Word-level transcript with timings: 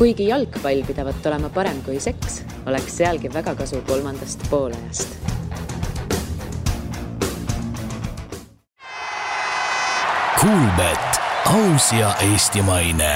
kuigi 0.00 0.30
jalgpall 0.30 0.80
pidavat 0.88 1.26
olema 1.28 1.50
parem 1.52 1.82
kui 1.84 1.98
seks, 2.00 2.38
oleks 2.66 2.94
sealgi 3.02 3.28
väga 3.28 3.52
kasu 3.54 3.82
kolmandast 3.84 4.46
poolajast. 4.48 5.12
Kuulbet, 10.40 11.20
aus 11.52 11.90
ja 11.92 12.14
eestimaine. 12.30 13.12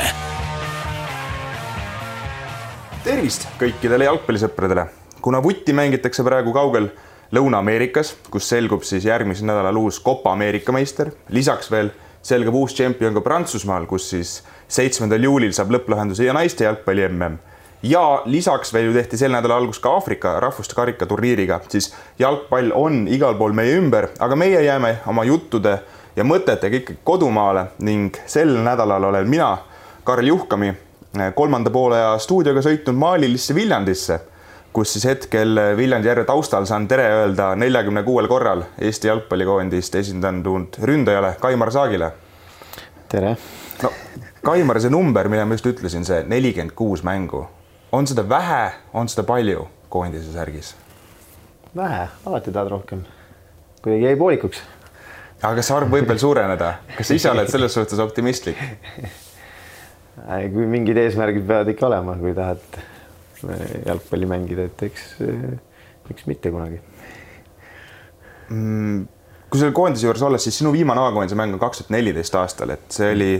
tervist 3.05 3.49
kõikidele 3.61 4.05
jalgpallisõpradele. 4.05 4.87
kuna 5.23 5.43
vutti 5.43 5.73
mängitakse 5.73 6.23
praegu 6.25 6.53
kaugel 6.53 6.91
Lõuna-Ameerikas, 7.33 8.15
kus 8.31 8.49
selgub 8.49 8.83
siis 8.85 9.05
järgmisel 9.05 9.47
nädalal 9.47 9.77
uus 9.77 10.03
Copa 10.03 10.33
Ameerika 10.33 10.73
meister, 10.73 11.11
lisaks 11.29 11.71
veel 11.71 11.91
selgub 12.25 12.57
uus 12.57 12.75
tšempion 12.75 13.15
ka 13.19 13.23
Prantsusmaal, 13.25 13.87
kus 13.87 14.09
siis 14.15 14.39
seitsmendal 14.69 15.25
juulil 15.27 15.53
saab 15.53 15.75
lõpplahenduse 15.75 16.25
ja 16.25 16.35
naiste 16.37 16.65
jalgpalli 16.65 17.05
mm. 17.09 17.37
ja 17.83 18.23
lisaks 18.25 18.73
veel 18.73 18.89
ju 18.89 18.95
tehti 18.97 19.21
sel 19.21 19.35
nädala 19.35 19.59
algus 19.61 19.79
ka 19.79 19.93
Aafrika 19.99 20.39
rahvuste 20.41 20.75
karikaturniiriga, 20.75 21.61
siis 21.69 21.93
jalgpall 22.19 22.73
on 22.75 23.05
igal 23.09 23.37
pool 23.39 23.53
meie 23.53 23.77
ümber, 23.77 24.09
aga 24.19 24.37
meie 24.37 24.63
jääme 24.65 24.97
oma 25.07 25.25
juttude 25.29 25.79
ja 26.17 26.25
mõtetega 26.25 26.81
ikkagi 26.81 27.05
kodumaale 27.05 27.69
ning 27.85 28.17
sel 28.27 28.57
nädalal 28.65 29.11
olen 29.11 29.29
mina, 29.29 29.57
Karl 30.05 30.27
Juhkami, 30.27 30.73
kolmanda 31.35 31.71
poole 31.71 32.01
stuudioga 32.21 32.63
sõitnud 32.65 32.97
Maalilisse 32.97 33.55
Viljandisse 33.55 34.21
kus 34.75 34.93
siis 34.93 35.05
hetkel 35.07 35.59
Viljandi 35.77 36.09
järve 36.09 36.25
taustal 36.27 36.65
saan 36.67 36.89
tere 36.91 37.07
öelda 37.15 37.53
neljakümne 37.55 38.03
kuuel 38.03 38.27
korral 38.29 38.65
Eesti 38.83 39.07
jalgpallikoondist 39.07 39.95
esindanud 40.01 40.79
ründajale 40.83 41.37
Kaimar 41.41 41.71
Saagile. 41.71 42.11
tere. 43.09 43.37
no 43.83 43.93
Kaimar, 44.45 44.81
see 44.81 44.91
number, 44.91 45.29
mida 45.31 45.45
ma 45.47 45.55
just 45.55 45.69
ütlesin, 45.71 46.03
see 46.05 46.25
nelikümmend 46.27 46.75
kuus 46.77 47.05
mängu, 47.07 47.45
on 47.93 48.07
seda 48.11 48.25
vähe, 48.29 48.73
on 48.93 49.09
seda 49.09 49.23
palju 49.29 49.69
koondise 49.89 50.33
särgis? 50.33 50.75
vähe, 51.77 52.09
alati 52.27 52.53
tahad 52.53 52.73
rohkem. 52.75 53.05
kuidagi 53.83 54.09
jäi 54.09 54.17
poolikuks. 54.17 54.63
aga 55.43 55.55
kas 55.61 55.71
see 55.71 55.77
arv 55.77 55.95
võib 55.95 56.11
veel 56.11 56.19
suureneda, 56.19 56.73
kas 56.97 57.13
sa 57.13 57.21
ise 57.21 57.31
oled 57.31 57.53
selles 57.53 57.79
suhtes 57.79 58.03
optimistlik? 58.03 58.59
kui 60.51 60.67
mingid 60.67 60.99
eesmärgid 60.99 61.47
peavad 61.47 61.71
ikka 61.77 61.87
olema, 61.93 62.19
kui 62.19 62.35
tahad 62.35 62.83
jalgpalli 63.87 64.29
mängida, 64.31 64.69
et 64.71 64.83
eks, 64.89 65.09
eks 66.11 66.27
mitte 66.31 66.53
kunagi 66.55 66.81
mm,. 68.49 69.05
kui 69.49 69.61
selle 69.61 69.75
koondise 69.77 70.07
juures 70.09 70.23
olles, 70.27 70.45
siis 70.45 70.59
sinu 70.63 70.73
viimane 70.75 71.03
A-koondise 71.05 71.39
mäng 71.39 71.57
on 71.57 71.63
kaks 71.63 71.83
tuhat 71.83 71.95
neliteist 71.95 72.35
aastal, 72.41 72.75
et 72.75 72.85
see 72.95 73.13
oli 73.15 73.31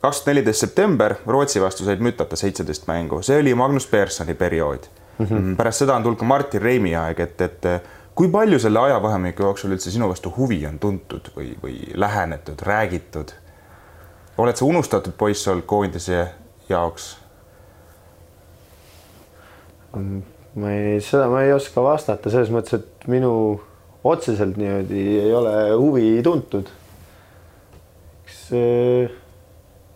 kaks 0.00 0.22
tuhat 0.22 0.32
neliteist 0.32 0.66
september, 0.66 1.16
Rootsi 1.26 1.62
vastu 1.62 1.86
said 1.86 2.02
mütata 2.04 2.38
seitseteist 2.38 2.88
mängu, 2.90 3.22
see 3.26 3.38
oli 3.42 3.54
Magnus 3.54 3.86
Perssoni 3.90 4.34
periood 4.34 4.88
mm. 5.18 5.26
-hmm. 5.26 5.56
pärast 5.56 5.84
seda 5.84 5.96
on 5.96 6.02
tulnud 6.02 6.18
ka 6.18 6.24
Martin 6.24 6.62
Reimi 6.62 6.96
aeg, 6.96 7.20
et, 7.20 7.40
et 7.40 7.70
kui 8.14 8.28
palju 8.28 8.58
selle 8.58 8.78
ajavahemiku 8.78 9.42
jooksul 9.42 9.76
üldse 9.76 9.90
sinu 9.90 10.08
vastu 10.08 10.32
huvi 10.36 10.66
on 10.66 10.78
tuntud 10.78 11.30
või, 11.36 11.54
või 11.62 11.78
lähenetud, 11.94 12.62
räägitud? 12.62 13.32
oled 14.38 14.56
sa 14.56 14.64
unustatud 14.64 15.12
poiss 15.12 15.48
olnud 15.48 15.66
koondise 15.66 16.28
jaoks? 16.68 17.19
Ma 19.94 20.72
ei, 20.74 21.00
seda 21.04 21.28
ma 21.30 21.42
ei 21.44 21.52
oska 21.54 21.82
vastata 21.84 22.30
selles 22.32 22.50
mõttes, 22.54 22.80
et 22.80 23.08
minu 23.10 23.32
otseselt 24.04 24.56
niimoodi 24.58 25.04
ei 25.20 25.32
ole 25.34 25.54
huvi 25.76 26.08
tuntud. 26.24 26.68
eks, 28.24 28.40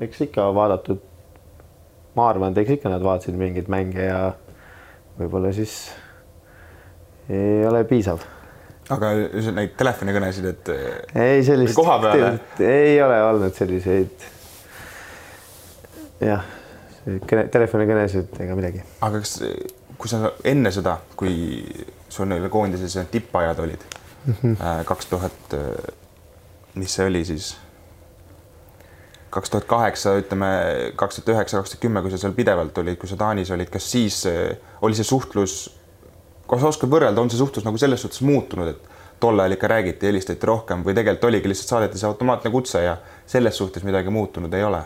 eks 0.05 0.25
ikka 0.29 0.47
vaadatud, 0.55 1.03
ma 2.15 2.29
arvan, 2.31 2.53
et 2.53 2.63
eks 2.65 2.79
ikka 2.79 2.93
nad 2.93 3.05
vaatasid 3.05 3.39
mingeid 3.39 3.71
mänge 3.73 4.09
ja 4.09 4.21
võib-olla 5.19 5.53
siis 5.55 5.77
ei 7.31 7.65
ole 7.67 7.85
piisav. 7.89 8.25
aga 8.95 9.13
neid 9.57 9.77
telefonikõnesid, 9.79 10.51
et 10.51 10.73
ei 11.17 11.45
sellist, 11.47 11.77
koha 11.79 11.99
peale? 12.03 12.35
ei 12.61 12.99
ole 13.03 13.23
olnud 13.31 13.57
selliseid. 13.57 14.29
jah, 16.25 16.45
telefonikõnesid 17.25 18.37
ega 18.45 18.59
midagi. 18.59 18.85
aga 19.01 19.25
kas 19.25 19.39
kui 19.99 20.11
sa 20.11 20.33
enne 20.45 20.73
seda, 20.75 20.99
kui 21.17 21.65
sul 22.13 22.29
neile 22.31 22.51
koondises 22.53 22.97
tippajad 23.11 23.61
olid 23.65 23.85
mhm. 24.27 24.57
äh, 24.59 24.81
kaks 24.87 25.11
tuhat, 25.11 25.55
äh, 25.59 25.95
mis 26.75 26.95
see 26.95 27.07
oli 27.11 27.25
siis? 27.29 27.55
kaks 29.35 29.51
tuhat 29.51 29.65
kaheksa, 29.67 30.13
ütleme 30.21 30.49
kaks 30.97 31.19
tuhat 31.19 31.33
üheksa, 31.35 31.59
kaks 31.59 31.75
tuhat 31.75 31.83
kümme, 31.83 32.03
kui 32.05 32.13
sa 32.13 32.21
seal 32.23 32.37
pidevalt 32.37 32.77
olid, 32.79 32.99
kui 33.01 33.11
sa 33.11 33.19
Taanis 33.19 33.51
olid, 33.51 33.71
kas 33.73 33.89
siis 33.91 34.21
äh, 34.31 34.55
oli 34.87 34.95
see 34.95 35.07
suhtlus, 35.07 35.57
kas 36.47 36.63
sa 36.63 36.71
oskad 36.71 36.93
võrrelda, 36.93 37.23
on 37.23 37.33
see 37.33 37.41
suhtlus 37.41 37.67
nagu 37.67 37.81
selles 37.81 38.05
suhtes 38.05 38.23
muutunud, 38.23 38.71
et 38.71 38.93
tol 39.21 39.41
ajal 39.41 39.57
ikka 39.57 39.71
räägiti, 39.71 40.07
helistati 40.07 40.47
rohkem 40.47 40.85
või 40.87 40.95
tegelikult 40.95 41.31
oligi 41.31 41.51
lihtsalt 41.51 41.75
saadeti 41.75 41.99
see 41.99 42.09
automaatne 42.11 42.53
kutse 42.55 42.83
ja 42.85 42.97
selles 43.27 43.59
suhtes 43.59 43.87
midagi 43.87 44.13
muutunud 44.15 44.55
ei 44.55 44.67
ole? 44.67 44.85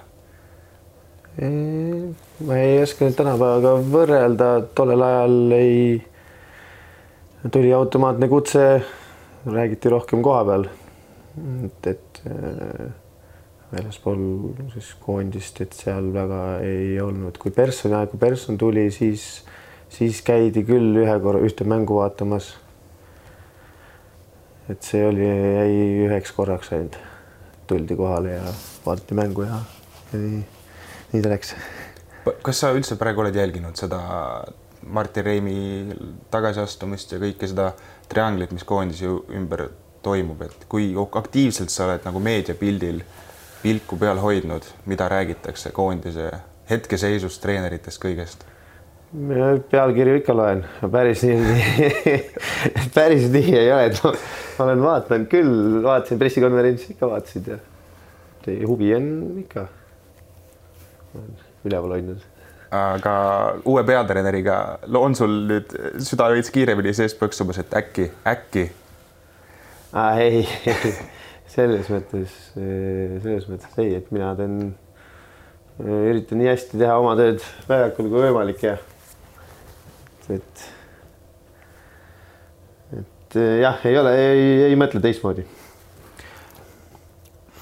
Ma 1.38 2.56
ei 2.58 2.80
oska 2.82 3.06
nüüd 3.06 3.14
tänapäevaga 3.14 3.76
võrrelda, 3.86 4.46
tollel 4.74 5.04
ajal 5.06 5.52
ei, 5.54 5.82
tuli 7.54 7.70
automaatne 7.74 8.26
kutse, 8.30 8.64
räägiti 9.46 9.92
rohkem 9.92 10.24
koha 10.26 10.40
peal. 10.48 10.66
et, 11.68 11.86
et 11.86 12.20
äh, 12.26 12.88
väljaspool 13.70 14.24
siis 14.72 14.90
koondist, 15.04 15.60
et 15.62 15.78
seal 15.78 16.10
väga 16.14 16.42
ei 16.66 16.98
olnud, 17.00 17.38
kui 17.38 17.54
person, 17.54 17.94
kui 18.10 18.18
person 18.18 18.58
tuli, 18.58 18.88
siis, 18.90 19.44
siis 19.94 20.22
käidi 20.26 20.66
küll 20.66 21.04
ühe 21.04 21.18
korra 21.22 21.44
ühte 21.46 21.68
mängu 21.68 22.00
vaatamas. 22.00 22.56
et 24.68 24.82
see 24.82 25.06
oli, 25.06 25.22
jäi 25.22 25.80
üheks 26.10 26.34
korraks 26.34 26.74
ainult, 26.74 26.98
tuldi 27.70 27.94
kohale 27.96 28.40
ja 28.40 28.54
vaadati 28.84 29.14
mängu 29.22 29.46
ja, 29.46 29.62
ja 30.12 30.26
nii 30.26 30.57
nii 31.12 31.22
ta 31.24 31.32
läks. 31.32 31.54
kas 32.44 32.60
sa 32.60 32.72
üldse 32.76 32.98
praegu 33.00 33.24
oled 33.24 33.36
jälginud 33.36 33.78
seda 33.80 34.00
Martin 34.88 35.24
Reimi 35.24 35.58
tagasiastumist 36.32 37.12
ja 37.12 37.20
kõike 37.22 37.48
seda 37.50 37.72
trianglit, 38.08 38.52
mis 38.54 38.64
koondise 38.68 39.08
ümber 39.36 39.68
toimub, 40.04 40.42
et 40.46 40.68
kui 40.70 40.92
aktiivselt 40.96 41.72
sa 41.72 41.88
oled 41.88 42.04
nagu 42.06 42.20
meediapildil 42.22 43.02
pilku 43.62 43.98
peal 43.98 44.20
hoidnud, 44.22 44.66
mida 44.86 45.08
räägitakse 45.10 45.72
koondise 45.74 46.30
hetkeseisust, 46.70 47.42
treeneritest, 47.42 48.00
kõigest? 48.02 48.46
pealkirju 49.72 50.18
ikka 50.20 50.34
loen, 50.36 50.58
päris 50.92 51.22
nii 51.24 52.18
päris 52.96 53.24
nii 53.32 53.54
ei 53.56 53.70
ole, 53.72 53.86
et 53.88 54.02
ma, 54.04 54.12
ma 54.58 54.66
olen 54.66 54.84
vaadanud 54.84 55.30
küll, 55.32 55.54
vaatasin 55.86 56.20
pressikonverentsi 56.20 56.92
ikka 56.92 57.08
vaatasid 57.08 57.48
ja 57.54 57.58
huvi 58.68 58.92
on 58.96 59.08
ikka 59.40 59.64
üleval 61.66 61.96
hoidnud. 61.96 62.24
aga 62.74 63.12
uue 63.64 63.84
peatreeneriga 63.88 64.56
on 65.00 65.14
sul 65.16 65.38
nüüd 65.48 65.72
süda 66.04 66.28
veits 66.34 66.50
kiiremini 66.52 66.92
sees 66.96 67.14
põksumas, 67.16 67.60
et 67.62 67.72
äkki, 67.80 68.10
äkki 68.28 68.66
ah,? 69.96 70.18
ei, 70.20 70.44
selles 71.54 71.88
mõttes, 71.92 72.34
selles 72.52 73.48
mõttes 73.48 73.80
ei, 73.80 73.94
et 74.02 74.10
mina 74.12 74.34
teen, 74.36 74.58
üritan 75.80 76.42
nii 76.42 76.50
hästi 76.50 76.82
teha 76.82 76.98
oma 77.00 77.16
tööd 77.18 77.40
väljakul 77.70 78.10
kui 78.12 78.26
võimalik 78.26 78.66
ja 78.68 78.76
et, 80.36 80.66
et 83.00 83.40
jah, 83.64 83.80
ei 83.88 83.96
ole, 84.02 84.12
ei, 84.18 84.76
mõtle 84.76 85.00
teistmoodi 85.00 85.46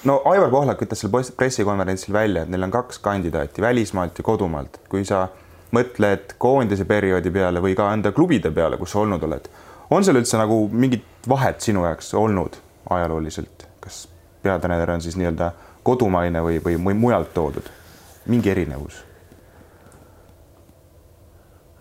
no 0.06 0.21
Aivar 0.25 0.50
Pohlak 0.50 0.83
ütles 0.87 1.03
seal 1.03 1.12
pressikonverentsil 1.12 2.15
välja, 2.15 2.44
et 2.44 2.53
neil 2.53 2.67
on 2.67 2.75
kaks 2.75 3.00
kandidaati 3.03 3.62
välismaalt 3.62 4.19
ja 4.19 4.25
kodumaalt. 4.25 4.81
kui 4.89 5.05
sa 5.05 5.26
mõtled 5.75 6.37
koondise 6.38 6.87
perioodi 6.87 7.31
peale 7.35 7.61
või 7.62 7.75
ka 7.76 7.91
enda 7.93 8.12
klubide 8.14 8.53
peale, 8.55 8.79
kus 8.79 8.94
sa 8.94 9.03
olnud 9.03 9.23
oled, 9.26 9.49
on 9.91 10.05
seal 10.05 10.20
üldse 10.20 10.38
nagu 10.38 10.61
mingit 10.73 11.05
vahet 11.29 11.61
sinu 11.61 11.85
jaoks 11.85 12.14
olnud 12.14 12.61
ajalooliselt, 12.91 13.67
kas 13.82 14.06
peatreener 14.43 14.94
on 14.94 15.03
siis 15.03 15.19
nii-öelda 15.19 15.50
kodumaine 15.87 16.43
või, 16.43 16.61
või, 16.62 16.94
mujalt 16.94 17.35
toodud, 17.35 17.70
mingi 18.31 18.50
erinevus? 18.50 19.02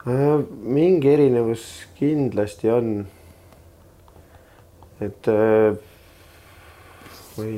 Äh, 0.06 0.42
mingi 0.62 1.14
erinevus 1.14 1.66
kindlasti 1.98 2.70
on. 2.70 2.96
et 5.02 5.28
äh, 5.28 5.78
või 7.36 7.52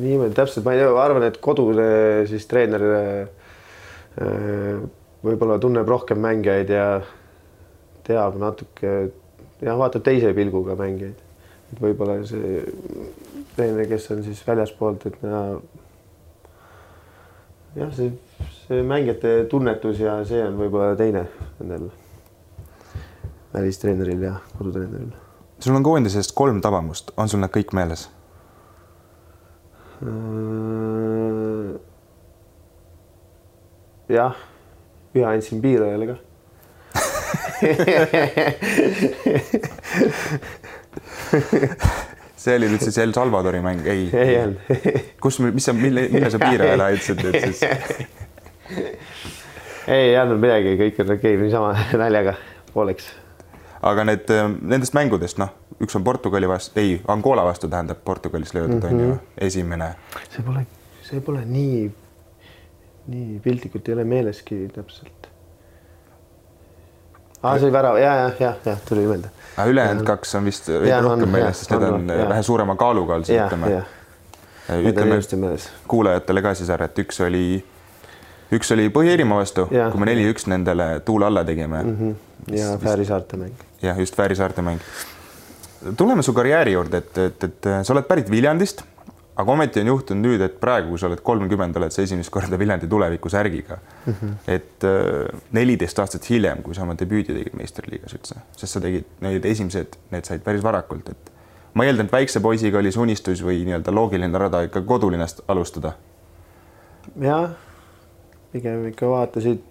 niimoodi 0.00 0.34
täpselt, 0.36 0.64
ma 0.66 0.74
ei 0.74 0.82
tea, 0.82 0.90
arvan, 1.02 1.26
et 1.28 1.38
kodune 1.42 1.86
siis 2.30 2.46
treener 2.50 2.84
äh, 2.90 4.80
võib-olla 5.24 5.58
tunneb 5.62 5.88
rohkem 5.88 6.20
mängijaid 6.22 6.72
ja 6.72 6.86
teab 8.06 8.38
natuke, 8.40 8.94
jah, 9.60 9.78
vaatab 9.78 10.04
teise 10.06 10.32
pilguga 10.36 10.76
mängijaid. 10.78 11.26
et 11.70 11.82
võib-olla 11.82 12.18
see 12.26 12.64
treener, 13.54 13.86
kes 13.90 14.10
on 14.14 14.24
siis 14.26 14.42
väljaspoolt, 14.46 15.06
et 15.06 15.18
ta 15.22 15.42
jah, 17.76 17.90
see, 17.96 18.12
see 18.66 18.84
mängijate 18.86 19.34
tunnetus 19.50 20.00
ja 20.02 20.20
see 20.26 20.42
on 20.44 20.58
võib-olla 20.58 20.94
teine 20.98 21.26
nendel 21.60 21.90
välistreeneril 23.54 24.22
ja 24.22 24.38
kodutreeneril. 24.58 25.12
sul 25.60 25.76
on 25.76 25.86
koondisest 25.86 26.34
kolm 26.34 26.60
tabamust, 26.64 27.12
on 27.16 27.28
sul 27.28 27.42
need 27.42 27.54
kõik 27.54 27.76
meeles? 27.76 28.08
Äh, 30.00 31.76
jah, 34.08 34.34
ühe 35.12 35.26
andsin 35.28 35.60
piirajale 35.60 36.06
ka 36.08 36.16
see 42.40 42.54
oli 42.56 42.70
nüüd 42.72 42.80
siis 42.80 42.96
El 43.04 43.12
Salvadori 43.12 43.60
mäng, 43.64 43.84
ei? 43.84 44.08
ei 44.16 44.38
olnud. 44.40 44.58
kus, 45.20 45.36
mis 45.44 45.64
sa, 45.68 45.72
mille, 45.76 46.08
mille 46.14 46.30
sa 46.32 46.40
piirajale 46.40 46.84
andsid 46.94 47.20
nüüd 47.26 47.36
siis? 47.44 47.60
ei 50.00 50.16
andnud 50.16 50.40
midagi, 50.40 50.78
kõik 50.80 50.96
on 51.04 51.12
okei 51.18 51.34
okay,, 51.36 51.42
niisama 51.44 51.70
naljaga 52.00 52.32
pooleks. 52.72 53.12
Aga 53.82 54.04
need, 54.04 54.32
nendest 54.60 54.94
mängudest, 54.96 55.40
noh, 55.40 55.54
üks 55.80 55.96
on 55.96 56.04
Portugali 56.04 56.48
vastu, 56.48 56.80
ei, 56.80 57.00
Angola 57.08 57.44
vastu 57.44 57.68
tähendab 57.68 58.04
Portugalis 58.04 58.54
löödud 58.54 58.82
mm, 58.82 58.88
-hmm. 58.88 58.94
on 58.94 59.00
ju, 59.08 59.18
esimene. 59.38 59.94
see 60.28 60.44
pole, 60.44 60.66
see 61.02 61.20
pole 61.20 61.44
nii, 61.44 61.90
nii 63.06 63.40
piltlikult 63.40 63.88
ei 63.88 63.94
ole 63.94 64.04
meeleski 64.04 64.68
täpselt 64.74 65.30
aa, 67.42 67.58
see 67.58 67.66
oli 67.66 67.72
värav 67.72 67.98
ja, 67.98 68.14
ja, 68.14 68.30
ja, 68.40 68.52
ja 68.64 68.76
tuli 68.88 69.06
meelde. 69.06 69.30
aga 69.56 69.68
ülejäänud 69.70 70.04
kaks 70.04 70.34
on 70.34 70.44
vist 70.44 70.68
veidi 70.68 71.00
rohkem 71.02 71.28
meeles, 71.28 71.62
sest 71.62 71.72
need 71.74 71.88
on, 71.88 72.08
ja. 72.08 72.28
vähe 72.28 72.42
suurema 72.42 72.76
kaaluga 72.76 73.16
all, 73.16 73.24
ütleme. 73.24 73.82
ütleme 74.90 75.54
kuulajatele 75.88 76.42
ka 76.42 76.54
siis 76.54 76.70
ära, 76.70 76.90
et 76.90 76.98
üks 77.04 77.20
oli, 77.24 77.44
üks 78.52 78.72
oli 78.74 78.88
Põhja-Iirimaa 78.90 79.40
vastu, 79.42 79.66
kui 79.70 80.02
me 80.02 80.10
neli-üks 80.10 80.46
nendele 80.50 81.00
tuule 81.04 81.26
alla 81.26 81.44
tegime 81.44 81.82
mm. 81.82 81.96
-hmm. 81.96 82.54
ja 82.56 82.78
Fääri 82.78 83.04
saarte 83.04 83.36
mäng. 83.36 83.66
jah, 83.82 83.98
just 83.98 84.16
Fääri 84.16 84.36
saarte 84.36 84.62
mäng. 84.62 84.80
tuleme 85.96 86.22
su 86.22 86.32
karjääri 86.32 86.72
juurde, 86.72 86.96
et, 86.96 87.18
et, 87.18 87.44
et 87.44 87.70
sa 87.82 87.92
oled 87.92 88.04
pärit 88.08 88.30
Viljandist 88.30 88.82
aga 89.40 89.52
ometi 89.52 89.80
on 89.80 89.90
juhtunud 89.92 90.26
nüüd, 90.26 90.42
et 90.44 90.56
praegu, 90.60 90.92
kui 90.92 91.00
sa 91.00 91.08
oled 91.08 91.22
kolmkümmend, 91.24 91.76
oled 91.80 91.94
sa 91.94 92.04
esimest 92.04 92.32
korda 92.32 92.58
Viljandi 92.58 92.88
tulevikusärgiga 92.90 93.78
mm. 93.78 94.12
-hmm. 94.12 94.34
et 94.46 94.84
äh, 94.84 95.40
neliteist 95.52 95.98
aastat 95.98 96.30
hiljem, 96.30 96.62
kui 96.62 96.74
sa 96.74 96.82
oma 96.82 96.96
debüüdi 96.98 97.34
tegid 97.36 97.56
meistriliigas 97.56 98.14
üldse, 98.18 98.40
sest 98.56 98.72
sa 98.72 98.80
tegid 98.80 99.08
need 99.20 99.44
esimesed, 99.44 99.96
need 100.10 100.28
said 100.28 100.44
päris 100.44 100.62
varakult, 100.62 101.08
et 101.08 101.32
ma 101.74 101.86
eeldan, 101.86 102.06
et 102.06 102.12
väikse 102.12 102.40
poisiga 102.40 102.78
oli 102.78 102.92
see 102.92 103.02
unistus 103.02 103.44
või 103.46 103.64
nii-öelda 103.64 103.94
loogiline 103.94 104.38
rada 104.38 104.62
ikka 104.66 104.82
kodulinnast 104.82 105.44
alustada. 105.48 105.92
jah, 107.20 107.50
pigem 108.52 108.86
ikka 108.90 109.10
vaatasid. 109.10 109.62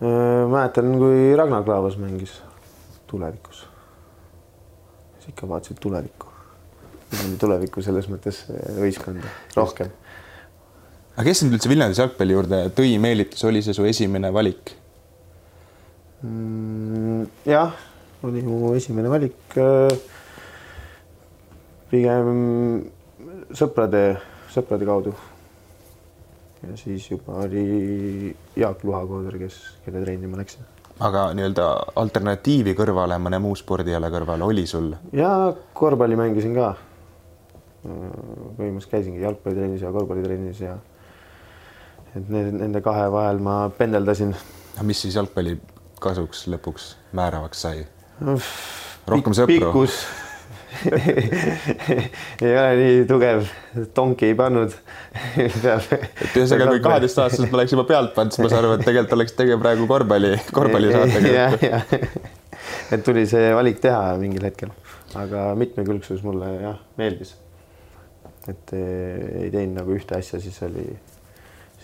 Mäletan, 0.00 0.92
kui 1.00 1.34
Ragnar 1.36 1.64
Klavas 1.66 1.98
mängis 1.98 2.38
tulevikus. 3.10 3.66
siis 5.18 5.32
ikka 5.34 5.48
vaatasid 5.48 5.80
tulevikku 5.82 6.28
tulevikku 7.40 7.82
selles 7.84 8.08
mõttes 8.10 8.42
võistkonda 8.78 9.30
rohkem. 9.56 9.90
aga 11.16 11.24
kes 11.28 11.40
sind 11.42 11.56
üldse 11.56 11.70
Viljandis 11.70 12.00
jalgpalli 12.02 12.36
juurde 12.36 12.60
tõi, 12.76 12.98
meelitus, 13.00 13.44
oli 13.48 13.62
see 13.64 13.76
su 13.76 13.86
esimene 13.88 14.30
valik 14.34 14.74
mm,? 16.22 17.24
jah, 17.48 17.72
oli 18.26 18.42
mu 18.42 18.74
esimene 18.76 19.10
valik. 19.12 19.56
Pigem 21.88 22.28
sõprade, 23.56 24.02
sõprade 24.52 24.84
kaudu. 24.84 25.14
Ja 26.62 26.76
siis 26.76 27.10
juba 27.10 27.44
oli 27.44 28.34
Jaak 28.56 28.84
Luhakooder, 28.84 29.38
kes, 29.38 29.60
kelle 29.84 30.02
trenni 30.02 30.26
ma 30.26 30.40
läksin 30.40 30.66
aga 31.04 31.28
nii-öelda 31.36 31.68
alternatiivi 32.02 32.74
kõrvale, 32.78 33.18
mõne 33.22 33.38
muu 33.42 33.54
spordiala 33.58 34.10
kõrvale 34.10 34.46
oli 34.46 34.66
sul? 34.66 34.92
ja 35.12 35.52
korvpalli 35.78 36.18
mängisin 36.18 36.56
ka 36.58 36.74
põhimõtteliselt 37.84 38.90
käisingi 38.90 39.22
jalgpallitrennis 39.22 39.82
ja 39.84 39.92
korvpallitrennis 39.94 40.62
ja 40.64 40.76
et 42.16 42.30
need, 42.32 42.54
nende 42.58 42.82
kahe 42.84 43.06
vahel 43.12 43.42
ma 43.42 43.58
pendeldasin. 43.78 44.34
mis 44.82 45.04
siis 45.04 45.18
jalgpalli 45.18 45.58
kasuks 46.02 46.46
lõpuks 46.50 46.94
määravaks 47.12 47.62
sai? 47.66 47.86
rohkem 49.06 49.36
sõpru? 49.36 49.54
pikkus 49.54 50.02
ei 52.44 52.52
ole 52.52 52.68
nii 52.78 53.00
tugev, 53.08 53.46
tonki 53.96 54.28
ei 54.30 54.36
pannud. 54.38 54.74
Et 55.38 56.36
ühesõnaga, 56.36 56.68
kui 56.70 56.82
kaheteistaastaselt 56.84 57.50
ma 57.50 57.60
oleks 57.60 57.74
juba 57.74 57.86
pealt 57.88 58.14
pannud, 58.16 58.34
siis 58.34 58.44
ma 58.44 58.52
saan 58.52 58.64
aru, 58.64 58.76
et 58.76 58.84
tegelikult 58.86 59.16
oleks 59.18 59.36
tege 59.38 59.58
praegu 59.60 59.88
korvpalli, 59.90 60.32
korvpallisaatega. 60.58 61.82
et 62.94 63.04
tuli 63.06 63.26
see 63.30 63.50
valik 63.56 63.82
teha 63.82 64.14
mingil 64.20 64.46
hetkel, 64.48 64.72
aga 65.18 65.50
mitmekülgsus 65.58 66.24
mulle 66.26 66.54
jah 66.62 66.80
meeldis. 67.00 67.34
Et 68.48 68.74
eh, 68.76 69.44
ei 69.44 69.52
teinud 69.52 69.76
nagu 69.82 69.92
ühte 69.96 70.16
asja, 70.16 70.40
siis 70.40 70.56
oli, 70.64 70.86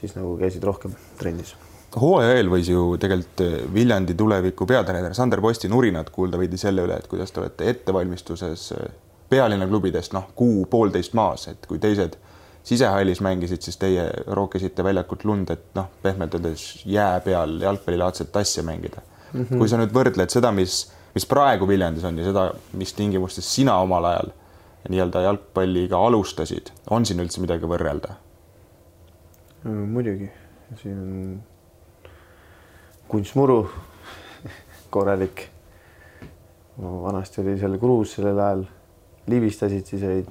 siis 0.01 0.15
nagu 0.17 0.37
käisid 0.41 0.65
rohkem 0.65 0.95
trennis. 1.21 1.53
Hooaja 2.01 2.35
eel 2.39 2.51
võis 2.53 2.69
ju 2.71 2.85
tegelikult 3.01 3.43
eh, 3.45 3.57
Viljandi 3.75 4.17
tuleviku 4.19 4.67
peatreener 4.69 5.15
Sander 5.15 5.43
Posti 5.45 5.71
nurinat 5.71 6.11
kuulda 6.15 6.39
veidi 6.41 6.59
selle 6.61 6.85
üle, 6.87 6.99
et 6.99 7.09
kuidas 7.11 7.33
te 7.33 7.43
olete 7.43 7.69
ettevalmistuses 7.71 8.67
eh, 8.77 8.93
pealinna 9.31 9.69
klubidest 9.71 10.15
noh, 10.17 10.31
kuu-poolteist 10.39 11.15
maas, 11.19 11.49
et 11.53 11.67
kui 11.71 11.81
teised 11.83 12.17
sisehallis 12.65 13.21
mängisid, 13.25 13.61
siis 13.65 13.77
teie 13.81 14.07
rookisite 14.37 14.85
väljakult 14.85 15.25
lund, 15.29 15.51
et 15.53 15.67
noh, 15.77 15.91
pehmelt 16.03 16.37
öeldes 16.39 16.85
jää 16.89 17.19
peal 17.25 17.59
jalgpallilaadset 17.63 18.37
asja 18.37 18.65
mängida 18.65 19.03
mm. 19.33 19.43
-hmm. 19.43 19.59
kui 19.59 19.69
sa 19.69 19.81
nüüd 19.81 19.95
võrdled 19.95 20.33
seda, 20.33 20.53
mis, 20.53 20.87
mis 21.15 21.27
praegu 21.29 21.69
Viljandis 21.69 22.05
on 22.05 22.19
ja 22.19 22.31
seda, 22.31 22.51
mis 22.73 22.93
tingimustes 22.93 23.55
sina 23.55 23.77
omal 23.85 24.11
ajal 24.13 24.33
nii-öelda 24.89 25.21
jalgpalliga 25.25 25.99
alustasid, 26.07 26.71
on 26.91 27.07
siin 27.07 27.21
üldse 27.21 27.41
midagi 27.41 27.69
võrrelda? 27.69 28.21
muidugi, 29.65 30.29
siin 30.77 30.99
on 31.01 31.21
kunstmuru 33.15 33.59
korralik. 34.91 35.49
vanasti 36.79 37.41
oli 37.41 37.59
seal 37.59 37.79
kruus 37.79 38.17
sellel 38.17 38.39
ajal, 38.43 38.65
libistasid, 39.31 39.87
siis 39.87 40.03
olid 40.03 40.31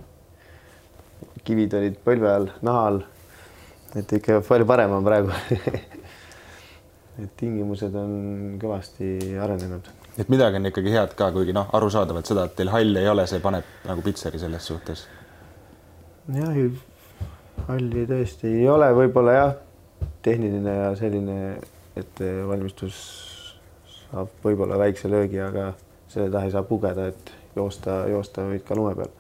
kivid 1.48 1.74
olid 1.80 1.96
põlve 2.04 2.30
all, 2.30 2.50
naha 2.68 2.86
all. 2.90 3.02
et 3.96 4.12
ikka 4.20 4.42
palju 4.48 4.68
parem 4.68 4.92
on 4.98 5.06
praegu 5.06 5.32
et 7.24 7.32
tingimused 7.40 7.96
on 7.96 8.14
kõvasti 8.60 9.38
arenenud 9.40 9.88
et 10.18 10.30
midagi 10.30 10.60
on 10.60 10.70
ikkagi 10.70 10.94
head 10.94 11.14
ka, 11.18 11.30
kuigi 11.36 11.56
noh, 11.56 11.70
arusaadavalt 11.78 12.30
seda, 12.30 12.48
et 12.50 12.58
teil 12.58 12.72
halli 12.74 13.00
ei 13.02 13.10
ole, 13.10 13.26
see 13.30 13.42
paneb 13.44 13.86
nagu 13.88 14.04
pitseri 14.06 14.42
selles 14.42 14.68
suhtes. 14.72 15.06
jah, 16.36 16.58
halli 17.70 18.04
tõesti 18.10 18.52
ei 18.60 18.68
ole, 18.70 18.92
võib-olla 18.98 19.38
jah, 19.38 19.56
tehniline 20.26 20.76
ja 20.80 20.92
selline 21.00 21.38
ettevalmistus 22.00 23.00
saab 24.10 24.30
võib-olla 24.44 24.78
väikse 24.82 25.10
löögi, 25.12 25.40
aga 25.42 25.72
selle 26.08 26.30
taha 26.34 26.50
ei 26.50 26.54
saa 26.54 26.64
pugeda, 26.68 27.08
et 27.14 27.34
joosta, 27.56 28.04
joosta 28.10 28.46
võid 28.50 28.66
ka 28.68 28.78
lume 28.78 28.96
peal 28.98 29.12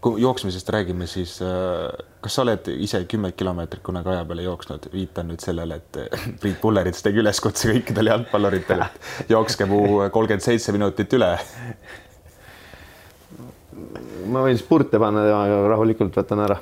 kui 0.00 0.22
jooksmisest 0.22 0.68
räägime, 0.68 1.06
siis 1.06 1.42
äh, 1.44 2.04
kas 2.24 2.34
sa 2.34 2.42
oled 2.44 2.68
ise 2.72 3.02
kümme 3.08 3.32
kilomeetrit 3.36 3.82
kunagi 3.84 4.08
aja 4.14 4.24
peale 4.24 4.46
jooksnud, 4.46 4.88
viitan 4.92 5.28
nüüd 5.28 5.44
sellele, 5.44 5.76
et 5.80 5.98
äh, 6.00 6.28
Priit 6.40 6.60
Pullerits 6.62 7.04
tegi 7.04 7.20
üleskutse 7.20 7.68
kõikidele 7.74 8.14
jalgpalluritele, 8.14 8.86
et 9.20 9.32
jookske 9.34 9.68
mu 9.68 9.82
kolmkümmend 10.12 10.44
seitse 10.44 10.72
minutit 10.76 11.12
üle. 11.18 11.34
Ma 14.30 14.44
võin 14.44 14.58
spurte 14.60 15.00
panna 15.02 15.24
temaga, 15.26 15.58
rahulikult 15.72 16.16
võtan 16.20 16.44
ära 16.44 16.56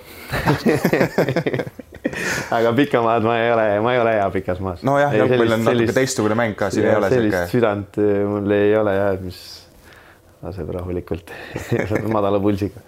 aga 2.57 2.73
pikka 2.79 3.03
maad 3.05 3.27
ma 3.27 3.37
ei 3.41 3.53
ole, 3.53 3.67
ma 3.85 3.95
ei 3.95 4.03
ole 4.03 4.15
hea 4.17 4.29
pikas 4.39 4.63
maas. 4.65 4.85
nojah, 4.87 5.15
jalgpall 5.19 5.57
on 5.59 5.67
natuke 5.67 5.97
teistsugune 5.97 6.39
mäng 6.39 6.57
ka, 6.59 6.71
siin 6.75 6.89
ei 6.89 6.97
ole 6.97 7.11
sellist 7.13 7.39
siuke... 7.39 7.53
südant 7.57 8.01
mul 8.33 8.57
ei 8.57 8.75
ole 8.79 8.95
jah, 8.97 9.13
mis 9.23 9.43
laseb 10.45 10.71
rahulikult 10.79 11.35
madala 12.17 12.41
pulsiga 12.43 12.83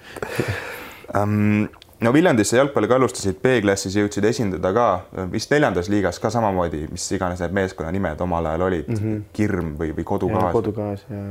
um, 1.18 1.66
no 2.00 2.14
Viljandisse 2.14 2.56
jalgpalliga 2.60 2.96
alustasid 3.00 3.42
B-klassis, 3.42 3.98
jõudsid 3.98 4.28
esindada 4.30 4.72
ka 4.76 4.86
vist 5.32 5.52
neljandas 5.52 5.90
liigas 5.92 6.22
ka 6.22 6.32
samamoodi, 6.32 6.86
mis 6.92 7.10
iganes 7.16 7.42
need 7.44 7.58
meeskonna 7.60 7.92
nimed 7.94 8.22
omal 8.24 8.52
ajal 8.52 8.68
olid 8.70 8.88
mm, 8.88 9.02
-hmm. 9.02 9.20
Kirm 9.36 9.74
või, 9.80 9.92
või 9.98 10.08
Kodukaas. 10.14 10.56
kodukaas 10.56 11.04
ja, 11.10 11.26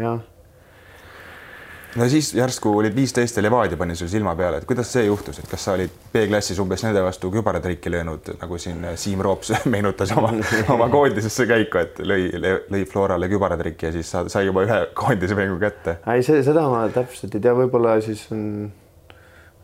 jah 0.00 0.24
no 1.96 2.08
siis 2.08 2.34
järsku 2.34 2.70
olid 2.78 2.94
viisteist 2.96 3.36
ja 3.36 3.42
Levadia 3.42 3.76
pani 3.76 3.96
sul 3.96 4.08
silma 4.08 4.34
peale, 4.36 4.60
et 4.60 4.64
kuidas 4.68 4.90
see 4.92 5.04
juhtus, 5.06 5.38
et 5.40 5.48
kas 5.50 5.64
sa 5.64 5.74
olid 5.76 5.92
B-klassis 6.12 6.58
umbes 6.62 6.84
nende 6.84 7.02
vastu 7.04 7.30
kübaratrikki 7.32 7.92
löönud, 7.92 8.32
nagu 8.40 8.58
siin 8.60 8.84
Siim 9.00 9.22
Roops 9.24 9.52
meenutas 9.74 10.12
oma, 10.16 10.32
oma 10.74 10.88
koondisesse 10.92 11.46
käiku, 11.48 11.80
et 11.82 12.00
lõi, 12.00 12.28
lõi 12.72 12.82
Florale 12.90 13.30
kübaratrikki 13.32 13.88
ja 13.88 13.94
siis 13.96 14.10
sa, 14.12 14.26
sai 14.32 14.48
juba 14.48 14.66
ühe 14.66 14.80
koondise 14.96 15.38
mängu 15.38 15.60
kätte. 15.62 15.98
ei, 16.12 16.26
see, 16.26 16.42
seda 16.46 16.66
ma 16.72 16.84
täpselt 16.92 17.38
ei 17.38 17.46
tea, 17.46 17.54
võib-olla 17.56 17.96
siis 18.04 18.26
on, 18.34 18.44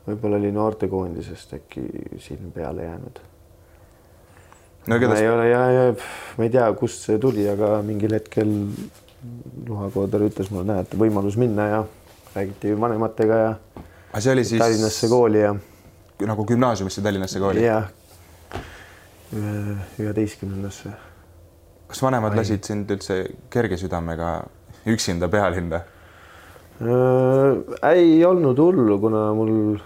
võib-olla 0.09 0.41
oli 0.41 0.55
noortekoondisest 0.55 1.59
äkki 1.61 1.87
silm 2.23 2.51
peale 2.55 2.89
jäänud. 2.89 3.23
no 4.89 4.99
ma 4.99 5.21
ei 5.21 5.31
ole 5.31 5.49
ja, 5.51 5.63
ja 5.77 5.87
ma 6.39 6.49
ei 6.49 6.55
tea, 6.59 6.73
kust 6.79 7.09
see 7.09 7.21
tuli, 7.23 7.49
aga 7.49 7.79
mingil 7.87 8.19
hetkel 8.19 8.61
Luhakoodar 9.69 10.25
ütles 10.27 10.49
mulle, 10.51 10.73
näed, 10.73 10.95
võimalus 10.99 11.37
minna 11.39 11.67
ja 11.71 11.83
räägiti 12.35 12.81
vanematega 12.81 13.39
ja 13.43 13.55
see 14.21 14.33
oli 14.33 14.45
siis 14.45 14.63
Tallinnasse 14.63 15.09
kooli 15.09 15.41
ja, 15.41 15.55
nagu 16.27 16.47
gümnaasiumisse 16.47 17.03
Tallinnasse 17.03 17.41
kooli. 17.41 17.65
ja 17.65 17.83
üheteistkümnendasse. 19.99 20.93
kas 21.89 22.03
vanemad 22.03 22.37
lasid 22.37 22.65
sind 22.65 22.91
üldse 22.91 23.23
kerge 23.51 23.77
südamega 23.81 24.43
üksinda 24.87 25.29
pealinna? 25.29 25.81
Äh, 26.83 27.93
ei 27.93 28.25
olnud 28.27 28.59
hullu, 28.59 28.99
kuna 29.01 29.25
mul 29.37 29.79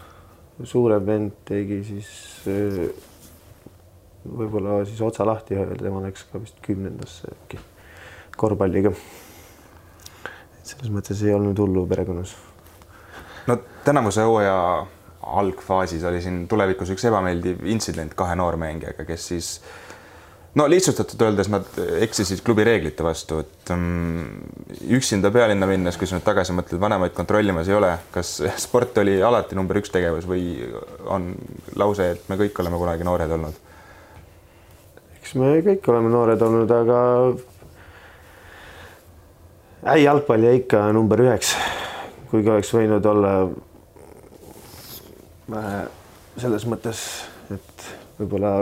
suurem 0.65 1.07
vend 1.07 1.33
tegi 1.45 1.83
siis 1.85 2.11
võib-olla 4.26 4.81
siis 4.87 5.00
otsa 5.05 5.26
lahti 5.26 5.59
tema 5.79 6.00
läks 6.05 6.26
ka 6.31 6.41
vist 6.43 6.59
kümnendasse 6.65 7.31
äkki 7.31 7.61
korvpalliga. 8.37 8.93
Selles 10.73 10.92
mõttes 10.92 11.23
ei 11.25 11.35
olnud 11.35 11.58
hullu 11.62 11.87
perekonnas. 11.90 12.35
no 13.46 13.58
tänavuse 13.85 14.26
hooaja 14.26 14.58
algfaasis 15.26 16.04
oli 16.06 16.20
siin 16.23 16.44
tulevikus 16.49 16.92
üks 16.94 17.04
ebameeldiv 17.08 17.64
intsident 17.66 18.14
kahe 18.14 18.37
noormängijaga, 18.38 19.04
kes 19.08 19.28
siis 19.32 19.50
no 20.56 20.68
lihtsustatult 20.70 21.23
öeldes 21.26 21.50
nad 21.52 21.66
eksisid 22.00 22.40
klubi 22.46 22.64
reeglite 22.64 23.04
vastu, 23.04 23.40
et 23.44 23.73
um, 23.75 24.28
üksinda 24.96 25.30
pealinna 25.35 25.68
minnes, 25.68 25.99
kui 25.99 26.08
sa 26.08 26.16
nüüd 26.16 26.26
tagasi 26.26 26.54
mõtled, 26.56 26.80
vanemaid 26.80 27.16
kontrollimas 27.16 27.68
ei 27.70 27.76
ole, 27.76 27.92
kas 28.14 28.38
sport 28.66 29.02
oli 29.02 29.18
alati 29.23 29.58
number 29.58 29.82
üks 29.82 29.92
tegevus 29.94 30.28
või 30.30 30.46
on 31.12 31.32
lause, 31.76 32.12
et 32.16 32.30
me 32.30 32.38
kõik 32.40 32.62
oleme 32.64 32.80
kunagi 32.82 33.08
noored 33.08 33.37
olnud? 33.38 33.62
eks 35.18 35.35
me 35.35 35.56
kõik 35.66 35.90
oleme 35.90 36.11
noored 36.12 36.42
olnud, 36.46 36.70
aga 36.70 36.99
ei, 39.95 40.02
jalgpall 40.05 40.43
jäi 40.43 40.57
ikka 40.62 40.81
number 40.93 41.21
üheks, 41.23 41.55
kuigi 42.31 42.50
oleks 42.50 42.73
võinud 42.75 43.07
olla 43.07 43.33
selles 46.37 46.66
mõttes, 46.66 47.02
et 47.55 47.87
võib-olla 48.19 48.52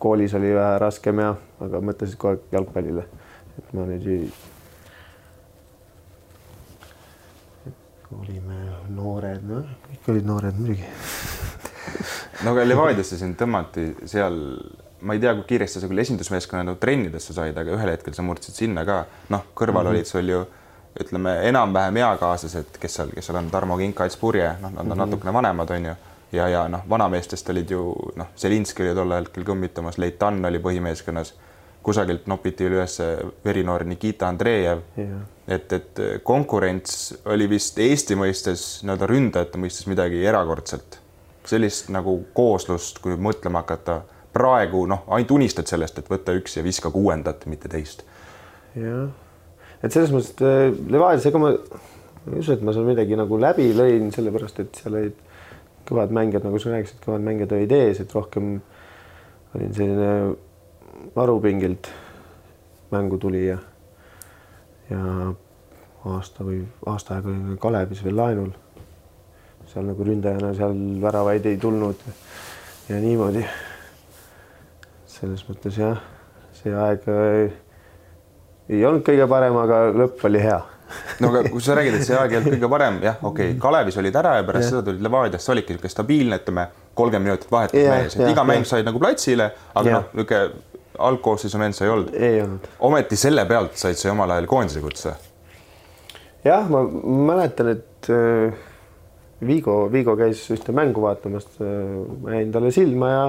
koolis 0.00 0.34
oli 0.36 0.54
vähe 0.56 0.78
raskem 0.80 1.20
ja, 1.20 1.34
aga 1.64 1.80
mõtlesid 1.84 2.18
kogu 2.20 2.34
aeg 2.34 2.56
jalgpallile. 2.56 3.06
et 3.58 3.72
ma 3.76 3.86
nüüd 3.86 4.06
ei. 4.10 4.32
olime 8.14 8.58
noored, 8.94 9.42
noh, 9.48 9.68
kõik 9.88 10.10
olid 10.14 10.26
noored 10.28 10.58
muidugi. 10.58 10.88
no 12.44 12.54
aga 12.54 12.64
Levadiasse 12.66 13.18
sind 13.20 13.36
tõmmati 13.40 13.90
seal, 14.08 14.38
ma 15.04 15.16
ei 15.16 15.20
tea, 15.20 15.34
kui 15.36 15.44
kiiresti 15.52 15.82
sa 15.82 15.88
küll 15.90 16.00
esindusmeeskonna 16.00 16.76
trennidesse 16.80 17.36
said, 17.36 17.56
aga 17.60 17.76
ühel 17.76 17.92
hetkel 17.92 18.16
sa 18.16 18.24
murdsid 18.26 18.56
sinna 18.56 18.86
ka, 18.88 19.04
noh, 19.34 19.44
kõrval 19.54 19.84
mm 19.84 19.90
-hmm. 19.90 19.94
olid 19.94 20.10
sul 20.10 20.28
ju 20.28 20.44
ütleme 21.00 21.30
enam-vähem 21.48 21.96
eakaaslased, 21.96 22.78
kes 22.80 22.94
seal, 22.94 23.08
kes 23.14 23.26
seal 23.26 23.38
on, 23.38 23.50
Tarmo 23.50 23.76
Kink, 23.76 24.00
Ats 24.00 24.16
Purje, 24.16 24.48
noh, 24.60 24.70
nad 24.70 24.80
on 24.80 24.86
mm 24.86 24.92
-hmm. 24.92 25.04
natukene 25.04 25.32
vanemad, 25.32 25.70
on 25.70 25.84
ju 25.84 25.94
ja, 26.32 26.48
ja 26.48 26.68
noh, 26.68 26.82
vanameestest 26.88 27.50
olid 27.50 27.70
ju 27.70 27.94
noh, 28.16 28.30
Zelinski 28.36 28.82
oli 28.82 28.94
tol 28.94 29.12
hetkel 29.16 29.46
kõmmitamas, 29.46 29.98
Leitan 29.98 30.44
oli 30.44 30.58
põhimeeskonnas, 30.62 31.34
kusagilt 31.84 32.26
nopiti 32.30 32.66
üles 32.68 32.98
verinoor 33.44 33.84
Nikita 33.84 34.28
Andreev. 34.28 34.80
et, 35.48 35.72
et 35.72 36.00
konkurents 36.22 37.14
oli 37.24 37.48
vist 37.50 37.78
Eesti 37.78 38.16
mõistes 38.16 38.82
nii-öelda 38.82 39.06
ründajate 39.06 39.60
mõistes 39.60 39.86
midagi 39.86 40.24
erakordset. 40.24 41.00
sellist 41.44 41.90
nagu 41.92 42.24
kooslust, 42.32 42.98
kui 43.04 43.16
mõtlema 43.20 43.60
hakata, 43.60 44.00
praegu 44.34 44.84
noh, 44.90 45.04
ainult 45.14 45.34
unistad 45.36 45.70
sellest, 45.70 45.98
et 46.00 46.10
võtta 46.10 46.34
üks 46.36 46.58
ja 46.58 46.64
viska 46.66 46.90
kuuendat, 46.94 47.46
mitte 47.50 47.70
teist. 47.72 48.04
jah, 48.78 49.08
et 49.82 49.92
selles 49.92 50.12
mõttes, 50.14 50.34
et 50.34 50.44
äh, 50.44 50.70
Levadias, 50.90 51.26
ega 51.30 51.42
ma 51.42 51.52
ei 51.54 52.40
usu, 52.40 52.54
et 52.56 52.64
ma 52.64 52.74
seal 52.74 52.88
midagi 52.88 53.18
nagu 53.18 53.38
läbi 53.40 53.70
lõin, 53.76 54.10
sellepärast 54.14 54.62
et 54.64 54.82
seal 54.82 54.98
olid 55.00 55.20
kõvad 55.88 56.14
mängijad, 56.16 56.46
nagu 56.46 56.58
sa 56.60 56.72
rääkisid, 56.72 57.02
kõvad 57.04 57.24
mängijad 57.26 57.52
olid 57.52 57.76
ees, 57.76 58.00
et 58.00 58.14
rohkem 58.16 58.56
olin 59.54 59.74
selline 59.76 60.10
varupingilt 61.16 61.90
mängu 62.90 63.18
tulija. 63.18 63.58
ja 64.90 65.00
aasta 66.04 66.44
või 66.44 66.58
aasta 66.86 67.16
aega 67.16 67.30
olin 67.32 67.58
Kalevis 67.60 68.02
veel 68.04 68.16
laenul. 68.16 68.50
seal 69.66 69.86
nagu 69.88 70.04
ründajana 70.04 70.52
seal 70.54 70.74
väravaid 71.02 71.46
ei 71.46 71.56
tulnud 71.56 72.02
ja 72.88 73.00
niimoodi. 73.00 73.44
Selles 75.24 75.44
mõttes 75.48 75.80
jah, 75.80 76.00
see 76.60 76.74
aeg 76.76 77.08
ei 78.68 78.84
olnud 78.84 79.04
kõige 79.06 79.26
parem, 79.28 79.56
aga 79.60 79.80
lõpp 79.92 80.24
oli 80.28 80.42
hea 80.44 80.60
no 81.22 81.30
aga 81.32 81.48
kui 81.48 81.62
sa 81.64 81.76
räägid, 81.78 81.98
et 81.98 82.06
see 82.06 82.16
aeg 82.18 82.34
ei 82.34 82.40
olnud 82.40 82.56
kõige 82.56 82.70
parem, 82.74 83.00
jah, 83.04 83.16
okei 83.22 83.54
okay,, 83.54 83.60
Kalevis 83.62 83.98
olid 84.00 84.18
ära 84.20 84.36
ja 84.38 84.46
pärast 84.46 84.68
ja. 84.68 84.70
seda 84.74 84.84
tulid 84.88 85.04
Levadiasse, 85.04 85.52
olidki 85.54 85.74
niisugune 85.74 85.94
stabiilne, 85.94 86.38
ütleme 86.42 86.66
kolmkümmend 86.94 87.30
minutit 87.30 87.52
vahetus 87.52 87.80
mees, 87.80 88.16
et 88.18 88.30
iga 88.30 88.44
mäng 88.46 88.68
said 88.68 88.86
nagu 88.86 89.00
platsile, 89.02 89.48
aga 89.74 89.96
noh, 89.98 90.10
niisugune 90.12 90.72
algkoosseisu 91.08 91.58
mees 91.58 91.80
sa 91.80 91.88
ei 91.88 91.94
olnud. 91.94 92.12
ei 92.14 92.42
olnud. 92.44 92.68
ometi 92.86 93.18
selle 93.18 93.46
pealt 93.50 93.80
said 93.80 93.98
sa 93.98 94.12
omal 94.12 94.36
ajal 94.36 94.46
koondise 94.50 94.84
kutse. 94.84 95.16
jah, 96.44 96.68
ma 96.70 96.84
mäletan, 97.32 97.72
et 97.74 98.12
äh, 98.12 98.62
Vigo, 99.44 99.80
Vigo 99.92 100.14
käis 100.16 100.44
ühte 100.54 100.72
mängu 100.76 101.02
vaatamas 101.04 101.48
äh,, 101.58 101.72
ma 102.22 102.36
jäin 102.36 102.52
talle 102.54 102.70
silma 102.74 103.10
ja 103.10 103.24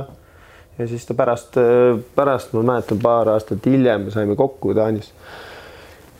ja 0.77 0.87
siis 0.87 1.05
ta 1.07 1.15
pärast 1.17 1.57
äh,, 1.61 1.97
pärast 2.15 2.53
ma 2.55 2.63
mäletan, 2.65 2.99
paar 3.01 3.31
aastat 3.35 3.65
hiljem 3.65 4.09
saime 4.13 4.35
kokku 4.35 4.73
Taanis. 4.75 5.11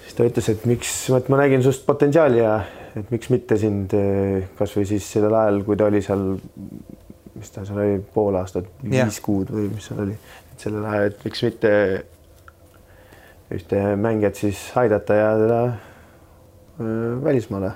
Siis 0.05 0.17
ta 0.17 0.27
ütles, 0.27 0.49
et 0.51 0.65
miks, 0.69 0.95
et 1.17 1.29
ma 1.29 1.39
nägin 1.41 1.63
sinust 1.65 1.85
potentsiaali 1.87 2.41
ja 2.41 2.57
et 2.95 3.11
miks 3.11 3.29
mitte 3.33 3.57
sind 3.59 3.93
eh, 3.97 4.47
kasvõi 4.57 4.85
siis 4.87 5.07
sellel 5.15 5.35
ajal, 5.35 5.61
kui 5.67 5.77
ta 5.79 5.89
oli 5.89 6.01
seal, 6.05 6.27
mis 7.35 7.51
ta 7.51 7.65
seal 7.67 7.81
oli, 7.83 8.01
pool 8.15 8.37
aastat, 8.39 8.69
viis 8.83 9.19
kuud 9.23 9.51
või 9.51 9.67
mis 9.73 9.89
seal 9.89 10.03
oli, 10.05 10.15
et 10.53 10.67
sellel 10.67 10.85
ajal, 10.91 11.09
et 11.11 11.25
miks 11.27 11.43
mitte 11.47 11.73
ühte 13.55 13.81
mängijat 14.01 14.39
siis 14.39 14.61
aidata 14.79 15.17
ja 15.19 15.33
teda 15.41 15.59
äh, 15.65 17.25
välismaale 17.25 17.75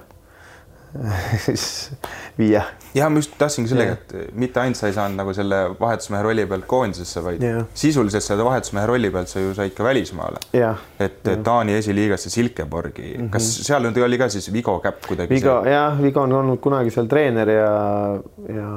siis 1.46 1.92
viia. 2.40 2.64
ja 2.94 3.10
ma 3.10 3.22
just 3.22 3.36
tahtsingi 3.38 3.70
sellega, 3.70 3.96
et 3.98 4.34
mitte 4.40 4.62
ainult 4.62 4.80
sa 4.80 4.90
ei 4.90 4.96
saanud 4.96 5.20
nagu 5.20 5.34
selle 5.38 5.60
vahetusmehe 5.80 6.22
rolli 6.26 6.46
pealt 6.50 6.66
koondisesse, 6.70 7.24
vaid 7.24 7.44
ja. 7.46 7.64
sisuliselt 7.78 8.26
selle 8.26 8.46
vahetusmehe 8.48 8.86
rolli 8.90 9.12
pealt 9.14 9.32
sa 9.32 9.44
ju 9.44 9.54
said 9.58 9.76
ka 9.78 9.86
välismaale. 9.86 10.42
et 10.54 11.20
ja. 11.26 11.38
Taani 11.44 11.78
esiliigasse 11.78 12.30
Silkeborgi 12.30 13.16
mm, 13.18 13.26
-hmm. 13.26 13.30
kas 13.30 13.50
seal 13.68 13.86
nüüd 13.86 14.02
oli 14.06 14.18
ka 14.18 14.30
siis 14.30 14.52
Vigo 14.54 14.80
käpp 14.80 15.06
kuidagi? 15.08 15.36
Vigo 15.36 15.60
see... 15.64 15.74
jah, 15.74 16.02
Vigo 16.02 16.22
on 16.22 16.34
olnud 16.42 16.60
kunagi 16.60 16.92
seal 16.92 17.08
treener 17.08 17.50
ja, 17.50 17.74
ja 18.56 18.70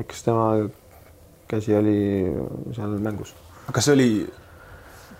eks 0.00 0.22
tema 0.22 0.46
käsi 1.48 1.74
oli 1.76 1.98
seal 2.72 2.96
mängus. 2.98 3.34
kas 3.72 3.84
see 3.84 3.94
oli 3.94 4.10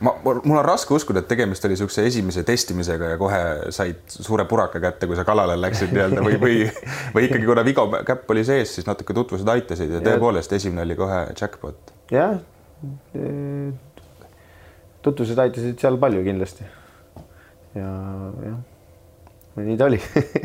ma, 0.03 0.15
mul 0.25 0.59
on 0.59 0.65
raske 0.67 0.95
uskuda, 0.97 1.23
et 1.23 1.29
tegemist 1.31 1.65
oli 1.67 1.77
niisuguse 1.77 2.07
esimese 2.09 2.45
testimisega 2.49 3.13
ja 3.15 3.21
kohe 3.21 3.43
said 3.75 4.03
suure 4.13 4.47
puraka 4.51 4.81
kätte, 4.83 5.09
kui 5.11 5.19
sa 5.19 5.27
kalale 5.29 5.57
läksid 5.61 5.95
nii-öelda 5.95 6.25
või, 6.27 6.41
või, 6.43 6.57
või 7.15 7.29
ikkagi 7.29 7.49
kuna 7.49 7.65
Vigo 7.67 7.87
käpp 8.09 8.31
oli 8.35 8.45
sees, 8.49 8.75
siis 8.79 8.89
natuke 8.89 9.17
tutvused 9.17 9.49
aitasid 9.55 9.95
ja 9.99 10.03
tõepoolest 10.05 10.57
esimene 10.59 10.87
oli 10.87 10.99
kohe 10.99 11.23
jackpot. 11.39 11.95
jah, 12.13 12.37
tutvused 15.03 15.47
aitasid 15.47 15.79
seal 15.83 16.01
palju 16.03 16.27
kindlasti. 16.27 16.69
ja 17.79 17.89
jah 18.49 18.61
nii 19.57 19.77
ta 19.77 19.85
oli 19.85 19.99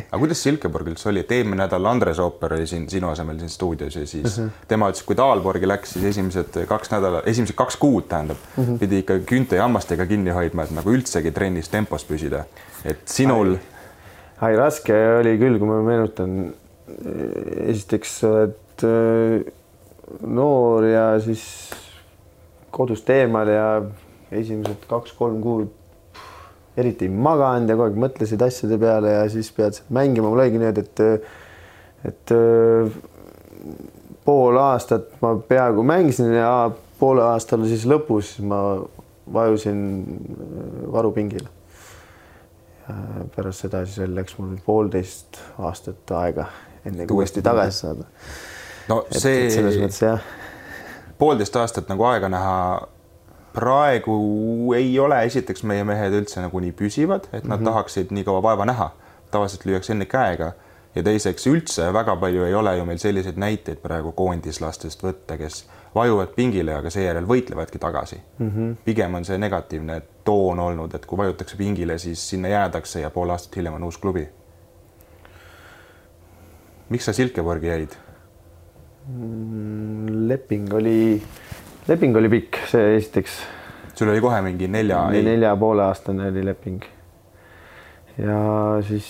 aga 0.09 0.19
kuidas 0.19 0.41
Silkeborg 0.43 0.89
üldse 0.91 1.07
oli, 1.11 1.21
et 1.23 1.31
eelmine 1.31 1.61
nädal 1.61 1.87
Andres 1.87 2.19
Ooper 2.19 2.57
oli 2.57 2.67
siin 2.67 2.89
sinu 2.91 3.11
asemel 3.13 3.39
siin 3.39 3.51
stuudios 3.51 3.95
ja 3.95 4.05
siis 4.05 4.37
mhm. 4.37 4.47
-huh. 4.47 4.67
tema 4.67 4.89
ütles, 4.91 5.05
kui 5.07 5.15
ta 5.15 5.29
Aalborgi 5.31 5.67
läks, 5.67 5.93
siis 5.95 6.05
esimesed 6.11 6.59
kaks 6.67 6.91
nädalat, 6.91 7.27
esimesed 7.27 7.55
kaks 7.55 7.77
kuud 7.79 8.09
tähendab 8.09 8.37
mhm. 8.57 8.73
-huh. 8.73 8.79
pidi 8.79 8.99
ikka 8.99 9.19
küünte 9.31 9.55
ja 9.55 9.63
hammastega 9.63 10.05
kinni 10.05 10.35
hoidma, 10.35 10.63
et 10.63 10.75
nagu 10.75 10.91
üldsegi 10.91 11.31
trennis 11.31 11.69
tempos 11.69 12.05
püsida. 12.05 12.43
et 12.85 12.99
sinul. 13.05 13.55
ai, 14.41 14.55
raske 14.55 14.93
oli 15.19 15.37
küll, 15.37 15.59
kui 15.59 15.67
ma 15.67 15.81
meenutan. 15.81 16.53
esiteks 17.67 18.23
oled 18.23 18.83
äh, 18.83 19.53
noor 20.21 20.85
ja 20.85 21.19
siis 21.19 21.71
kodust 22.71 23.09
eemal 23.09 23.47
ja 23.47 23.81
esimesed 24.31 24.85
kaks-kolm 24.87 25.41
kuud 25.41 25.67
eriti 26.77 27.07
ei 27.07 27.11
maganud 27.13 27.69
ja 27.69 27.75
kogu 27.75 27.89
aeg 27.89 27.99
mõtlesid 28.05 28.43
asjade 28.45 28.77
peale 28.81 29.13
ja 29.15 29.27
siis 29.31 29.49
pead 29.55 29.81
mängima, 29.93 30.29
mul 30.29 30.41
oligi 30.43 30.61
niimoodi, 30.61 30.85
et 30.85 30.99
et 32.07 32.33
pool 34.25 34.59
aastat 34.61 35.17
ma 35.23 35.33
peaaegu 35.49 35.83
mängisin 35.87 36.31
ja 36.37 36.51
poole 36.99 37.23
aastal 37.25 37.65
siis 37.67 37.85
lõpus 37.89 38.37
ma 38.45 38.61
vajusin 39.33 39.79
varupingile. 40.93 41.49
pärast 43.35 43.65
seda 43.65 43.81
siis 43.85 43.99
veel 43.99 44.13
läks 44.15 44.37
mul 44.37 44.55
poolteist 44.65 45.41
aastat 45.59 46.11
aega, 46.15 46.45
enne 46.85 47.07
kui 47.07 47.17
uuesti 47.19 47.41
tagasi 47.43 47.81
saada. 47.83 48.05
no 48.87 49.01
see. 49.11 49.49
selles 49.51 49.81
mõttes 49.81 50.05
jah 50.05 50.21
poolteist 51.17 51.55
aastat 51.55 51.89
nagu 51.91 52.05
aega 52.07 52.29
näha. 52.29 52.53
Praegu 53.57 54.73
ei 54.77 54.93
ole 54.99 55.23
esiteks 55.25 55.63
meie 55.65 55.83
mehed 55.87 56.13
üldse 56.13 56.43
nagu 56.43 56.61
nii 56.61 56.75
püsivad, 56.77 57.25
et 57.31 57.43
nad 57.43 57.57
mm 57.57 57.61
-hmm. 57.61 57.69
tahaksid 57.71 58.13
nii 58.13 58.23
kaua 58.23 58.41
vaeva 58.43 58.65
näha. 58.65 58.91
tavaliselt 59.31 59.65
lüüakse 59.65 59.91
enne 59.91 60.05
käega 60.05 60.53
ja 60.95 61.03
teiseks 61.03 61.47
üldse 61.47 61.89
väga 61.93 62.15
palju 62.15 62.45
ei 62.45 62.53
ole 62.55 62.77
ju 62.77 62.85
meil 62.85 62.97
selliseid 63.01 63.37
näiteid 63.37 63.81
praegu 63.83 64.11
koondislastest 64.11 65.03
võtta, 65.03 65.37
kes 65.37 65.65
vajuvad 65.95 66.33
pingile, 66.35 66.75
aga 66.77 66.89
seejärel 66.93 67.27
võitlevadki 67.27 67.79
tagasi 67.81 68.19
mm. 68.39 68.49
-hmm. 68.49 68.75
pigem 68.85 69.15
on 69.19 69.25
see 69.25 69.37
negatiivne 69.37 70.01
toon 70.23 70.59
olnud, 70.59 70.95
et 70.95 71.05
kui 71.05 71.17
vajutakse 71.17 71.57
pingile, 71.57 71.97
siis 71.97 72.29
sinna 72.29 72.47
jäädakse 72.47 73.01
ja 73.01 73.09
pool 73.09 73.29
aastat 73.29 73.55
hiljem 73.55 73.73
on 73.73 73.83
uus 73.83 73.97
klubi. 73.97 74.27
miks 76.89 77.05
sa 77.05 77.13
Silkeborgi 77.13 77.67
jäid 77.67 77.97
mm,? 79.07 80.27
leping 80.27 80.73
oli, 80.73 81.21
leping 81.87 82.17
oli 82.19 82.29
pikk, 82.31 82.61
see 82.71 82.95
esiteks. 82.97 83.39
sul 83.95 84.11
oli 84.11 84.21
kohe 84.23 84.41
mingi 84.45 84.67
nelja? 84.71 85.05
nelja 85.13 85.55
poole 85.59 85.87
aastane 85.87 86.29
oli 86.31 86.45
leping. 86.45 86.83
ja 88.17 88.39
siis 88.87 89.09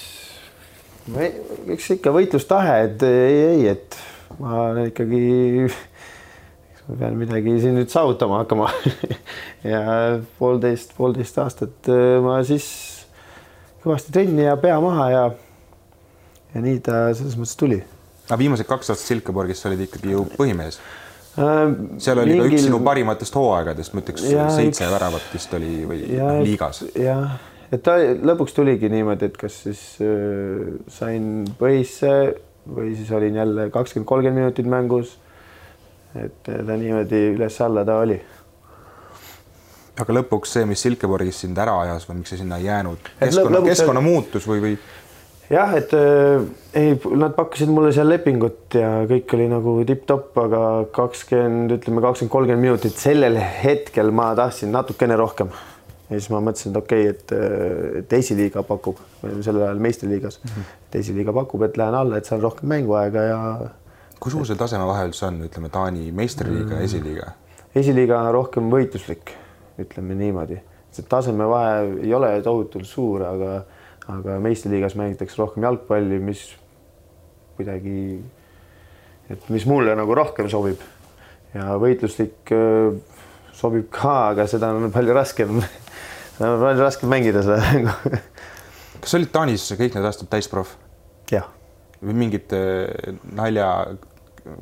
eks 1.73 1.91
ikka 1.97 2.11
võitlustahe, 2.15 2.79
et 2.89 3.03
ei, 3.07 3.39
ei, 3.51 3.67
et 3.75 3.97
ma 4.41 4.69
ikkagi 4.87 5.21
ma 6.87 6.99
pean 6.99 7.17
midagi 7.19 7.57
siin 7.63 7.75
nüüd 7.79 7.91
saavutama 7.91 8.43
hakkama 8.43 8.69
ja 9.73 9.81
poolteist, 10.39 10.93
poolteist 10.97 11.39
aastat 11.43 11.91
äh, 11.91 12.17
ma 12.23 12.39
siis 12.47 12.67
kõvasti 13.83 14.13
trenni 14.15 14.45
ja 14.47 14.55
pea 14.59 14.79
maha 14.83 15.09
ja 15.11 15.25
ja 16.53 16.63
nii 16.63 16.79
ta 16.83 17.07
selles 17.15 17.35
mõttes 17.39 17.57
tuli. 17.59 17.81
aga 18.27 18.39
viimased 18.39 18.67
kaks 18.69 18.93
aastat 18.93 19.07
Silkeborgis 19.11 19.65
olid 19.67 19.83
ikkagi 19.87 20.13
ju 20.13 20.23
põhimees. 20.37 20.79
Seal 21.37 22.23
oli 22.23 22.33
mingil... 22.33 22.47
ka 22.47 22.55
üks 22.55 22.65
sinu 22.65 22.81
parimatest 22.85 23.37
hooaegadest, 23.37 23.93
ma 23.93 24.03
ütleks 24.03 24.25
seitse 24.25 24.87
üks... 24.87 24.93
väravat 24.95 25.29
vist 25.33 25.53
oli 25.57 25.75
või 25.89 26.01
ja, 26.15 26.31
liigas. 26.41 26.81
jah, 26.97 27.37
et 27.71 27.83
ta 27.85 27.99
lõpuks 28.01 28.57
tuligi 28.57 28.89
niimoodi, 28.93 29.29
et 29.29 29.37
kas 29.37 29.61
siis 29.67 29.85
äh, 30.01 30.75
sain 30.91 31.45
põhisse 31.59 32.11
või 32.67 32.91
siis 32.97 33.13
olin 33.15 33.37
jälle 33.39 33.69
kakskümmend, 33.71 34.09
kolmkümmend 34.09 34.43
minutit 34.43 34.67
mängus 34.67 35.15
et 36.15 36.43
ta 36.47 36.77
niimoodi 36.77 37.21
üles-alla 37.35 37.83
ta 37.85 37.99
oli. 38.03 38.17
aga 39.97 40.13
lõpuks 40.13 40.53
see, 40.57 40.65
mis 40.69 40.83
Silkeborgis 40.85 41.41
sind 41.43 41.57
ära 41.61 41.75
ajas 41.83 42.05
või 42.09 42.21
miks 42.21 42.33
sa 42.33 42.39
sinna 42.41 42.59
ei 42.61 42.67
jäänud, 42.69 43.11
keskkonna, 43.19 43.61
keskkonna 43.65 44.03
muutus 44.05 44.47
või, 44.49 44.63
või? 44.63 44.77
Jah, 45.49 45.73
et 45.77 45.93
äh, 45.95 46.43
ei, 46.73 46.97
nad 47.19 47.35
pakkusid 47.37 47.71
mulle 47.71 47.93
seal 47.95 48.09
lepingut 48.11 48.75
ja 48.77 48.91
kõik 49.09 49.33
oli 49.37 49.47
nagu 49.51 49.77
tipp-topp, 49.87 50.35
aga 50.43 50.61
kakskümmend, 50.95 51.73
ütleme 51.77 52.03
kakskümmend, 52.03 52.33
kolmkümmend 52.35 52.67
minutit 52.67 52.99
sellel 52.99 53.39
hetkel 53.39 54.11
ma 54.15 54.33
tahtsin 54.37 54.73
natukene 54.75 55.17
rohkem. 55.19 55.51
ja 56.07 56.15
siis 56.15 56.29
ma 56.31 56.39
mõtlesin, 56.43 56.71
et 56.71 56.79
okei 56.79 57.09
okay,, 57.09 57.15
et, 57.15 57.33
äh, 57.35 57.97
et 58.03 58.13
esiliiga 58.19 58.63
pakub, 58.67 58.99
sellel 59.23 59.65
ajal 59.65 59.83
meistriliigas 59.83 60.39
mm, 60.43 60.53
-hmm. 60.53 60.77
et 60.87 61.01
esiliiga 61.01 61.33
pakub, 61.33 61.63
et 61.67 61.77
lähen 61.77 61.95
alla, 61.95 62.17
et 62.17 62.25
saan 62.25 62.41
rohkem 62.41 62.69
mänguaega 62.69 63.23
ja 63.31 63.41
kui 64.19 64.31
suur 64.31 64.47
see 64.47 64.57
tasemevahe 64.57 65.07
üldse 65.07 65.27
on, 65.27 65.41
ütleme 65.45 65.69
Taani 65.69 66.11
meistriliiga 66.11 66.73
ja 66.73 66.79
mm. 66.79 66.85
esiliiga? 66.85 67.31
esiliiga 67.75 68.19
on 68.19 68.31
rohkem 68.33 68.71
võitluslik, 68.71 69.31
ütleme 69.79 70.15
niimoodi, 70.17 70.57
see 70.91 71.05
tasemevahe 71.09 71.83
ei 72.03 72.13
ole 72.13 72.31
tohutult 72.41 72.87
suur, 72.89 73.23
aga, 73.27 73.61
aga 74.07 74.37
meistriliigas 74.43 74.95
mängitakse 74.99 75.39
rohkem 75.41 75.65
jalgpalli, 75.67 76.19
mis 76.23 76.43
kuidagi, 77.57 78.21
et 79.33 79.49
mis 79.51 79.65
mulle 79.67 79.95
nagu 79.97 80.15
rohkem 80.15 80.49
sobib 80.51 80.83
ja 81.55 81.75
võitluslik 81.81 82.53
sobib 83.57 83.87
ka, 83.93 84.17
aga 84.31 84.47
seda 84.49 84.71
on 84.75 84.91
palju 84.93 85.15
raskem 85.17 85.61
palju 86.37 86.83
raskem 86.83 87.11
mängida 87.11 87.43
seda 87.45 87.59
mängu 87.65 87.95
kas 89.01 89.09
sa 89.09 89.19
olid 89.19 89.33
Taanis 89.33 89.69
kõik 89.73 89.97
need 89.97 90.07
aastad 90.07 90.29
täisproff? 90.31 90.77
jah 91.31 91.49
või 91.97 92.13
mingit 92.21 92.53
nalja 93.33 93.71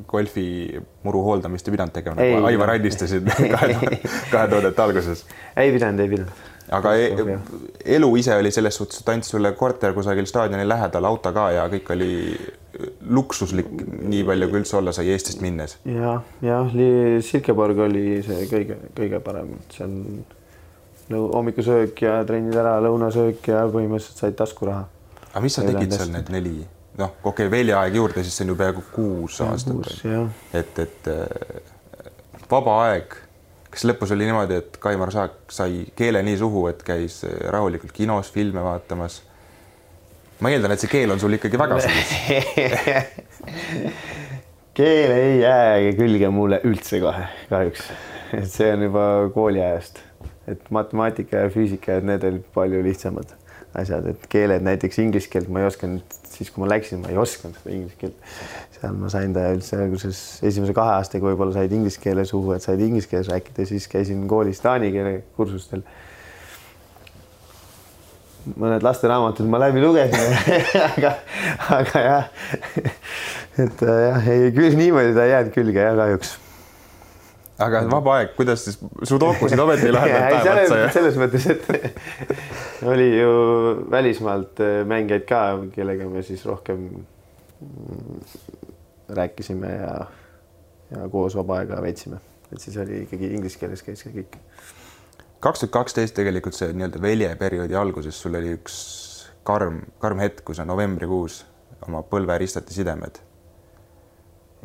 golfi 0.08 0.80
muru 1.04 1.22
hooldamist 1.26 1.68
ei 1.68 1.74
pidanud 1.74 1.94
tegema, 1.94 2.18
nagu 2.18 2.48
Aivar 2.48 2.72
Allistasid 2.74 3.28
kahe, 3.54 3.76
kahe 4.32 4.48
tuhandete 4.50 4.82
alguses? 4.82 5.24
ei 5.56 5.72
pidanud, 5.74 6.02
ei 6.02 6.12
pidanud. 6.12 6.44
Aga 6.74 6.94
e 6.98 7.08
elu 7.96 8.08
ise 8.18 8.34
oli 8.34 8.50
selles 8.54 8.78
suhtes, 8.78 9.00
et 9.02 9.10
andis 9.12 9.30
sulle 9.30 9.52
korter 9.58 9.94
kusagil 9.94 10.26
staadioni 10.26 10.66
lähedal, 10.68 11.04
auto 11.08 11.32
ka 11.34 11.50
ja 11.54 11.66
kõik 11.72 11.92
oli 11.94 12.12
luksuslik, 13.16 13.68
nii 14.02 14.24
palju 14.26 14.48
kui 14.50 14.60
üldse 14.60 14.78
olla 14.80 14.92
sai 14.92 15.12
Eestist 15.14 15.42
minnes 15.44 15.78
ja,. 15.84 16.16
jah, 16.44 16.72
jah, 16.74 17.22
Silkeborg 17.24 17.78
oli 17.86 18.20
see 18.26 18.48
kõige-kõige 18.50 19.22
parem, 19.24 19.54
see 19.72 19.86
on 19.86 21.20
hommikusöök 21.36 22.02
ja 22.02 22.18
trennid 22.26 22.56
ära, 22.58 22.76
lõunasöök 22.84 23.52
ja 23.52 23.66
põhimõtteliselt 23.70 24.24
said 24.24 24.38
taskuraha. 24.38 24.86
aga 25.30 25.44
mis 25.44 25.56
sa 25.56 25.64
tegid 25.66 25.94
seal 25.94 26.10
need 26.12 26.32
neli 26.34 26.56
noh, 26.98 27.12
okei 27.22 27.46
okay,, 27.46 27.52
väljaaeg 27.52 28.00
juurde, 28.00 28.24
siis 28.24 28.36
see 28.38 28.46
on 28.46 28.54
ju 28.54 28.58
peaaegu 28.58 28.84
kuus 28.92 29.40
aastat. 29.44 29.92
et, 30.56 30.78
et 30.82 31.10
äh, 31.12 31.62
vaba 32.50 32.80
aeg, 32.88 33.16
kas 33.76 33.84
lõpus 33.84 34.12
oli 34.14 34.24
niimoodi, 34.24 34.54
et 34.62 34.76
Kaimar 34.80 35.10
Saak 35.12 35.52
sai 35.52 35.82
keele 35.98 36.22
nii 36.24 36.38
suhu, 36.40 36.62
et 36.70 36.80
käis 36.86 37.18
äh, 37.28 37.34
rahulikult 37.52 37.92
kinos 37.96 38.30
filme 38.32 38.62
vaatamas? 38.64 39.14
ma 40.40 40.46
eeldan, 40.52 40.72
et 40.72 40.80
see 40.82 40.92
keel 40.92 41.10
on 41.12 41.20
sul 41.20 41.36
ikkagi 41.36 41.56
väga 41.60 41.76
sees 41.84 42.10
keel 44.76 45.10
ei 45.14 45.40
jää 45.40 45.92
külge 45.96 46.28
mulle 46.32 46.60
üldse 46.68 47.00
kohe, 47.00 47.24
kahjuks. 47.52 47.80
et 48.36 48.48
see 48.52 48.68
on 48.72 48.80
juba 48.88 49.04
kooliajast, 49.34 49.94
et 50.52 50.62
matemaatika 50.72 51.34
ja 51.46 51.50
füüsika, 51.52 51.88
et 51.96 52.04
need 52.08 52.22
olid 52.28 52.44
palju 52.56 52.78
lihtsamad 52.84 53.28
asjad, 53.76 54.04
et 54.12 54.20
keeled, 54.32 54.62
näiteks 54.64 54.96
inglise 55.04 55.28
keelt 55.32 55.48
ma 55.52 55.58
ei 55.62 55.66
osanud, 55.70 56.04
siis 56.36 56.52
kui 56.52 56.62
ma 56.62 56.70
läksin, 56.70 57.00
ma 57.02 57.12
ei 57.12 57.18
osanud 57.20 57.56
seda 57.58 57.74
inglise 57.74 58.00
keelt. 58.00 58.34
seal 58.76 58.96
ma 59.00 59.10
sain 59.12 59.34
ta 59.36 59.46
üldse 59.54 59.78
alguses 59.80 60.22
esimese 60.46 60.76
kahe 60.76 60.96
aastaga 60.98 61.30
võib-olla 61.30 61.56
said 61.56 61.72
inglise 61.76 62.02
keele 62.02 62.26
suhu, 62.28 62.54
et 62.56 62.66
said 62.66 62.82
inglise 62.84 63.10
keeles 63.10 63.30
rääkida, 63.32 63.66
siis 63.68 63.88
käisin 63.92 64.26
koolis 64.30 64.60
taani 64.64 64.92
keele 64.94 65.16
kursustel. 65.38 65.84
mõned 68.46 68.84
lasteraamatud 68.86 69.48
ma 69.50 69.58
läbi 69.64 69.82
lugesin 69.82 70.36
aga, 70.92 71.16
aga 71.80 72.02
jah, 72.04 72.28
et 73.64 73.86
jah, 73.90 74.32
ei 74.34 74.52
küll 74.54 74.78
niimoodi 74.78 75.16
ta 75.16 75.26
ei 75.26 75.34
jäänud 75.34 75.56
külge 75.56 75.82
jah, 75.82 75.96
kahjuks 75.98 76.36
aga 77.62 77.82
vaba 77.90 78.20
aeg, 78.20 78.32
kuidas 78.36 78.66
siis, 78.66 78.78
sudokusid 79.08 79.60
ometi 79.60 79.90
lahendad 79.92 80.44
päev 80.44 80.62
otsa 80.62 80.80
ja? 80.82 80.88
selles 80.94 81.18
mõttes, 81.20 81.46
et 81.50 81.62
oli 82.82 83.20
ju 83.20 83.30
välismaalt 83.90 84.60
äh, 84.60 84.86
mängijaid 84.86 85.26
ka, 85.28 85.42
kellega 85.74 86.08
me 86.08 86.22
siis 86.22 86.44
rohkem 86.46 86.88
mm, 87.60 88.20
rääkisime 89.08 89.72
ja, 89.72 90.06
ja 90.90 91.08
koos 91.12 91.36
vaba 91.36 91.60
aega 91.60 91.80
veetsime, 91.82 92.20
et 92.52 92.60
siis 92.60 92.76
oli 92.82 93.04
ikkagi 93.04 93.32
inglise 93.34 93.58
keeles 93.58 93.84
käis 93.86 94.04
ka 94.04 94.12
kõik. 94.14 94.38
kaks 95.40 95.62
tuhat 95.62 95.72
kaksteist 95.78 96.16
tegelikult 96.16 96.58
see 96.58 96.72
nii-öelda 96.72 97.02
veljeperioodi 97.02 97.78
alguses 97.78 98.20
sul 98.20 98.34
oli 98.34 98.56
üks 98.58 98.76
karm, 99.46 99.84
karm 100.02 100.20
hetk, 100.24 100.44
kui 100.44 100.58
sa 100.58 100.64
novembrikuus 100.64 101.44
oma 101.86 102.02
põlve 102.02 102.38
ristati 102.42 102.74
sidemed. 102.74 103.22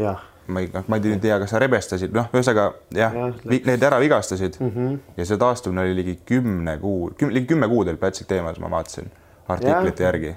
jah 0.02 0.31
ma 0.52 0.62
ei, 0.64 0.70
noh, 0.74 0.86
ma 0.92 1.00
ei 1.00 1.18
tea, 1.22 1.38
kas 1.42 1.54
sa 1.54 1.60
rebestasid, 1.62 2.14
noh, 2.16 2.28
ühesõnaga 2.36 2.68
jah 2.96 3.16
ja,, 3.18 3.32
need 3.50 3.84
ära 3.88 4.00
vigastasid 4.02 4.60
mm 4.60 4.72
-hmm. 4.76 5.00
ja 5.18 5.26
see 5.26 5.40
taastumine 5.42 5.86
oli 5.86 5.96
ligi 6.02 6.20
kümne 6.26 6.78
kuu, 6.82 7.12
ligi 7.30 7.48
kümme 7.54 7.70
kuud 7.72 7.92
oli 7.92 8.02
Pätsik 8.02 8.28
teemas, 8.28 8.60
ma 8.60 8.72
vaatasin 8.72 9.12
artiklite 9.48 10.04
ja. 10.04 10.08
järgi. 10.08 10.36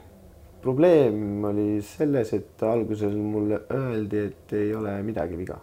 probleem 0.63 1.45
oli 1.45 1.83
selles, 1.83 2.33
et 2.33 2.63
alguses 2.63 3.15
mulle 3.15 3.61
öeldi, 3.71 4.19
et 4.19 4.53
ei 4.53 4.75
ole 4.75 5.03
midagi 5.03 5.39
viga. 5.39 5.59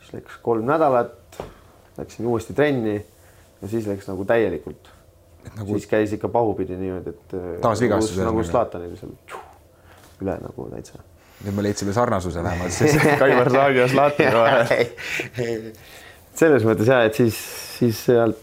siis 0.00 0.12
läks 0.12 0.36
kolm 0.42 0.66
nädalat, 0.66 1.40
läksin 1.98 2.26
uuesti 2.26 2.54
trenni 2.54 3.04
ja 3.62 3.68
siis 3.68 3.86
läks 3.86 4.08
nagu 4.08 4.24
täielikult. 4.24 4.92
Nagu... 5.56 5.72
siis 5.72 5.86
käis 5.86 6.12
ikka 6.12 6.28
pahupidi 6.28 6.76
niimoodi, 6.76 7.10
et. 7.10 7.34
taasvigastus. 7.60 8.16
nagu, 8.18 8.30
nagu 8.30 8.44
Zlatanil 8.44 8.96
seal 8.96 9.12
üle 10.22 10.38
nagu 10.40 10.68
täitsa 10.70 11.02
nüüd 11.44 11.56
me 11.56 11.64
leidsime 11.66 11.92
sarnasuse 11.92 12.42
vähemalt 12.44 12.72
siis 12.78 12.96
Kaimar 13.18 13.50
Saagi 13.52 13.78
ja 13.78 13.88
Zlatani 13.88 14.32
vahel. 14.38 15.68
selles 16.34 16.64
mõttes 16.66 16.88
ja, 16.90 17.02
et 17.08 17.18
siis, 17.18 17.38
siis 17.78 18.00
sealt, 18.08 18.40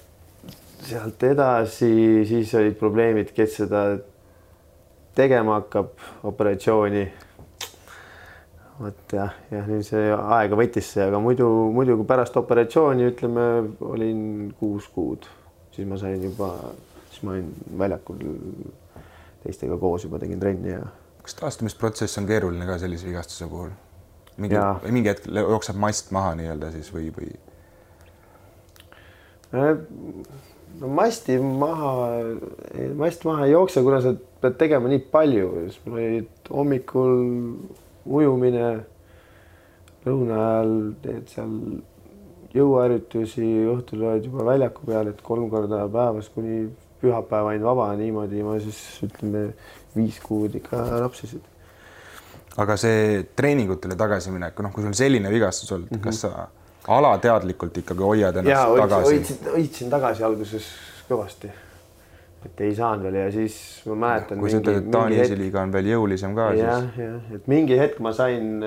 sealt 0.86 1.24
edasi, 1.26 1.92
siis 2.30 2.54
olid 2.60 2.78
probleemid, 2.80 3.34
kes 3.36 3.58
seda 3.64 3.84
tegema 5.18 5.60
hakkab, 5.60 5.92
operatsiooni. 6.30 7.04
vot 8.82 9.14
jah, 9.14 9.36
jah, 9.54 9.68
nüüd 9.70 9.86
see 9.86 10.08
aega 10.10 10.58
võttis 10.58 10.94
see, 10.96 11.04
aga 11.06 11.20
muidu, 11.22 11.48
muidu 11.76 12.00
kui 12.00 12.08
pärast 12.10 12.38
operatsiooni 12.40 13.12
ütleme, 13.12 13.50
olin 13.86 14.24
kuus 14.60 14.88
kuud, 14.94 15.28
siis 15.76 15.90
ma 15.90 16.00
sain 16.02 16.24
juba, 16.24 16.54
siis 17.12 17.26
ma 17.26 17.36
olin 17.36 17.52
väljakul 17.78 18.24
teistega 19.44 19.78
koos 19.82 20.06
juba 20.06 20.22
tegin 20.22 20.42
trenni 20.42 20.74
ja 20.74 20.82
kas 21.22 21.38
taastumisprotsess 21.40 22.18
on 22.22 22.28
keeruline 22.30 22.66
ka 22.66 22.78
sellise 22.82 23.08
vigastuse 23.08 23.48
puhul? 23.50 23.72
mingi 24.42 24.58
mingi 24.92 25.12
hetk 25.12 25.28
jookseb 25.36 25.78
mast 25.80 26.12
maha 26.16 26.36
nii-öelda 26.40 26.72
siis 26.74 26.90
või, 26.94 27.12
või? 27.16 27.34
No 30.82 30.88
masti 30.88 31.36
maha, 31.38 31.92
mast 32.98 33.26
maha 33.28 33.46
ei 33.46 33.52
jookse, 33.52 33.84
kuna 33.84 34.00
sa 34.02 34.14
pead 34.42 34.56
tegema 34.58 34.90
nii 34.90 35.02
palju, 35.12 35.50
siis 35.68 35.82
mul 35.86 36.00
oli 36.00 36.22
hommikul 36.50 37.18
ujumine, 38.06 38.70
lõuna 40.08 40.40
ajal 40.46 40.72
teed 41.04 41.34
seal 41.34 41.58
jõuharjutusi, 42.56 43.50
õhtul 43.76 44.08
oled 44.08 44.26
juba 44.28 44.48
väljaku 44.48 44.88
peal, 44.88 45.12
et 45.12 45.22
kolm 45.26 45.52
korda 45.52 45.84
päevas 45.92 46.32
kuni 46.32 46.64
pühapäevani 47.02 47.64
vaba, 47.64 47.92
niimoodi 47.98 48.44
ma 48.46 48.58
siis 48.62 48.82
ütleme 49.08 49.48
viis 49.96 50.20
kuud 50.24 50.56
ikka 50.62 50.84
rapsisin. 51.02 51.42
aga 52.62 52.78
see 52.78 53.24
treeningutele 53.36 53.96
tagasiminek, 54.00 54.60
noh, 54.66 54.74
kui 54.76 54.86
sul 54.86 54.96
selline 54.98 55.32
vigastus 55.32 55.72
olnud 55.72 55.90
mm, 55.92 55.98
-hmm. 55.98 56.04
kas 56.04 56.22
sa 56.22 56.48
alateadlikult 56.88 57.78
ikkagi 57.84 58.04
hoiad 58.04 58.40
ennast 58.42 58.52
ja 58.52 58.66
hoidsin, 58.68 58.90
tagasi? 58.90 59.12
hoidsin, 59.14 59.52
hoidsin 59.56 59.90
tagasi 59.90 60.24
alguses 60.24 60.70
kõvasti. 61.10 61.52
et 62.46 62.62
ei 62.66 62.76
saanud 62.76 63.06
veel 63.06 63.16
ja 63.20 63.32
siis 63.32 63.56
ma 63.86 63.96
mäletan. 63.96 64.40
kui 64.40 64.50
sa 64.50 64.58
ütled, 64.58 64.78
et 64.82 64.92
Taani 64.92 65.20
esiliiga 65.22 65.62
on 65.62 65.74
veel 65.74 65.92
jõulisem 65.94 66.36
ka, 66.36 66.52
jah 66.58 66.80
siis, 66.82 67.02
jah, 67.06 67.34
et 67.38 67.48
mingi 67.48 67.78
hetk 67.78 68.00
ma 68.00 68.14
sain, 68.18 68.64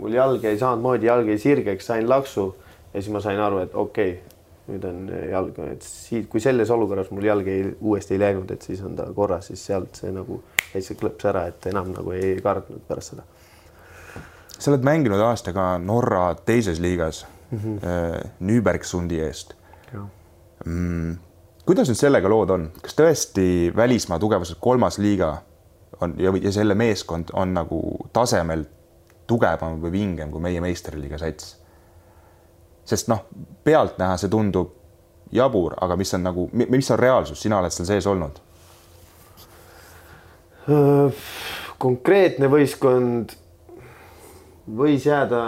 mul 0.00 0.16
jalg 0.16 0.44
jäi 0.44 0.58
samamoodi, 0.58 1.06
jalg 1.10 1.28
jäi 1.28 1.38
sirgeks, 1.38 1.86
sain 1.92 2.08
laksu 2.08 2.54
ja 2.92 3.00
siis 3.00 3.12
ma 3.12 3.20
sain 3.20 3.40
aru, 3.40 3.58
et 3.66 3.74
okei 3.74 4.14
okay,, 4.16 4.31
nüüd 4.70 4.84
on 4.86 4.98
jalg, 5.30 5.58
et 5.72 5.82
siit, 5.82 6.28
kui 6.30 6.40
selles 6.42 6.70
olukorras 6.70 7.10
mul 7.10 7.26
jalg 7.26 7.48
ei, 7.50 7.64
uuesti 7.80 8.14
ei 8.14 8.22
läinud, 8.22 8.50
et 8.54 8.62
siis 8.62 8.82
on 8.86 8.94
ta 8.98 9.08
korras, 9.14 9.48
siis 9.50 9.64
sealt 9.70 9.98
see 9.98 10.12
nagu 10.14 10.38
jäi 10.72 10.84
see 10.86 10.98
klõps 10.98 11.26
ära, 11.28 11.46
et 11.50 11.66
enam 11.72 11.90
nagu 11.94 12.14
ei 12.14 12.36
kartnud 12.42 12.84
pärast 12.88 13.14
seda. 13.14 13.26
sa 14.58 14.70
oled 14.70 14.86
mänginud 14.86 15.20
aasta 15.20 15.52
ka 15.52 15.78
Norra 15.82 16.34
teises 16.46 16.80
liigas 16.80 17.26
mm 17.50 17.58
-hmm. 17.58 18.28
Nübergsundi 18.40 19.20
eest 19.20 19.54
mm,. 20.64 21.16
kuidas 21.66 21.88
nüüd 21.88 21.98
sellega 21.98 22.28
lood 22.28 22.50
on, 22.50 22.70
kas 22.82 22.94
tõesti 22.94 23.76
välismaa 23.76 24.18
tugevuselt 24.18 24.58
kolmas 24.60 24.98
liiga 24.98 25.42
on 26.00 26.14
ja, 26.18 26.32
ja 26.42 26.52
selle 26.52 26.74
meeskond 26.74 27.30
on 27.32 27.54
nagu 27.54 27.80
tasemel 28.12 28.64
tugevam 29.26 29.80
või 29.82 29.92
vingem 29.92 30.30
kui 30.30 30.40
meie 30.40 30.60
meistriliiga 30.60 31.18
sats? 31.18 31.61
Sest 32.84 33.08
noh, 33.08 33.26
pealtnäha 33.64 34.16
see 34.16 34.30
tundub 34.30 34.72
jabur, 35.32 35.76
aga 35.80 35.96
mis 35.96 36.14
on 36.14 36.26
nagu, 36.26 36.48
mis 36.52 36.90
on 36.90 36.98
reaalsus, 36.98 37.40
sina 37.40 37.58
oled 37.58 37.72
seal 37.72 37.88
sees 37.88 38.06
olnud 38.06 38.40
konkreetne 41.82 42.46
võistkond 42.50 43.32
võis 44.78 45.06
jääda 45.06 45.40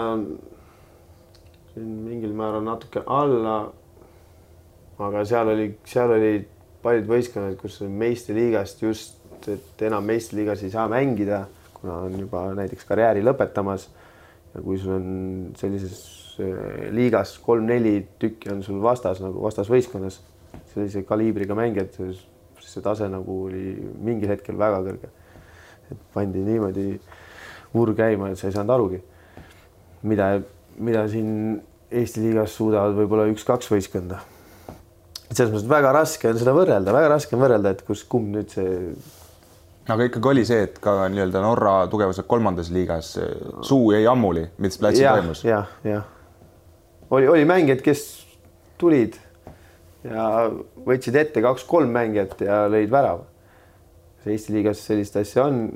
mingil 1.79 2.35
määral 2.35 2.65
natuke 2.67 3.03
alla. 3.07 3.73
aga 4.99 5.25
seal 5.27 5.49
oli, 5.51 5.69
seal 5.91 6.11
olid 6.15 6.47
paljud 6.83 7.07
võistkonnad, 7.09 7.57
kus 7.59 7.81
meistriliigast 7.89 8.83
just, 8.83 9.17
et 9.51 9.83
enam 9.83 10.05
meistriliigas 10.07 10.63
ei 10.63 10.71
saa 10.71 10.87
mängida, 10.91 11.45
kuna 11.75 11.97
on 12.07 12.19
juba 12.19 12.45
näiteks 12.55 12.87
karjääri 12.87 13.25
lõpetamas. 13.25 13.89
Ja 14.55 14.63
kui 14.63 14.79
sul 14.79 14.95
on 14.97 15.09
sellises 15.59 15.99
eh, 16.43 16.87
liigas 16.95 17.37
kolm-neli 17.45 17.99
tükki 18.23 18.53
on 18.55 18.63
sul 18.67 18.81
vastas 18.83 19.21
nagu 19.25 19.43
vastasvõistkonnas 19.45 20.21
sellise 20.75 21.03
kaliibriga 21.07 21.57
mängijad, 21.59 21.95
see 22.65 22.83
tase 22.83 23.07
nagu 23.11 23.45
oli 23.49 23.75
mingil 24.03 24.31
hetkel 24.33 24.59
väga 24.59 24.81
kõrge 24.87 25.11
et 25.91 26.01
pandi 26.15 26.43
niimoodi 26.45 26.89
vurr 27.75 27.95
käima, 27.97 28.31
et 28.31 28.41
sa 28.41 28.49
ei 28.49 28.55
saanud 28.55 28.75
arugi, 28.75 29.01
mida, 30.11 30.35
mida 30.79 31.07
siin 31.11 31.63
Eesti 31.95 32.25
liigas 32.25 32.57
suudavad 32.57 32.97
võib-olla 32.97 33.29
üks-kaks 33.31 33.69
võistkonda. 33.71 34.17
et 35.29 35.37
selles 35.37 35.53
mõttes 35.53 35.69
väga 35.71 35.93
raske 35.95 36.31
on 36.31 36.39
seda 36.41 36.55
võrrelda, 36.57 36.95
väga 36.95 37.13
raske 37.13 37.37
on 37.37 37.43
võrrelda, 37.45 37.71
et 37.75 37.85
kus, 37.87 38.03
kumb 38.09 38.33
nüüd 38.35 38.51
see 38.51 38.95
aga 39.89 40.09
ikkagi 40.09 40.31
oli 40.31 40.45
see, 40.49 40.63
et 40.69 40.79
ka 40.83 41.09
nii-öelda 41.13 41.43
Norra 41.45 41.75
tugevuselt 41.93 42.29
kolmandas 42.31 42.71
liigas 42.75 43.15
suu 43.67 43.93
jäi 43.93 44.07
ammuli, 44.09 44.47
mis 44.59 44.79
platsil 44.81 45.09
toimus. 45.11 45.45
jah, 45.45 45.69
jah. 45.85 46.07
oli, 47.11 47.29
oli 47.29 47.45
mängijad, 47.49 47.85
kes 47.85 48.05
tulid 48.81 49.19
ja 50.05 50.49
võtsid 50.87 51.17
ette 51.21 51.45
kaks-kolm 51.45 51.93
mängijat 51.93 52.41
ja 52.45 52.65
lõid 52.73 52.93
värava. 52.93 53.25
Eesti 54.25 54.55
liigas 54.55 54.81
sellist 54.81 55.17
asja 55.21 55.45
on 55.45 55.67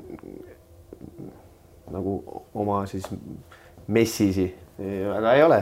nagu 1.93 2.15
oma 2.57 2.81
siis 2.89 3.05
messisi 3.89 4.47
väga 4.79 5.33
ei 5.35 5.43
ole 5.43 5.59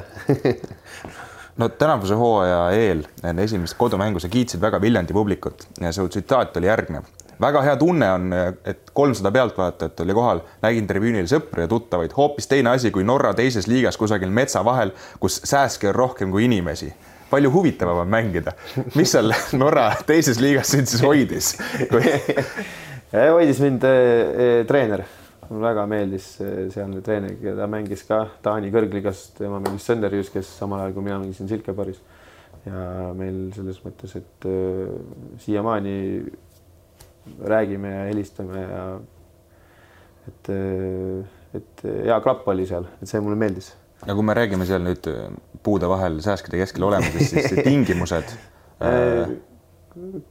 no 1.59 1.69
tänavuse 1.69 2.15
hooaja 2.15 2.59
eel 2.71 3.03
enne 3.23 3.43
esimest 3.43 3.77
kodumängu 3.79 4.19
sa 4.23 4.29
kiitsid 4.29 4.61
väga 4.61 4.81
Viljandi 4.81 5.15
publikut 5.15 5.67
ja 5.81 5.91
su 5.91 6.07
tsitaat 6.07 6.57
oli 6.57 6.69
järgnev. 6.69 7.07
Väga 7.41 7.61
hea 7.65 7.75
tunne 7.77 8.11
on, 8.11 8.31
et 8.65 8.89
kolmsada 8.93 9.31
pealtvaatajat 9.31 9.99
oli 10.05 10.15
kohal, 10.17 10.41
nägin 10.63 10.87
tribüünil 10.89 11.27
sõpru 11.29 11.65
ja 11.65 11.71
tuttavaid, 11.71 12.15
hoopis 12.17 12.49
teine 12.49 12.73
asi 12.73 12.91
kui 12.91 13.05
Norra 13.07 13.33
teises 13.37 13.67
liigas 13.69 13.97
kusagil 13.97 14.33
metsa 14.33 14.63
vahel, 14.65 14.93
kus 15.19 15.41
sääske 15.45 15.91
on 15.91 15.95
rohkem 15.95 16.33
kui 16.33 16.47
inimesi 16.49 16.93
palju 17.29 17.51
huvitavam 17.51 17.97
on 17.97 18.07
mängida. 18.07 18.51
mis 18.95 19.11
seal 19.11 19.33
Norra 19.61 19.91
teises 20.07 20.39
liigas 20.39 20.71
sind 20.71 20.89
siis 20.89 21.03
hoidis 21.03 21.53
kui... 21.91 22.03
hoidis 23.35 23.59
mind 23.63 23.87
eh, 23.87 24.63
treener, 24.67 25.03
mulle 25.49 25.63
väga 25.69 25.85
meeldis 25.91 26.29
eh, 26.43 26.61
sealne 26.73 27.01
treener, 27.03 27.35
keda 27.41 27.67
mängis 27.71 28.05
ka 28.07 28.23
Taani 28.43 28.71
kõrgliigas, 28.73 29.29
tema 29.37 29.61
mängis 29.63 29.87
Sönderjus, 29.87 30.31
kes 30.33 30.49
samal 30.59 30.85
ajal 30.85 30.95
kui 30.95 31.07
mina 31.07 31.19
mängisin 31.23 31.51
Silkeborgis. 31.51 32.01
ja 32.67 33.13
meil 33.15 33.47
selles 33.55 33.77
mõttes, 33.83 34.17
et 34.19 34.47
eh, 34.49 34.91
siiamaani 35.43 35.97
räägime 37.53 37.93
ja 37.93 38.05
helistame 38.09 38.61
ja 38.61 38.85
et, 40.27 40.53
et 41.57 41.83
hea 41.87 42.21
klapp 42.23 42.47
oli 42.51 42.67
seal, 42.69 42.87
et 43.01 43.09
see 43.09 43.21
mulle 43.23 43.39
meeldis 43.39 43.73
ja 44.05 44.13
kui 44.13 44.25
me 44.25 44.35
räägime 44.37 44.67
seal 44.69 44.83
nüüd 44.85 45.07
puude 45.65 45.89
vahel 45.89 46.19
sääskide 46.23 46.59
keskel 46.61 46.85
olemisest, 46.87 47.33
siis 47.33 47.63
tingimused 47.67 48.35
äh,. 48.83 49.31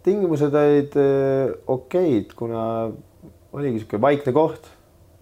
tingimused 0.07 0.55
olid 0.55 0.95
äh, 1.01 1.57
okeid, 1.67 2.35
kuna 2.39 2.63
oligi 3.57 3.79
niisugune 3.79 4.03
vaikne 4.05 4.35
koht, 4.37 4.69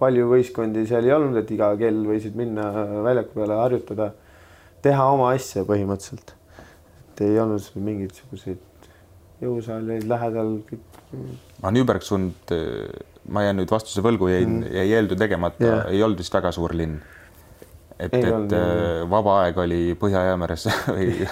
palju 0.00 0.28
võistkondi 0.28 0.84
seal 0.90 1.06
ei 1.06 1.14
olnud, 1.16 1.38
et 1.40 1.50
iga 1.54 1.70
kell 1.80 2.04
võisid 2.08 2.36
minna 2.36 2.68
väljaku 3.06 3.38
peale 3.38 3.58
harjutada, 3.62 4.10
teha 4.84 5.08
oma 5.14 5.30
asja 5.32 5.64
põhimõtteliselt. 5.68 6.34
et 7.14 7.24
ei 7.24 7.38
olnud 7.40 7.62
seal 7.62 7.84
mingeid 7.86 8.12
niisuguseid 8.12 8.70
jõusaali 9.44 9.96
olid 9.96 10.08
lähedal. 11.64 11.72
aga 11.72 11.72
Nübergsund, 11.74 12.54
ma 13.28 13.42
jään 13.42 13.60
nüüd 13.60 13.72
vastuse 13.72 14.04
võlgu, 14.04 14.28
jäi 14.28 14.44
mm., 14.46 14.70
jäi 14.74 14.92
eeltöö 14.92 15.16
tegemata 15.16 15.64
Jah. 15.64 15.84
ei 15.88 16.02
olnud 16.02 16.20
vist 16.20 16.34
väga 16.34 16.52
suur 16.52 16.74
linn. 16.76 17.00
et, 17.98 18.12
et 18.12 18.24
olnud, 18.24 18.52
äh, 18.52 19.10
vaba 19.10 19.40
aeg 19.44 19.58
oli 19.58 19.94
Põhja-Jäämeres 20.00 20.66
või, 20.96 21.28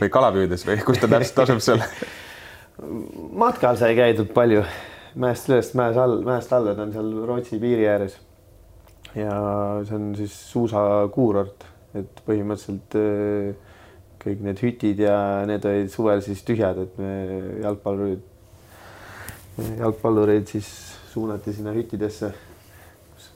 või 0.00 0.10
kala 0.10 0.30
püüdes 0.32 0.64
või 0.66 0.78
kus 0.86 1.00
ta 1.02 1.08
täpselt 1.10 1.42
asub 1.44 1.60
seal? 1.64 1.82
matkal 3.44 3.76
sai 3.76 3.96
käidud 3.98 4.30
palju, 4.34 4.62
mäest 5.20 5.50
ülest, 5.50 5.74
mäes 5.78 5.98
all, 5.98 6.22
mäest 6.26 6.52
alla, 6.54 6.74
ta 6.74 6.86
on 6.86 6.94
seal 6.94 7.10
Rootsi 7.26 7.58
piiri 7.62 7.88
ääres. 7.90 8.18
ja 9.14 9.34
see 9.86 9.98
on 9.98 10.14
siis 10.18 10.34
suusakuurort, 10.52 11.66
et 11.98 12.22
põhimõtteliselt 12.26 12.96
äh, 12.98 13.74
kõik 14.24 14.40
need 14.46 14.62
hütid 14.64 15.02
ja 15.04 15.16
need 15.46 15.66
olid 15.68 15.90
suvel 15.92 16.22
siis 16.24 16.42
tühjad, 16.46 16.78
et 16.80 16.96
me 16.98 17.12
jalgpallurid, 17.62 18.22
jalgpallureid 19.58 20.46
siis 20.50 20.68
suunati 21.12 21.52
sinna 21.52 21.72
hüttidesse. 21.74 22.32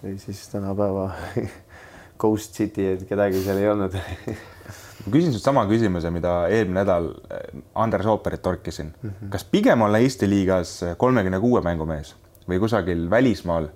või 0.02 0.18
siis 0.18 0.48
tänapäeva 0.48 1.10
Ghost 2.20 2.54
City, 2.54 2.86
et 2.94 3.04
kedagi 3.08 3.42
seal 3.42 3.58
ei 3.58 3.68
olnud 3.70 3.94
ma 5.04 5.12
küsin 5.12 5.32
sult 5.32 5.44
sama 5.44 5.64
küsimuse, 5.70 6.10
mida 6.10 6.48
eelmine 6.50 6.80
nädal 6.82 7.10
äh, 7.30 7.44
Andres 7.74 8.06
Ooperit 8.06 8.42
torkisin 8.42 8.92
mm. 9.02 9.10
-hmm. 9.10 9.30
kas 9.30 9.44
pigem 9.44 9.82
olla 9.82 9.98
Eesti 9.98 10.30
liigas 10.30 10.80
kolmekümne 10.96 11.40
kuue 11.40 11.60
mängumees 11.60 12.14
või 12.48 12.58
kusagil 12.58 13.10
välismaal, 13.10 13.68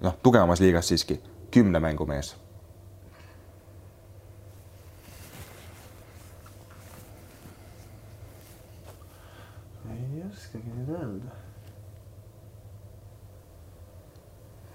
noh, 0.00 0.16
tugevamas 0.22 0.60
liigas 0.60 0.88
siiski 0.88 1.20
kümne 1.50 1.80
mängumees? 1.80 2.36
ei 9.90 10.22
oskagi 10.30 10.68
nüüd 10.76 10.88
öelda. 10.88 11.42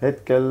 hetkel, 0.02 0.46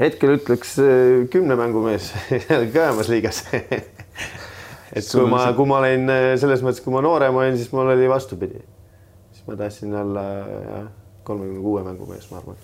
hetkel 0.00 0.34
ütleks 0.36 0.76
äh, 0.82 1.24
kümne 1.32 1.56
mängumees 1.58 2.10
kõvemas 2.74 3.10
liigas. 3.12 3.42
et 4.96 5.08
kui 5.08 5.26
ma, 5.30 5.46
kui 5.56 5.70
ma 5.70 5.80
olin 5.82 6.10
äh, 6.12 6.28
selles 6.40 6.64
mõttes, 6.66 6.82
kui 6.84 6.94
ma 6.94 7.02
noorem 7.04 7.40
olin, 7.40 7.58
siis 7.60 7.72
mul 7.74 7.92
oli 7.94 8.10
vastupidi. 8.10 8.62
siis 9.32 9.48
ma 9.48 9.58
tahtsin 9.60 9.94
olla 10.02 10.28
jah, 10.28 10.86
kolmekümne 11.24 11.64
kuue 11.64 11.82
mängumees, 11.86 12.30
ma 12.30 12.42
arvan. 12.42 12.62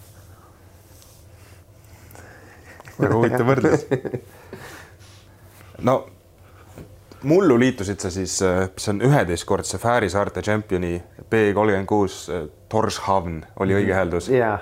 väga 3.00 3.14
huvitav 3.16 3.52
võrdlus. 3.54 3.86
no 5.88 6.00
mullu 7.22 7.58
liitusid 7.60 8.00
sa 8.00 8.10
siis, 8.10 8.36
see 8.40 8.92
on 8.92 9.02
üheteistkordse 9.04 9.78
Fääri 9.78 10.10
saarte 10.10 10.42
tšempioni 10.42 10.94
B 11.30 11.50
kolmkümmend 11.54 11.88
kuus 11.88 12.22
Torshavn 12.68 13.42
oli 13.60 13.76
õige 13.76 13.94
hääldus. 13.94 14.30
jaa. 14.32 14.58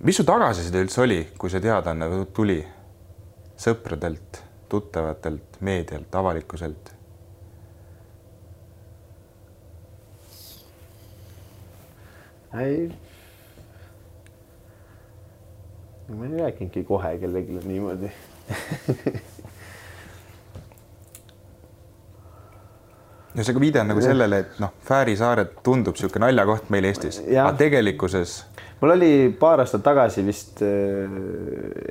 mis 0.00 0.16
su 0.16 0.24
tagasiside 0.24 0.84
üldse 0.84 1.02
oli, 1.02 1.20
kui 1.38 1.50
see 1.50 1.62
teadaanne 1.64 2.08
tuli 2.36 2.60
sõpradelt, 3.60 4.42
tuttavatelt, 4.68 5.60
meedialt, 5.60 6.14
avalikkuselt? 6.14 6.94
ei. 12.60 12.90
ma 16.10 16.26
ei 16.26 16.40
rääkinudki 16.40 16.82
kohe 16.84 17.12
kellelegi 17.18 17.60
niimoodi 17.64 18.10
no 23.34 23.46
see 23.46 23.62
viide 23.62 23.80
on 23.82 23.90
nagu 23.92 24.02
sellele, 24.04 24.42
et 24.44 24.60
noh, 24.62 24.72
Fääri 24.86 25.16
saared 25.18 25.58
tundub 25.66 25.96
niisugune 25.96 26.26
naljakoht 26.26 26.70
meil 26.74 26.88
Eestis, 26.90 27.20
aga 27.28 27.52
tegelikkuses. 27.58 28.36
mul 28.80 28.94
oli 28.96 29.12
paar 29.40 29.62
aastat 29.62 29.84
tagasi 29.86 30.24
vist 30.26 30.62
äh, 30.66 31.18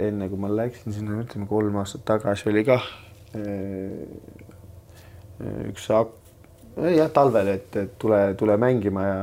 enne, 0.07 0.29
kui 0.29 0.39
ma 0.41 0.51
läksin 0.51 0.95
sinna, 0.95 1.19
ütleme 1.23 1.47
kolm 1.49 1.79
aastat 1.81 2.05
tagasi 2.07 2.49
oli 2.51 2.65
kah 2.67 2.87
äh, 3.35 4.07
üks 5.69 5.87
jah, 5.89 7.11
talvel, 7.13 7.53
et, 7.55 7.75
et 7.79 7.93
tule, 7.99 8.19
tule 8.39 8.57
mängima 8.59 9.05
ja 9.05 9.21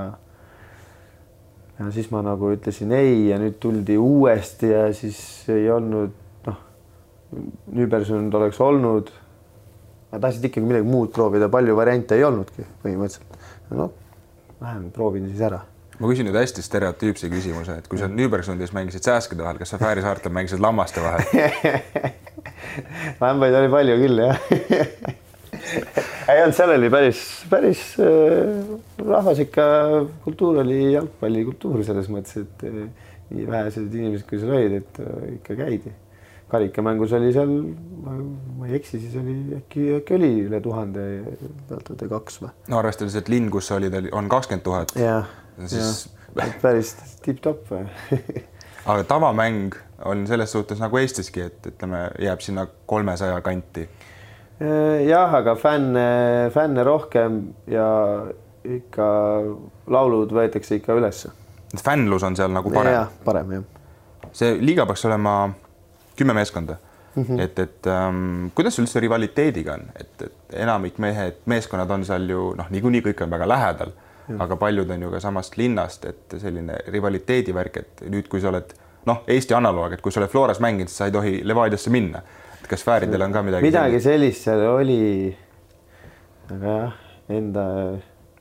ja 1.77 1.91
siis 1.93 2.09
ma 2.11 2.23
nagu 2.25 2.49
ütlesin 2.55 2.93
ei 2.97 3.27
ja 3.29 3.37
nüüd 3.41 3.59
tuldi 3.61 3.99
uuesti 4.01 4.71
ja 4.73 4.87
siis 4.97 5.19
ei 5.53 5.69
olnud 5.71 6.15
noh, 6.47 6.61
Nüübersund 7.77 8.35
oleks 8.35 8.61
olnud 8.65 9.13
ma 10.13 10.21
tahtsin 10.23 10.49
ikkagi 10.49 10.67
midagi 10.67 10.89
muud 10.89 11.13
proovida, 11.15 11.49
palju 11.53 11.77
variante 11.79 12.19
ei 12.19 12.25
olnudki 12.27 12.67
põhimõtteliselt. 12.85 13.41
noh, 13.75 13.91
lähen 14.63 14.91
proovin 14.95 15.29
siis 15.31 15.43
ära. 15.49 15.61
ma 15.99 16.11
küsin 16.11 16.29
nüüd 16.29 16.39
hästi 16.39 16.65
stereotüüpse 16.65 17.31
küsimuse, 17.33 17.79
et 17.81 17.91
kui 17.91 18.01
sa 18.01 18.09
Nüübersundis 18.11 18.75
mängisid 18.77 19.07
sääskede 19.07 19.45
vahel, 19.47 19.61
kas 19.63 19.75
sa 19.75 19.81
Fääri 19.83 20.05
saartel 20.05 20.35
mängisid 20.37 20.63
lammaste 20.63 21.05
vahel 21.05 21.25
lambaid 23.23 23.61
oli 23.63 23.73
palju 23.73 24.01
küll 24.05 24.25
jah 24.27 24.43
ei 26.33 26.43
olnud, 26.43 26.57
seal 26.57 26.73
oli 26.77 26.91
päris, 26.93 27.23
päris 27.51 27.83
äh, 28.03 28.73
rahvas 29.03 29.43
ikka, 29.43 29.67
kultuur 30.25 30.63
oli 30.63 30.81
jalgpallikultuur 30.95 31.85
selles 31.87 32.11
mõttes, 32.13 32.45
et 32.45 32.67
äh, 32.69 32.83
nii 33.35 33.47
vähesed 33.51 33.95
inimesed, 33.95 34.27
kui 34.29 34.41
seal 34.43 34.55
olid, 34.55 34.83
et 34.83 35.01
äh, 35.03 35.31
ikka 35.37 35.59
käidi 35.59 35.95
karikamängus 36.49 37.13
oli 37.19 37.33
seal, 37.35 37.53
ma 38.07 38.69
ei 38.69 38.77
eksi, 38.79 39.01
siis 39.03 39.17
oli 39.19 39.37
äkki, 39.59 39.87
äkki 39.99 40.15
oli 40.19 40.33
üle 40.47 40.61
tuhande, 40.63 41.07
tuhande 41.69 42.11
kaks 42.11 42.43
või? 42.43 42.53
no 42.71 42.79
arvestades, 42.79 43.17
et 43.19 43.31
linn, 43.33 43.51
kus 43.51 43.71
sa 43.71 43.81
olid, 43.81 43.97
on 44.15 44.31
kakskümmend 44.31 44.67
tuhat. 44.67 44.95
jah, 45.01 45.27
siis... 45.67 46.07
päris 46.63 46.95
tipp-topp 47.25 47.73
aga 48.93 49.03
tavamäng 49.05 49.75
on 50.05 50.27
selles 50.27 50.53
suhtes 50.53 50.81
nagu 50.81 50.99
Eestiski, 51.01 51.49
et 51.49 51.67
ütleme, 51.73 52.07
jääb 52.23 52.43
sinna 52.45 52.67
kolmesaja 52.87 53.41
kanti. 53.43 53.89
jah, 55.07 55.35
aga 55.35 55.57
fänne, 55.59 56.07
fänne 56.55 56.85
rohkem 56.87 57.43
ja 57.71 57.89
ikka 58.67 59.07
laulud 59.91 60.33
võetakse 60.33 60.79
ikka 60.79 60.95
ülesse. 60.95 61.31
fännlus 61.83 62.23
on 62.23 62.39
seal 62.39 62.55
nagu 62.55 62.71
parem? 62.71 63.11
parem 63.25 63.55
jah. 63.59 63.71
see 64.33 64.57
liiga 64.63 64.87
peaks 64.87 65.05
olema 65.11 65.39
kümme 66.17 66.35
meeskonda 66.37 66.77
mm. 67.17 67.23
-hmm. 67.23 67.41
et, 67.41 67.59
et 67.59 67.87
ähm, 67.87 68.47
kuidas 68.55 68.79
üldse 68.79 69.01
rivaliteediga 69.01 69.75
on, 69.75 69.87
et, 70.01 70.23
et 70.23 70.59
enamik 70.65 70.99
mehed, 70.99 71.43
meeskonnad 71.47 71.91
on 71.91 72.05
seal 72.05 72.29
ju 72.31 72.49
noh, 72.59 72.71
niikuinii 72.71 73.05
kõik 73.11 73.23
on 73.25 73.31
väga 73.31 73.49
lähedal, 73.49 73.95
aga 74.39 74.57
paljud 74.57 74.91
on 74.91 75.03
ju 75.03 75.11
ka 75.11 75.21
samast 75.21 75.57
linnast, 75.57 76.05
et 76.05 76.37
selline 76.41 76.79
rivaliteedi 76.93 77.55
värk, 77.55 77.77
et 77.77 78.05
nüüd, 78.11 78.29
kui 78.29 78.41
sa 78.43 78.51
oled 78.51 78.75
noh, 79.07 79.23
Eesti 79.31 79.55
analoog, 79.55 79.95
et 79.95 80.03
kui 80.03 80.13
sa 80.13 80.21
oled 80.21 80.31
Floras 80.31 80.61
mänginud, 80.61 80.91
siis 80.91 80.99
sa 80.99 81.07
ei 81.07 81.15
tohi 81.15 81.41
Levadiasse 81.45 81.91
minna. 81.91 82.23
et 82.61 82.69
kas 82.69 82.83
Fääridel 82.85 83.23
on 83.23 83.33
ka 83.33 83.43
midagi? 83.43 83.67
midagi 83.67 84.01
sellist 84.01 84.43
seal 84.49 84.67
oli. 84.73 85.37
aga 86.51 86.79
jah, 86.79 86.97
enda 87.29 87.67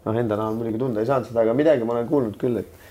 noh, 0.05 0.15
enda 0.15 0.37
näol 0.39 0.57
muidugi 0.57 0.81
tunda 0.81 1.01
ei 1.01 1.09
saanud 1.09 1.29
seda, 1.29 1.41
aga 1.45 1.53
midagi 1.53 1.85
ma 1.85 1.97
olen 1.97 2.07
kuulnud 2.09 2.39
küll, 2.41 2.57
et 2.61 2.83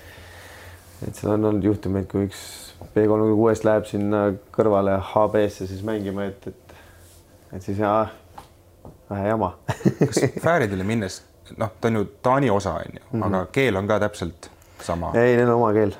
et 1.05 1.15
seal 1.15 1.33
on 1.35 1.51
olnud 1.51 1.63
juhtumeid, 1.67 2.07
kui 2.07 2.29
üks 2.29 2.64
B36-st 2.95 3.67
läheb 3.67 3.87
sinna 3.89 4.25
kõrvale 4.55 4.97
HB-sse 5.11 5.67
siis 5.69 5.83
mängima, 5.87 6.29
et, 6.31 6.47
et, 6.47 6.75
et 7.55 7.63
siis 7.63 7.79
jaa, 7.79 8.07
vähe 9.09 9.29
jama 9.31 9.53
kas 10.07 10.21
Fääridele 10.43 10.87
minnes, 10.87 11.21
noh, 11.59 11.71
ta 11.79 11.91
on 11.91 12.01
ju 12.01 12.09
Taani 12.25 12.51
osa, 12.53 12.77
on 12.79 12.99
ju 12.99 13.03
mm, 13.11 13.21
-hmm. 13.21 13.27
aga 13.27 13.45
keel 13.51 13.75
on 13.75 13.87
ka 13.87 13.99
täpselt 13.99 14.49
sama? 14.81 15.11
ei, 15.15 15.37
neil 15.37 15.49
on 15.49 15.55
oma 15.55 15.73
keel 15.73 15.95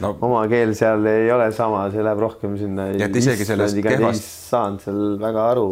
no.. 0.00 0.14
oma 0.20 0.46
keel 0.48 0.74
seal 0.78 1.06
ei 1.10 1.30
ole 1.32 1.50
sama, 1.52 1.84
see 1.92 2.04
läheb 2.04 2.22
rohkem 2.22 2.56
sinna. 2.60 2.88
et 2.92 3.16
isegi 3.16 3.46
sellest 3.48 3.78
kehvast. 3.82 4.32
saanud 4.50 4.84
seal 4.84 5.04
väga 5.20 5.46
aru 5.52 5.68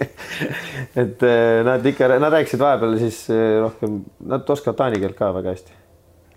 et 1.02 1.22
eh, 1.22 1.60
nad 1.66 1.86
ikka, 1.92 2.08
nad 2.20 2.32
rääkisid 2.32 2.62
vahepeal 2.62 2.98
siis 3.00 3.22
eh, 3.34 3.58
rohkem, 3.62 4.00
nad 4.32 4.56
oskavad 4.56 4.80
taani 4.82 5.02
keelt 5.02 5.18
ka 5.18 5.32
väga 5.36 5.56
hästi 5.56 5.78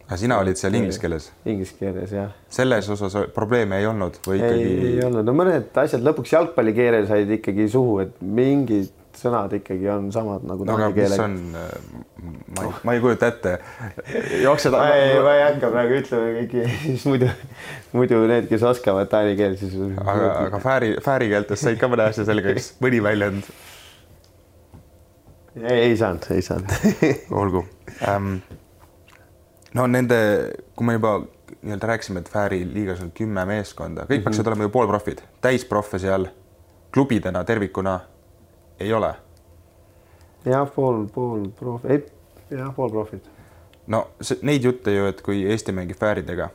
aga 0.07 0.17
sina 0.19 0.39
olid 0.43 0.59
seal 0.59 0.75
inglise 0.77 1.01
keeles? 1.01 1.29
Inglise 1.45 1.77
keeles 1.79 2.11
jah. 2.15 2.33
selles 2.51 2.89
osas 2.95 3.15
probleeme 3.35 3.79
ei 3.81 3.87
olnud 3.89 4.19
või 4.25 4.41
ikkagi? 4.41 4.65
ei, 4.65 4.89
ei 4.95 5.05
olnud, 5.07 5.25
no 5.27 5.37
mõned 5.37 5.79
asjad 5.83 6.03
lõpuks 6.05 6.35
jalgpallikeelel 6.35 7.07
said 7.09 7.31
ikkagi 7.39 7.69
suhu, 7.71 8.01
et 8.03 8.19
mingid 8.21 8.91
sõnad 9.17 9.53
ikkagi 9.55 9.87
on 9.93 10.07
samad 10.13 10.45
nagu 10.47 10.65
no, 10.65 10.75
taani 10.77 10.95
keelega. 10.97 11.27
ma 11.27 12.63
ei, 12.65 12.71
ma 12.87 12.95
ei 12.95 13.03
kujuta 13.03 13.29
ette. 13.31 13.53
jooksed. 14.41 14.73
ma 14.73 14.87
ei, 14.95 15.19
ma 15.23 15.35
ei 15.37 15.43
hakka 15.45 15.69
praegu 15.73 15.99
ütlema 15.99 16.31
kõiki, 16.39 16.65
siis 16.85 17.05
muidu, 17.09 17.29
muidu 17.93 18.23
need, 18.29 18.49
kes 18.51 18.65
oskavad 18.73 19.11
taani 19.11 19.37
keelt, 19.39 19.61
siis. 19.61 19.77
aga, 20.01 20.31
aga 20.47 20.63
Fääri, 20.63 20.95
Fääri 21.05 21.29
keeltes 21.33 21.63
said 21.63 21.79
ka 21.81 21.91
mõne 21.91 22.09
asja 22.09 22.25
selgeks, 22.29 22.73
mõni 22.83 23.03
väljend? 23.05 23.47
ei, 25.61 25.91
ei 25.91 25.95
saanud, 25.99 26.27
ei 26.33 26.41
saanud 26.41 26.73
olgu 27.43 27.65
ähm, 28.09 28.39
no 29.73 29.87
nende, 29.87 30.17
kui 30.75 30.85
me 30.87 30.93
juba 30.93 31.17
nii-öelda 31.61 31.87
rääkisime, 31.87 32.19
et 32.19 32.29
Fääri 32.29 32.63
liigas 32.73 33.01
on 33.01 33.11
kümme 33.11 33.45
meeskonda, 33.45 34.01
kõik 34.01 34.09
mm 34.09 34.15
-hmm. 34.19 34.23
peaksid 34.23 34.47
olema 34.47 34.63
ju 34.63 34.69
poolprofid, 34.69 35.21
täisproffe 35.41 35.99
seal 35.99 36.27
klubidena 36.93 37.43
tervikuna 37.43 37.99
ei 38.79 38.93
ole. 38.93 39.15
jah, 40.45 40.71
pool, 40.75 41.05
pool 41.13 41.47
profi, 41.59 41.87
ei 41.87 42.57
jah, 42.57 42.75
pool 42.75 42.89
profid. 42.89 43.19
no 43.87 44.07
see, 44.21 44.39
neid 44.41 44.63
jutte 44.63 44.91
ju, 44.91 45.05
et 45.05 45.21
kui 45.21 45.45
Eesti 45.45 45.71
mängib 45.71 45.97
Fääridega, 45.97 46.49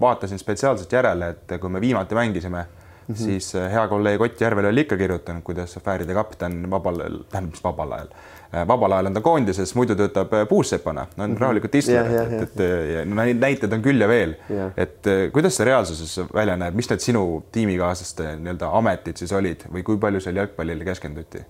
vaatasin 0.00 0.38
spetsiaalselt 0.38 0.92
järele, 0.92 1.28
et 1.28 1.60
kui 1.60 1.70
me 1.70 1.80
viimati 1.80 2.14
mängisime 2.14 2.66
mm, 3.06 3.14
-hmm. 3.14 3.18
siis 3.18 3.54
hea 3.54 3.88
kolleeg 3.88 4.20
Ott 4.20 4.40
Järvel 4.40 4.70
oli 4.70 4.80
ikka 4.80 4.96
kirjutanud, 4.96 5.42
kuidas 5.42 5.78
Fääride 5.84 6.14
kapten 6.14 6.70
vabal, 6.70 7.02
tähendab, 7.30 7.50
mis 7.50 7.64
vabal 7.64 7.92
ajal 7.92 8.08
Äh, 8.54 8.68
vabal 8.68 8.92
ajal 8.92 9.08
on 9.08 9.16
ta 9.16 9.20
koondises, 9.24 9.72
muidu 9.74 9.96
töötab 9.98 10.32
äh, 10.36 10.44
puussepana, 10.48 11.06
on 11.16 11.30
mm 11.30 11.34
-hmm. 11.34 11.40
rahulikult 11.40 11.74
istujad, 11.74 12.06
et, 12.06 12.32
et, 12.42 12.60
et 12.60 12.92
ja, 12.94 13.04
no 13.04 13.16
neid 13.16 13.40
näiteid 13.40 13.72
on 13.72 13.82
küll 13.82 14.00
ja 14.00 14.08
veel. 14.08 14.34
et 14.76 15.06
äh, 15.06 15.30
kuidas 15.32 15.56
see 15.56 15.66
reaalsuses 15.66 16.20
välja 16.34 16.56
näeb, 16.56 16.74
mis 16.74 16.90
need 16.90 17.00
sinu 17.00 17.42
tiimikaaslaste 17.52 18.36
nii-öelda 18.36 18.70
ametid 18.78 19.16
siis 19.16 19.32
olid 19.32 19.64
või 19.72 19.82
kui 19.82 19.98
palju 19.98 20.20
seal 20.20 20.36
jalgpallile 20.36 20.84
keskenduti? 20.84 21.42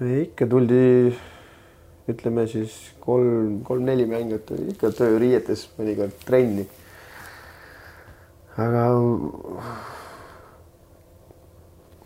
ikka 0.00 0.46
tuldi, 0.46 1.14
ütleme 2.08 2.46
siis 2.46 2.76
kolm, 3.00 3.60
kolm-neli 3.64 4.06
mängijat 4.06 4.50
oli 4.50 4.70
ikka 4.74 4.92
tööriietes 4.98 5.68
mõnikord 5.78 6.20
trenni. 6.26 6.68
Aga 8.56 8.84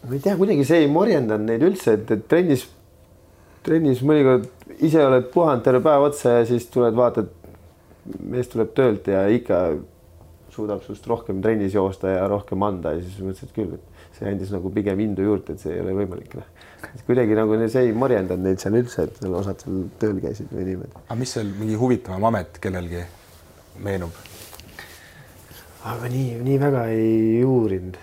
ma 0.05 0.15
ei 0.15 0.21
tea, 0.21 0.37
kuidagi 0.37 0.67
see 0.69 0.85
ei 0.85 0.91
morjendanud 0.93 1.49
neid 1.49 1.65
üldse, 1.65 1.97
et, 1.97 2.11
et 2.13 2.27
trennis, 2.29 2.67
trennis 3.65 4.03
mõnikord 4.05 4.51
ise 4.85 5.01
oled 5.05 5.31
puhanud 5.33 5.65
terve 5.65 5.81
päev 5.85 6.11
otsa 6.11 6.39
ja 6.41 6.45
siis 6.49 6.69
tuled, 6.73 6.95
vaatad, 6.99 7.31
mees 8.29 8.51
tuleb 8.53 8.75
töölt 8.77 9.09
ja 9.09 9.25
ikka 9.33 9.65
suudab 10.55 10.85
sinust 10.85 11.07
rohkem 11.11 11.41
trennis 11.43 11.75
joosta 11.75 12.13
ja 12.13 12.29
rohkem 12.31 12.63
anda 12.67 12.93
ja 12.95 13.03
siis 13.03 13.17
mõtlesid 13.25 13.55
küll, 13.57 13.79
et 13.79 14.19
see 14.19 14.29
andis 14.31 14.53
nagu 14.55 14.71
pigem 14.75 15.01
indu 15.03 15.25
juurde, 15.27 15.57
et 15.57 15.65
see 15.65 15.73
ei 15.75 15.83
ole 15.83 15.97
võimalik. 15.97 16.37
noh, 16.39 16.93
kuidagi 17.09 17.41
nagu 17.41 17.59
see 17.65 17.89
ei 17.89 17.97
morjendanud 18.05 18.51
neid 18.51 18.63
seal 18.63 18.79
üldse, 18.79 19.09
et 19.09 19.25
osad 19.25 19.65
seal 19.65 19.83
tööl 20.03 20.21
käisid 20.23 20.53
või 20.53 20.69
niimoodi. 20.69 20.95
aga 21.09 21.19
mis 21.25 21.35
seal 21.39 21.51
mingi 21.59 21.81
huvitavam 21.81 22.31
amet 22.31 22.61
kellelgi 22.63 23.03
meenub? 23.83 24.34
Aga 25.85 26.09
nii, 26.09 26.39
nii 26.45 26.59
väga 26.61 26.87
ei 26.93 27.45
uurinud. 27.45 27.99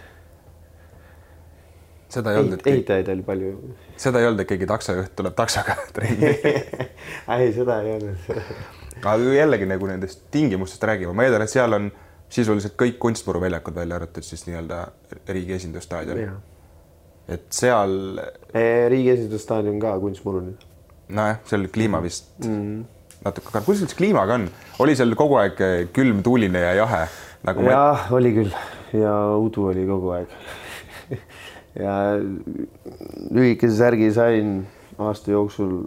Seda 2.12 2.34
ei 2.34 2.42
olnud, 2.42 2.60
et 2.60 2.68
ehitajaid 2.68 3.10
oli 3.14 3.24
palju. 3.24 3.52
seda 4.02 4.20
ei 4.20 4.28
olnud, 4.28 4.44
et 4.44 4.50
keegi 4.50 4.68
taksojuht 4.68 5.16
tuleb 5.16 5.36
taksoga 5.38 5.78
trenni. 5.96 6.32
Ei, 7.38 7.52
seda 7.56 7.80
ei 7.82 7.94
olnud. 7.96 8.32
Aga 9.02 9.34
jällegi 9.34 9.68
nagu 9.70 9.88
nendest 9.88 10.26
tingimustest 10.34 10.84
räägime, 10.86 11.16
ma 11.16 11.26
eeldan, 11.26 11.46
et 11.46 11.54
seal 11.54 11.78
on 11.78 11.88
sisuliselt 12.32 12.76
kõik 12.80 13.00
kunstmuru 13.02 13.42
väljakud 13.44 13.76
välja 13.76 13.98
arvatud 13.98 14.24
siis 14.24 14.44
nii-öelda 14.48 14.82
riigi 15.32 15.56
esindusstaadion. 15.56 16.36
et 17.32 17.48
seal 17.56 18.20
riigi 18.92 19.16
esindusstaadion 19.16 19.80
ka 19.82 19.96
kunstmuru 20.04 20.44
nüüd. 20.50 20.68
Nojah, 21.12 21.42
seal 21.48 21.66
kliima 21.72 22.00
vist 22.04 22.30
mm. 22.44 22.84
natuke, 23.26 23.52
kuidas 23.56 23.84
üldse 23.88 23.98
kliimaga 24.00 24.38
on, 24.40 24.48
oli 24.84 24.96
seal 25.00 25.16
kogu 25.20 25.40
aeg 25.42 25.60
külm, 25.96 26.22
tuuline 26.24 26.62
ja 26.64 26.76
jahe 26.84 27.06
nagu? 27.48 27.66
jah 27.68 28.08
ma..., 28.08 28.18
oli 28.18 28.34
küll 28.36 28.56
ja 28.98 29.14
udu 29.40 29.70
oli 29.72 29.86
kogu 29.90 30.14
aeg 30.18 30.36
ja 31.84 31.96
lühikese 33.32 33.78
särgi 33.78 34.12
sain 34.16 34.60
aasta 35.00 35.34
jooksul 35.34 35.78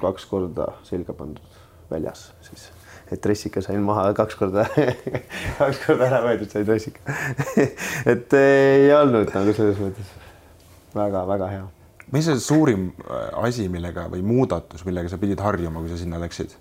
kaks 0.00 0.26
korda 0.30 0.72
selga 0.86 1.14
pandud 1.16 1.60
väljas 1.90 2.26
siis, 2.44 2.68
et 3.12 3.22
dressika 3.24 3.62
sain 3.64 3.82
maha 3.84 4.10
kaks 4.16 4.38
korda 4.40 4.66
kaks 5.60 5.84
korda 5.86 6.10
ära 6.10 6.20
võetud 6.26 6.50
sai 6.52 6.66
dressika 6.66 7.16
et 8.12 8.38
ei 8.40 8.90
olnud 8.96 9.32
nagu 9.36 9.56
selles 9.56 9.80
mõttes 9.80 10.12
väga-väga 10.94 11.50
hea. 11.52 11.64
mis 12.14 12.28
see 12.28 12.40
suurim 12.42 12.90
äh, 13.04 13.30
asi, 13.46 13.68
millega 13.72 14.06
või 14.12 14.22
muudatus, 14.26 14.84
millega 14.86 15.10
sa 15.10 15.20
pidid 15.20 15.40
harjuma, 15.42 15.82
kui 15.82 15.92
sa 15.92 16.00
sinna 16.00 16.20
läksid? 16.22 16.54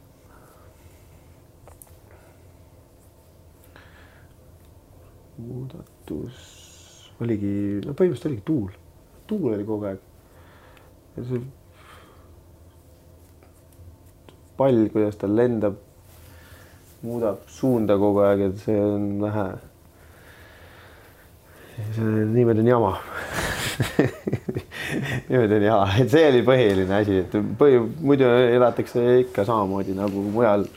Muudatus. 5.41 6.37
Oligi, 7.21 7.81
no 7.85 7.93
põhimõtteliselt 7.93 8.29
oligi 8.29 8.45
tuul, 8.47 8.71
tuul 9.29 9.53
oli 9.53 9.65
kogu 9.67 9.89
aeg. 9.89 9.99
see 11.15 11.41
pall, 14.57 14.87
kuidas 14.93 15.19
ta 15.21 15.29
lendab, 15.29 15.77
muudab 17.03 17.45
suunda 17.49 17.97
kogu 18.01 18.23
aeg, 18.25 18.47
et 18.49 18.65
see 18.65 18.79
on 18.79 19.07
vähe. 19.21 19.47
see 21.95 22.25
niimoodi 22.33 22.65
on 22.65 22.73
jama. 22.73 22.93
Niimoodi 25.29 25.55
on 25.57 25.65
jama, 25.65 25.87
et 26.01 26.13
see 26.13 26.25
oli 26.29 26.43
põhiline 26.45 26.93
asi, 26.99 27.19
et 27.23 27.37
põhi, 27.59 27.79
muidu 28.01 28.29
elatakse 28.29 29.05
ikka 29.23 29.45
samamoodi 29.49 29.97
nagu 29.97 30.25
mujal 30.33 30.67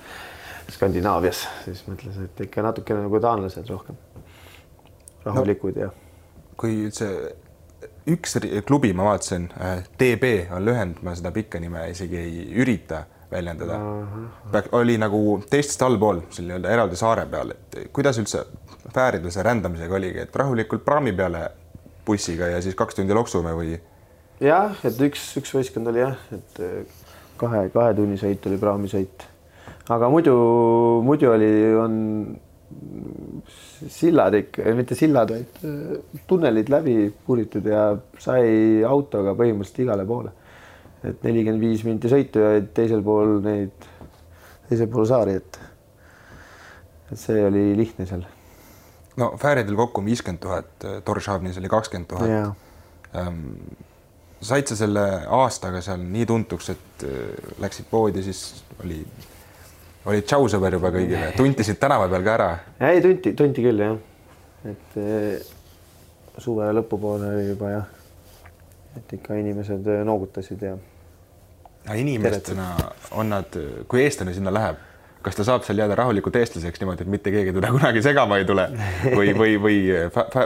Skandinaavias, 0.73 1.45
siis 1.63 1.85
mõtles, 1.87 2.17
et 2.25 2.41
ikka 2.49 2.65
natukene 2.65 3.07
nagu 3.07 3.21
taanlased 3.23 3.69
rohkem 3.71 3.97
rahulikud 5.27 5.77
no, 5.77 5.89
ja. 5.89 5.91
kui 6.57 6.87
see 6.95 7.35
üks 8.07 8.39
klubi, 8.67 8.93
ma 8.97 9.11
vaatasin, 9.11 9.51
DB 9.99 10.33
on 10.55 10.65
lühend, 10.65 11.03
ma 11.05 11.15
seda 11.19 11.33
pikka 11.35 11.61
nime 11.63 11.89
isegi 11.91 12.19
ei 12.21 12.47
ürita 12.63 13.03
väljendada 13.31 13.77
uh. 13.77 14.05
-huh. 14.53 14.69
oli 14.79 14.99
nagu 14.99 15.43
teistest 15.51 15.83
allpool, 15.83 16.23
seal 16.31 16.47
nii-öelda 16.47 16.71
eraldi 16.71 16.97
saare 16.97 17.27
peal, 17.27 17.51
et 17.51 17.79
kuidas 17.93 18.19
üldse 18.23 18.45
fääridel 18.95 19.31
see 19.35 19.43
rändamisega 19.43 19.95
oligi, 19.95 20.23
et 20.23 20.37
rahulikult 20.37 20.85
praami 20.85 21.13
peale 21.13 21.51
bussiga 22.07 22.47
ja 22.47 22.63
siis 22.63 22.75
kaks 22.75 22.95
tundi 22.95 23.15
loksume 23.15 23.53
või? 23.59 23.81
jah, 24.41 24.79
et 24.85 25.01
üks, 25.09 25.33
üks 25.41 25.55
võistkond 25.57 25.91
oli 25.91 26.05
jah, 26.05 26.17
et 26.33 26.63
kahe, 27.41 27.69
kahe 27.75 27.95
tunni 27.95 28.19
sõit 28.21 28.47
oli 28.47 28.59
praamisõit. 28.61 29.27
aga 29.89 30.09
muidu, 30.13 30.37
muidu 31.03 31.31
oli, 31.33 31.53
on 31.83 31.95
sillad 33.93 34.35
ikka, 34.35 34.73
mitte 34.75 34.97
sillad, 34.99 35.31
vaid 35.31 36.23
tunnelid 36.27 36.71
läbi 36.73 36.97
puritud 37.27 37.67
ja 37.71 37.93
sai 38.19 38.83
autoga 38.87 39.37
põhimõtteliselt 39.39 39.85
igale 39.85 40.07
poole 40.09 40.33
et 41.05 41.27
nelikümmend 41.27 41.63
viis 41.63 41.85
minti 41.87 42.11
sõitu 42.11 42.43
ja 42.43 42.61
teisel 42.75 43.03
pool 43.07 43.39
neid, 43.45 43.89
teisel 44.71 44.91
pool 44.93 45.09
saari, 45.09 45.39
et 45.41 45.61
et 47.07 47.21
see 47.21 47.43
oli 47.47 47.69
lihtne 47.79 48.07
seal. 48.09 48.25
no 49.21 49.33
fääridel 49.39 49.77
kokku 49.79 50.03
on 50.03 50.09
viiskümmend 50.11 50.43
tuhat, 50.43 50.87
Torshavnis 51.05 51.59
oli 51.61 51.71
kakskümmend 51.71 52.09
tuhat. 52.11 52.57
Ehm, 53.17 53.45
said 54.43 54.67
sa 54.67 54.77
selle 54.77 55.05
aastaga 55.39 55.81
seal 55.85 56.03
nii 56.03 56.27
tuntuks, 56.27 56.73
et 56.75 57.07
äh, 57.07 57.53
läksid 57.63 57.87
poodi, 57.91 58.25
siis 58.27 58.65
oli, 58.85 59.05
oli 60.07 60.23
tšau 60.23 60.49
sõber 60.51 60.79
juba 60.79 60.93
kõigile, 60.95 61.31
tuntisid 61.37 61.81
tänava 61.83 62.09
peal 62.13 62.27
ka 62.27 62.35
ära? 62.39 62.51
ei, 62.91 63.03
tunti, 63.05 63.35
tunti 63.39 63.65
küll 63.65 63.83
jah, 63.83 63.97
et 64.73 64.99
äh, 65.03 65.55
suve 66.43 66.69
lõpupoole 66.79 67.33
oli 67.35 67.49
juba 67.51 67.73
jah, 67.73 67.89
et 68.99 69.17
ikka 69.19 69.39
inimesed 69.41 69.89
äh, 69.93 70.05
noogutasid 70.07 70.63
ja 70.67 70.77
inimestena 71.95 72.75
on 73.11 73.31
nad, 73.31 73.59
kui 73.89 74.03
eestlane 74.03 74.35
sinna 74.35 74.53
läheb, 74.55 74.79
kas 75.23 75.39
ta 75.39 75.47
saab 75.47 75.67
seal 75.67 75.79
jääda 75.83 75.99
rahulikult 75.99 76.37
eestlaseks 76.39 76.83
niimoodi, 76.83 77.07
et 77.07 77.11
mitte 77.11 77.33
keegi 77.35 77.55
teda 77.55 77.71
kunagi 77.77 78.03
segama 78.03 78.41
ei 78.41 78.47
tule? 78.49 78.69
Või, 79.15 79.35
või, 79.39 79.59
või 79.63 79.79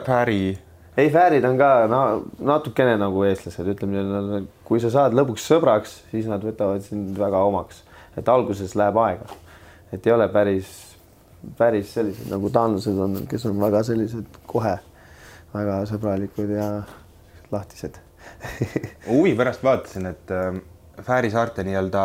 fääri? 0.07 0.41
ei, 0.97 1.11
fäärid 1.13 1.45
on 1.49 1.61
ka 1.61 1.71
no 1.91 2.01
natukene 2.45 2.97
nagu 3.01 3.25
eestlased, 3.29 3.69
ütleme 3.75 4.43
kui 4.69 4.83
sa 4.83 4.93
saad 4.93 5.17
lõpuks 5.17 5.47
sõbraks, 5.49 6.01
siis 6.13 6.29
nad 6.31 6.45
võtavad 6.45 6.85
sind 6.85 7.17
väga 7.19 7.45
omaks, 7.49 7.85
et 8.21 8.29
alguses 8.29 8.77
läheb 8.79 8.99
aega, 9.01 9.31
et 9.93 10.07
ei 10.07 10.13
ole 10.13 10.29
päris, 10.33 10.71
päris 11.59 11.95
sellised 11.95 12.31
nagu 12.31 12.51
taanlased 12.51 12.99
on, 13.07 13.19
kes 13.31 13.47
on 13.51 13.61
väga 13.61 13.83
sellised 13.87 14.41
kohe 14.51 14.77
väga 15.55 15.81
sõbralikud 15.91 16.53
ja 16.55 16.69
lahtised 17.51 17.99
huvi 19.11 19.35
pärast 19.39 19.65
vaatasin, 19.65 20.13
et 20.13 20.37
Fääri 21.01 21.31
saarte 21.33 21.63
nii-öelda 21.65 22.01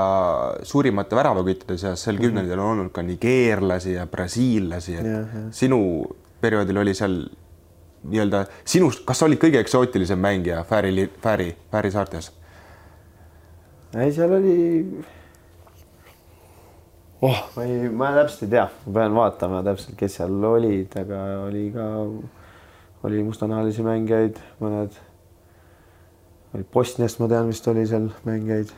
suurimate 0.63 1.17
väravaküttide 1.17 1.75
seas 1.77 2.05
sel 2.05 2.15
kümnendil 2.15 2.55
on 2.55 2.69
olnud 2.69 2.91
ka 2.95 3.03
nigeerlasi 3.03 3.97
ja 3.97 4.05
brasiillasi, 4.07 4.95
et 5.01 5.09
ja, 5.09 5.17
ja. 5.19 5.41
sinu 5.51 5.79
perioodil 6.41 6.79
oli 6.79 6.93
seal 6.95 7.17
nii-öelda 8.05 8.45
sinust, 8.63 9.03
kas 9.07 9.19
sa 9.19 9.27
olid 9.27 9.41
kõige 9.41 9.59
eksootilisem 9.59 10.21
mängija 10.21 10.63
Fääri, 10.69 11.09
Fääri, 11.21 11.49
Fääri 11.71 11.91
saartes? 11.91 12.31
ei, 13.95 14.13
seal 14.15 14.37
oli 14.37 14.55
oh, 17.25 17.41
ma 17.55 17.65
ei, 17.65 17.89
ma 17.89 18.13
täpselt 18.19 18.47
ei 18.47 18.53
tea, 18.55 18.69
ma 18.85 18.95
pean 18.99 19.17
vaatama 19.17 19.61
täpselt, 19.65 19.97
kes 19.99 20.19
seal 20.21 20.49
olid, 20.51 20.95
aga 21.01 21.25
oli 21.47 21.67
ka, 21.73 21.89
oli 23.07 23.25
mustanahalisi 23.25 23.85
mängijaid, 23.85 24.41
mõned. 24.63 25.03
Bosniast 26.71 27.19
ma 27.19 27.27
tean, 27.27 27.49
vist 27.51 27.65
oli 27.67 27.83
seal 27.89 28.07
mängijaid 28.23 28.71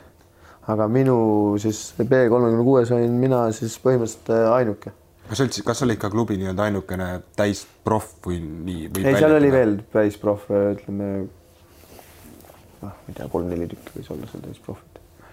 aga 0.71 0.87
minu 0.91 1.17
siis 1.61 1.93
B 1.97 2.25
kolmekümne 2.29 2.63
kuues 2.67 2.91
olin 2.95 3.13
mina 3.21 3.45
siis 3.55 3.77
põhimõtteliselt 3.83 4.31
ainuke. 4.51 4.91
kas 5.29 5.43
üldse, 5.43 5.63
kas 5.67 5.83
oli 5.85 5.95
ikka 5.97 6.09
klubi 6.11 6.37
nii-öelda 6.39 6.67
ainukene 6.67 7.09
täisproff 7.39 8.19
või 8.27 8.41
nii? 8.43 8.89
ei, 9.03 9.15
seal 9.15 9.37
oli 9.37 9.51
veel 9.53 9.77
täisproff, 9.93 10.51
ütleme 10.51 11.11
noh, 12.81 12.91
ma 12.91 12.93
ei 13.07 13.15
tea, 13.15 13.29
kolm-neli 13.31 13.69
tükki 13.71 13.99
võis 13.99 14.11
olla 14.15 14.31
seal 14.31 14.43
täisproffid. 14.49 14.86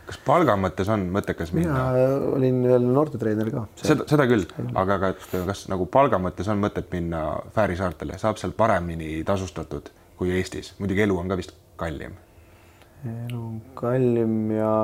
Kas 0.05 0.19
palga 0.27 0.57
mõttes 0.61 0.91
on 0.93 1.07
mõttekas 1.15 1.53
minna? 1.57 1.75
mina 1.95 2.31
olin 2.35 2.61
veel 2.69 2.87
noortetreener 2.87 3.51
ka. 3.55 3.65
seda, 3.81 4.07
seda 4.11 4.29
küll, 4.31 4.45
aga 4.77 4.99
kas, 5.07 5.29
kas 5.33 5.65
nagu 5.73 5.89
palga 5.91 6.21
mõttes 6.23 6.51
on 6.53 6.61
mõtet 6.63 6.91
minna 6.93 7.25
Fääri 7.57 7.79
saartele, 7.81 8.19
saab 8.21 8.41
seal 8.41 8.53
paremini 8.57 9.23
tasustatud 9.27 9.91
kui 10.19 10.35
Eestis, 10.37 10.75
muidugi 10.79 11.05
elu 11.07 11.17
on 11.19 11.33
ka 11.33 11.39
vist 11.41 11.57
kallim. 11.81 12.15
elu 13.05 13.41
on 13.41 13.59
kallim 13.79 14.37
ja 14.55 14.75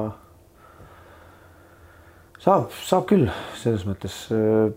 saab, 2.40 2.70
saab 2.86 3.06
küll 3.10 3.28
selles 3.60 3.84
mõttes. 3.88 4.22
Äh, 4.34 4.72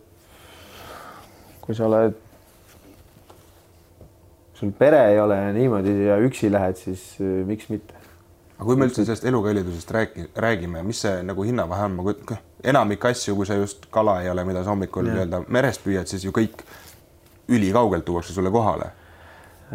kui 1.64 1.76
sa 1.78 1.88
oled, 1.88 2.16
sul 4.60 4.74
pere 4.76 5.00
ei 5.14 5.20
ole 5.22 5.38
ja 5.40 5.52
niimoodi 5.56 5.94
ja 6.10 6.20
üksi 6.24 6.52
lähed, 6.52 6.80
siis 6.80 7.14
äh, 7.24 7.42
miks 7.48 7.70
mitte. 7.72 8.02
Aga 8.64 8.72
kui 8.72 8.80
me 8.80 8.88
üldse 8.88 9.04
sellest 9.04 9.26
elukallidusest 9.28 9.90
räägi, 9.92 10.24
räägime, 10.40 10.82
mis 10.88 11.02
see 11.04 11.20
nagu 11.28 11.44
hinnavahe 11.44 11.90
on, 11.90 11.98
ma 12.00 12.38
enamik 12.72 13.06
asju, 13.10 13.36
kui 13.36 13.48
sa 13.50 13.58
just 13.60 13.90
kala 13.92 14.22
ei 14.24 14.30
ole, 14.32 14.46
mida 14.48 14.62
sa 14.64 14.72
hommikul 14.72 15.04
nii-öelda 15.10 15.42
merest 15.52 15.84
püüad, 15.84 16.08
siis 16.08 16.24
ju 16.24 16.32
kõik 16.32 16.64
ülikaugelt 17.52 18.06
tuuakse 18.08 18.32
sulle 18.32 18.54
kohale. 18.54 18.88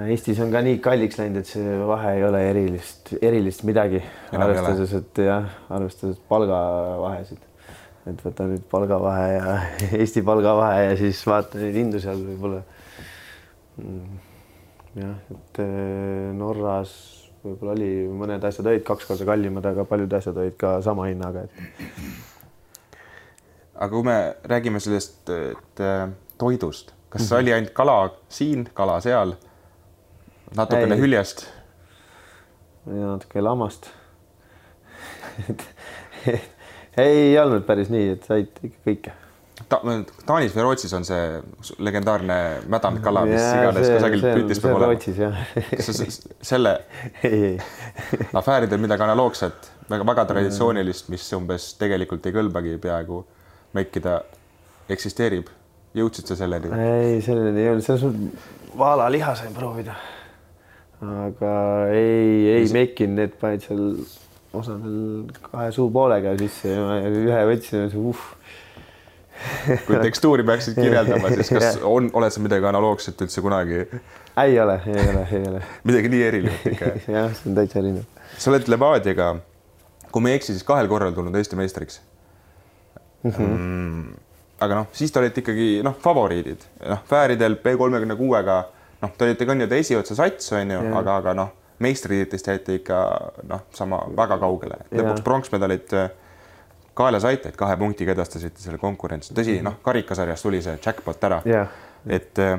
Eestis 0.09 0.41
on 0.41 0.55
ka 0.55 0.62
nii 0.64 0.78
kalliks 0.80 1.18
läinud, 1.20 1.43
et 1.43 1.51
see 1.51 1.74
vahe 1.84 2.14
ei 2.16 2.24
ole 2.24 2.41
erilist, 2.49 3.12
erilist 3.20 3.66
midagi, 3.68 4.01
arvestades, 4.32 4.95
et 5.03 5.22
jah, 5.26 5.53
arvestades 5.74 6.16
palgavahesid. 6.30 7.45
Et 8.09 8.24
võta 8.24 8.47
nüüd 8.49 8.64
palgavahe 8.70 9.28
ja 9.34 9.59
Eesti 10.01 10.24
palgavahe 10.24 10.86
ja 10.86 10.97
siis 10.97 11.20
vaata 11.28 11.61
neid 11.61 11.76
hindu 11.76 12.01
seal 12.01 12.24
võib-olla. 12.24 12.64
Mm, 13.82 14.18
jah, 15.03 15.16
et 15.34 15.64
eh, 15.66 16.32
Norras 16.39 16.97
võib-olla 17.45 17.74
oli, 17.76 17.91
mõned 18.20 18.45
asjad 18.45 18.66
olid 18.70 18.84
kaks 18.86 19.09
korda 19.09 19.26
kallimad, 19.28 19.66
aga 19.70 19.84
paljud 19.89 20.16
asjad 20.18 20.41
olid 20.41 20.57
ka 20.61 20.78
sama 20.84 21.09
hinnaga, 21.09 21.45
et. 21.45 21.53
aga 23.74 23.91
kui 23.93 24.07
me 24.09 24.18
räägime 24.55 24.80
sellest, 24.82 25.30
eh, 25.30 26.09
toidust, 26.39 26.95
kas 27.09 27.22
mm 27.22 27.26
-hmm. 27.26 27.39
oli 27.41 27.53
ainult 27.53 27.72
kala 27.72 27.99
siin, 28.28 28.68
kala 28.74 29.01
seal, 29.01 29.34
natukene 30.57 30.95
ei, 30.95 31.01
hüljest? 31.01 31.47
natuke 32.89 33.41
lammast 33.45 33.91
et, 35.51 35.64
et 36.26 36.59
ei 36.99 37.39
olnud 37.39 37.66
päris 37.66 37.91
nii, 37.93 38.11
et 38.16 38.24
said 38.26 38.61
ikka 38.62 38.78
kõike. 38.86 39.12
Ta, 39.69 39.83
Taanis 40.25 40.55
või 40.57 40.64
Rootsis 40.64 40.95
on 40.97 41.05
see 41.05 41.75
legendaarne 41.85 42.39
mädanik 42.73 43.03
kala, 43.05 43.27
mis 43.29 43.37
Jaa, 43.43 43.59
iganes 43.62 43.91
kusagil 43.93 44.25
pütis 44.25 44.62
peab 44.64 44.79
olema. 44.79 45.33
Kas 45.75 45.91
sa 45.93 46.07
selle 46.53 46.73
afääridel 48.41 48.81
midagi 48.81 49.05
analoogset, 49.05 49.69
väga, 49.91 50.09
väga 50.09 50.25
traditsioonilist, 50.33 51.12
mis 51.12 51.29
umbes 51.37 51.75
tegelikult 51.81 52.25
ei 52.31 52.37
kõlbagi 52.39 52.79
peaaegu 52.81 53.23
mekkida, 53.77 54.23
eksisteerib? 54.89 55.53
jõudsid 55.97 56.31
sa 56.31 56.37
selleni? 56.39 56.71
ei, 56.73 57.19
selleni 57.25 57.64
ei 57.64 57.73
olnud, 57.73 57.85
selles 57.85 58.05
mõttes 58.05 58.57
vaalaliha 58.79 59.35
sain 59.39 59.55
proovida. 59.57 59.97
aga 61.01 61.53
ei, 61.95 62.49
ei 62.57 62.73
mekkinud, 62.75 63.16
need 63.21 63.37
panid 63.41 63.64
seal 63.64 63.85
osadel 64.59 65.29
kahe 65.45 65.71
suu 65.75 65.91
poolega 65.95 66.35
sisse 66.41 66.73
ja 66.73 66.99
ühe 67.09 67.41
võtsin 67.53 67.85
ja 67.85 67.93
see 67.93 68.01
uh. 68.01 68.25
Kui 69.86 69.99
tekstuuri 70.07 70.45
peaksid 70.47 70.78
kirjeldama, 70.78 71.30
siis 71.39 71.51
kas 71.55 71.78
on, 71.97 72.11
oled 72.18 72.34
sa 72.34 72.43
midagi 72.43 72.68
analoogset 72.68 73.26
üldse 73.26 73.43
kunagi, 73.45 73.84
ei 74.43 74.61
ole, 74.61 74.78
ei 74.86 75.09
ole, 75.12 75.26
ei 75.32 75.43
ole. 75.51 75.62
midagi 75.89 76.12
nii 76.12 76.22
erinevat 76.30 76.70
ikka? 76.72 76.93
jah, 77.07 77.28
see 77.36 77.51
on 77.51 77.59
täitsa 77.59 77.80
erinev. 77.82 78.24
sa 78.36 78.53
oled 78.53 78.70
Levadiaga, 78.72 79.32
kui 80.12 80.24
ma 80.24 80.32
ei 80.32 80.41
eksi, 80.41 80.55
siis 80.57 80.66
kahel 80.68 80.91
korral 80.91 81.14
tulnud 81.16 81.36
Eesti 81.39 81.59
meistriks 81.59 82.01
mm. 83.22 83.30
-hmm. 83.30 84.16
aga 84.66 84.82
noh, 84.82 84.91
siis 84.93 85.12
te 85.12 85.22
olite 85.22 85.45
ikkagi 85.45 85.70
noh, 85.86 85.97
favoriidid, 86.03 86.66
noh, 86.89 87.05
Fääridel 87.09 87.57
B 87.62 87.76
kolmekümne 87.78 88.16
kuuega, 88.16 88.62
noh, 89.03 89.14
te 89.16 89.30
olite 89.30 89.47
ka 89.47 89.55
nii-öelda 89.55 89.82
esiotsa 89.84 90.18
sats, 90.18 90.53
on 90.53 90.76
ju, 90.76 90.84
aga, 91.01 91.16
aga 91.22 91.34
noh, 91.34 91.53
meistritiitlist 91.78 92.47
jäite 92.51 92.80
ikka 92.80 93.03
noh, 93.47 93.68
sama 93.74 94.03
väga 94.16 94.39
kaugele, 94.39 94.82
lõpuks 94.91 95.22
pronksmedalit 95.26 95.95
kaela 96.99 97.20
saite, 97.22 97.53
et 97.53 97.59
kahe 97.59 97.76
punktiga 97.78 98.14
edastasite 98.16 98.62
selle 98.62 98.80
konkurentsi, 98.82 99.34
tõsi, 99.36 99.61
noh, 99.64 99.78
karikasarjas 99.84 100.42
tuli 100.44 100.62
see 100.64 100.74
jackpot 100.82 101.28
ära 101.30 101.40
Jah. 101.46 101.70
et 102.07 102.42
äh, 102.42 102.59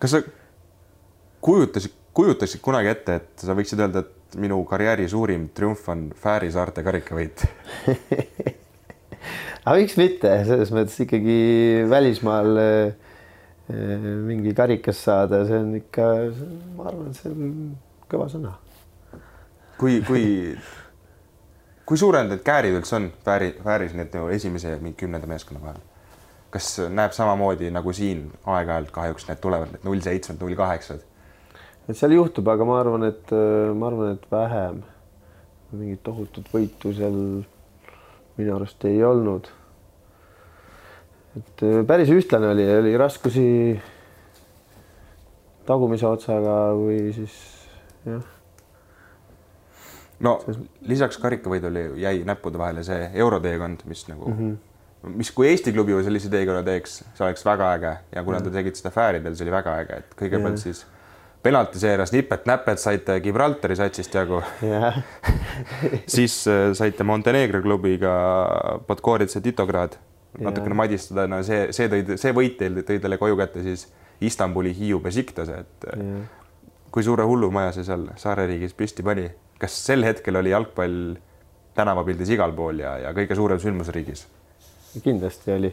kas 0.00 0.16
sa 0.16 0.22
kujutasid, 1.42 1.94
kujutaksid 2.14 2.62
kunagi 2.64 2.92
ette, 2.92 3.20
et 3.20 3.46
sa 3.46 3.56
võiksid 3.56 3.80
öelda, 3.82 4.04
et 4.04 4.38
minu 4.40 4.60
karjääri 4.68 5.08
suurim 5.10 5.48
triumf 5.54 5.88
on 5.92 6.08
Fääri 6.16 6.50
saarte 6.52 6.84
karikavõit? 6.84 7.44
aga 9.64 9.76
miks 9.78 9.96
mitte, 10.00 10.32
selles 10.48 10.72
mõttes 10.74 10.98
ikkagi 11.04 11.38
välismaal 11.90 12.60
eh, 12.62 13.14
eh, 13.72 14.06
mingi 14.28 14.54
karikas 14.56 15.02
saada, 15.08 15.42
see 15.48 15.60
on 15.62 15.72
ikka, 15.80 16.10
ma 16.78 16.88
arvan, 16.90 17.10
see 17.16 17.32
on 17.32 17.56
kõva 18.12 18.28
sõna. 18.32 18.54
kui, 19.80 20.00
kui, 20.06 20.24
kui 21.92 22.00
suured 22.00 22.24
need 22.24 22.40
käärid 22.40 22.72
üldse 22.78 22.94
on 22.96 23.10
Fääri, 23.20 23.50
Fääris 23.60 23.92
nüüd 23.92 24.14
nagu 24.16 24.30
esimese 24.32 24.70
ja 24.72 24.92
kümnenda 24.96 25.28
meeskonna 25.28 25.60
vahel? 25.60 25.82
kas 26.52 26.78
näeb 26.88 27.12
samamoodi 27.12 27.68
nagu 27.72 27.92
siin 27.96 28.30
aeg-ajalt 28.48 28.88
kahjuks 28.92 29.26
need 29.28 29.40
tulevad, 29.44 29.74
need 29.74 29.84
null 29.84 30.00
seitsmed, 30.00 30.40
null 30.40 30.56
kaheksad? 30.56 31.02
et 31.84 31.98
seal 31.98 32.16
juhtub, 32.16 32.48
aga 32.48 32.64
ma 32.64 32.78
arvan, 32.80 33.04
et 33.10 33.34
ma 33.76 33.90
arvan, 33.90 34.16
et 34.16 34.24
vähem. 34.32 34.80
mingit 35.76 36.00
tohutut 36.08 36.48
võitu 36.54 36.94
seal 36.96 37.18
minu 38.40 38.56
arust 38.56 38.88
ei 38.88 39.04
olnud. 39.04 39.52
et 41.36 41.68
äh, 41.68 41.80
päris 41.92 42.16
ühtlane 42.16 42.54
oli, 42.56 42.70
oli 42.78 42.96
raskusi 42.96 43.48
tagumise 45.68 46.08
otsaga 46.08 46.56
või 46.72 47.10
siis 47.20 47.36
jah, 48.08 48.31
no 50.22 50.36
lisaks 50.88 51.18
karikavõidule 51.22 51.88
jäi 52.00 52.22
näppude 52.28 52.60
vahele 52.60 52.84
see 52.86 53.10
euroteekond, 53.24 53.84
mis 53.90 54.06
nagu 54.08 54.30
mm, 54.30 54.38
-hmm. 54.38 55.14
mis, 55.18 55.32
kui 55.34 55.48
Eesti 55.50 55.74
klubi 55.74 55.96
või 55.96 56.06
sellise 56.06 56.30
teekonna 56.32 56.62
teeks, 56.66 57.02
see 57.14 57.26
oleks 57.26 57.44
väga 57.46 57.72
äge. 57.76 57.96
Ja 58.14 58.24
kuna 58.24 58.40
te 58.40 58.50
tegite 58.54 58.78
seda 58.78 58.94
Fääridel, 58.94 59.36
see 59.36 59.46
oli 59.46 59.54
väga 59.54 59.78
äge, 59.82 60.02
et 60.04 60.14
kõigepealt 60.18 60.58
Jah. 60.58 60.64
siis 60.68 60.86
penaltiseeras 61.42 62.12
nipet-näpet 62.14 62.78
saite 62.78 63.18
Gibraltari 63.20 63.76
satsist 63.76 64.14
jagu. 64.14 64.42
Jah, 64.62 65.02
siis 66.16 66.46
äh, 66.48 66.70
saite 66.78 67.04
Montenegro 67.04 67.62
klubiga 67.62 68.14
Podgorica 68.86 69.40
Titograd 69.40 69.98
natukene 70.40 70.74
madistada, 70.74 71.26
no 71.28 71.42
see, 71.44 71.66
see 71.76 71.90
tõi, 71.92 72.16
see 72.20 72.32
võit 72.36 72.56
teil 72.60 72.80
tõi 72.80 73.00
teile 73.02 73.18
koju 73.20 73.36
kätte 73.36 73.64
siis 73.64 73.88
Istanbuli 74.22 74.72
Hiiu 74.76 75.00
Besiktase, 75.02 75.58
et 75.64 75.88
äh, 75.92 75.98
jah. 76.06 76.38
kui 76.92 77.04
suure 77.04 77.24
hullumaja 77.24 77.72
see 77.72 77.84
seal 77.88 78.06
saareriigis 78.20 78.74
püsti 78.76 79.04
pani, 79.04 79.26
kas 79.62 79.78
sel 79.86 80.04
hetkel 80.06 80.40
oli 80.40 80.52
jalgpall 80.52 81.14
tänavapildis 81.76 82.34
igal 82.34 82.52
pool 82.56 82.82
ja, 82.82 82.96
ja 83.06 83.14
kõige 83.16 83.38
suurem 83.38 83.60
sündmus 83.62 83.92
riigis? 83.94 84.26
kindlasti 85.02 85.54
oli. 85.54 85.70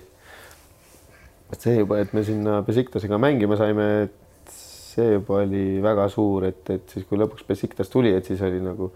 et 1.52 1.66
see 1.66 1.80
juba, 1.82 2.00
et 2.00 2.14
me 2.16 2.24
sinna 2.24 2.62
Besiktasega 2.64 3.18
mängima 3.20 3.58
saime, 3.60 3.88
et 4.06 4.54
see 4.54 5.16
juba 5.18 5.42
oli 5.44 5.64
väga 5.84 6.08
suur, 6.14 6.46
et, 6.48 6.62
et 6.72 6.94
siis, 6.94 7.08
kui 7.10 7.20
lõpuks 7.20 7.48
Besiktas 7.48 7.92
tuli, 7.92 8.14
et 8.16 8.30
siis 8.30 8.42
oli 8.46 8.62
nagu 8.64 8.92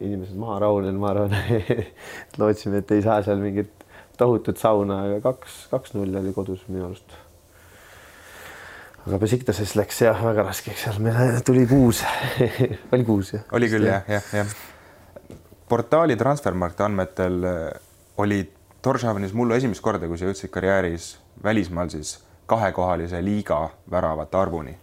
inimesed 0.00 0.38
maha 0.38 0.60
rahunenud, 0.62 1.00
ma 1.02 1.12
arvan 1.12 1.34
lootsime, 2.40 2.80
et 2.80 2.96
ei 2.96 3.04
saa 3.04 3.18
seal 3.26 3.42
mingit 3.42 3.86
tohutut 4.16 4.56
sauna, 4.60 5.02
aga 5.08 5.20
kaks, 5.24 5.66
kaks-null 5.72 6.20
oli 6.22 6.32
kodus 6.36 6.64
minu 6.70 6.86
arust. 6.88 7.16
Aga 9.06 9.18
Besiktases 9.22 9.74
läks 9.78 10.00
jah, 10.02 10.18
väga 10.24 10.46
raskeks, 10.48 10.86
seal 10.86 10.98
meil 11.02 11.38
tuli 11.46 11.66
kuus 11.70 12.02
oli 12.94 13.06
kuus 13.06 13.32
jah? 13.36 13.44
oli 13.54 13.70
küll 13.70 13.86
jah, 13.86 14.06
jah, 14.10 14.32
jah. 14.40 14.54
portaali 15.68 16.16
Transfermarkti 16.18 16.86
andmetel 16.86 17.46
äh, 17.46 17.68
oli 18.22 18.42
Torshavnis 18.82 19.34
mullu 19.34 19.54
esimest 19.54 19.82
korda, 19.82 20.06
kui 20.06 20.18
sa 20.18 20.28
jõudsid 20.28 20.50
karjääris 20.54 21.16
välismaal 21.42 21.90
siis 21.90 22.16
kahekohalise 22.46 23.22
liiga 23.24 23.68
väravate 23.90 24.38
arvuni. 24.38 24.76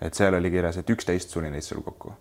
et 0.00 0.14
seal 0.14 0.34
oli 0.34 0.50
kirjas, 0.50 0.80
et 0.80 0.90
üksteist 0.90 1.28
suli 1.30 1.50
neid 1.50 1.64
sul 1.64 1.82
kokku 1.84 2.12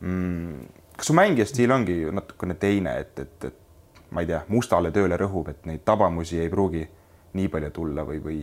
mm,. 0.00 0.68
kas 0.96 1.06
su 1.08 1.16
mängija 1.16 1.46
stiil 1.48 1.72
ongi 1.72 2.02
natukene 2.12 2.54
teine, 2.54 2.98
et, 3.00 3.18
et, 3.18 3.44
et 3.44 4.10
ma 4.10 4.20
ei 4.20 4.28
tea, 4.28 4.42
mustale 4.48 4.92
tööle 4.92 5.16
rõhub, 5.16 5.48
et 5.48 5.66
neid 5.68 5.84
tabamusi 5.84 6.40
ei 6.40 6.50
pruugi 6.52 6.84
nii 7.36 7.48
palju 7.52 7.70
tulla 7.70 8.04
või, 8.08 8.20
või 8.24 8.40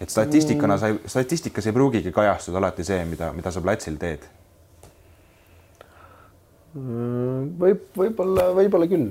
et 0.00 0.12
statistikana 0.12 0.78
sa 0.80 0.90
ei, 0.90 0.98
statistikas 1.06 1.66
ei 1.68 1.76
pruugigi 1.76 2.12
kajastuda 2.14 2.60
alati 2.62 2.86
see, 2.86 3.04
mida, 3.08 3.32
mida 3.36 3.52
sa 3.52 3.62
platsil 3.64 3.98
teed. 4.00 4.24
võib, 7.60 7.86
võib-olla, 7.98 8.50
võib-olla 8.54 8.86
küll, 8.90 9.10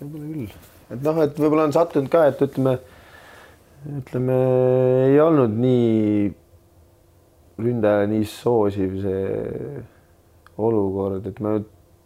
võib-olla 0.00 0.28
küll, 0.30 0.52
et 0.94 1.00
noh, 1.02 1.22
et 1.24 1.40
võib-olla 1.42 1.66
on 1.66 1.74
sattunud 1.74 2.10
ka, 2.12 2.28
et 2.30 2.44
ütleme, 2.46 2.76
ütleme, 4.00 4.36
ei 5.08 5.18
olnud 5.20 5.56
nii 5.58 6.30
ründaja 7.60 8.06
nii 8.08 8.24
soosiv 8.30 8.94
see 9.02 9.82
olukord, 10.60 11.26
et 11.26 11.42
ma 11.42 11.58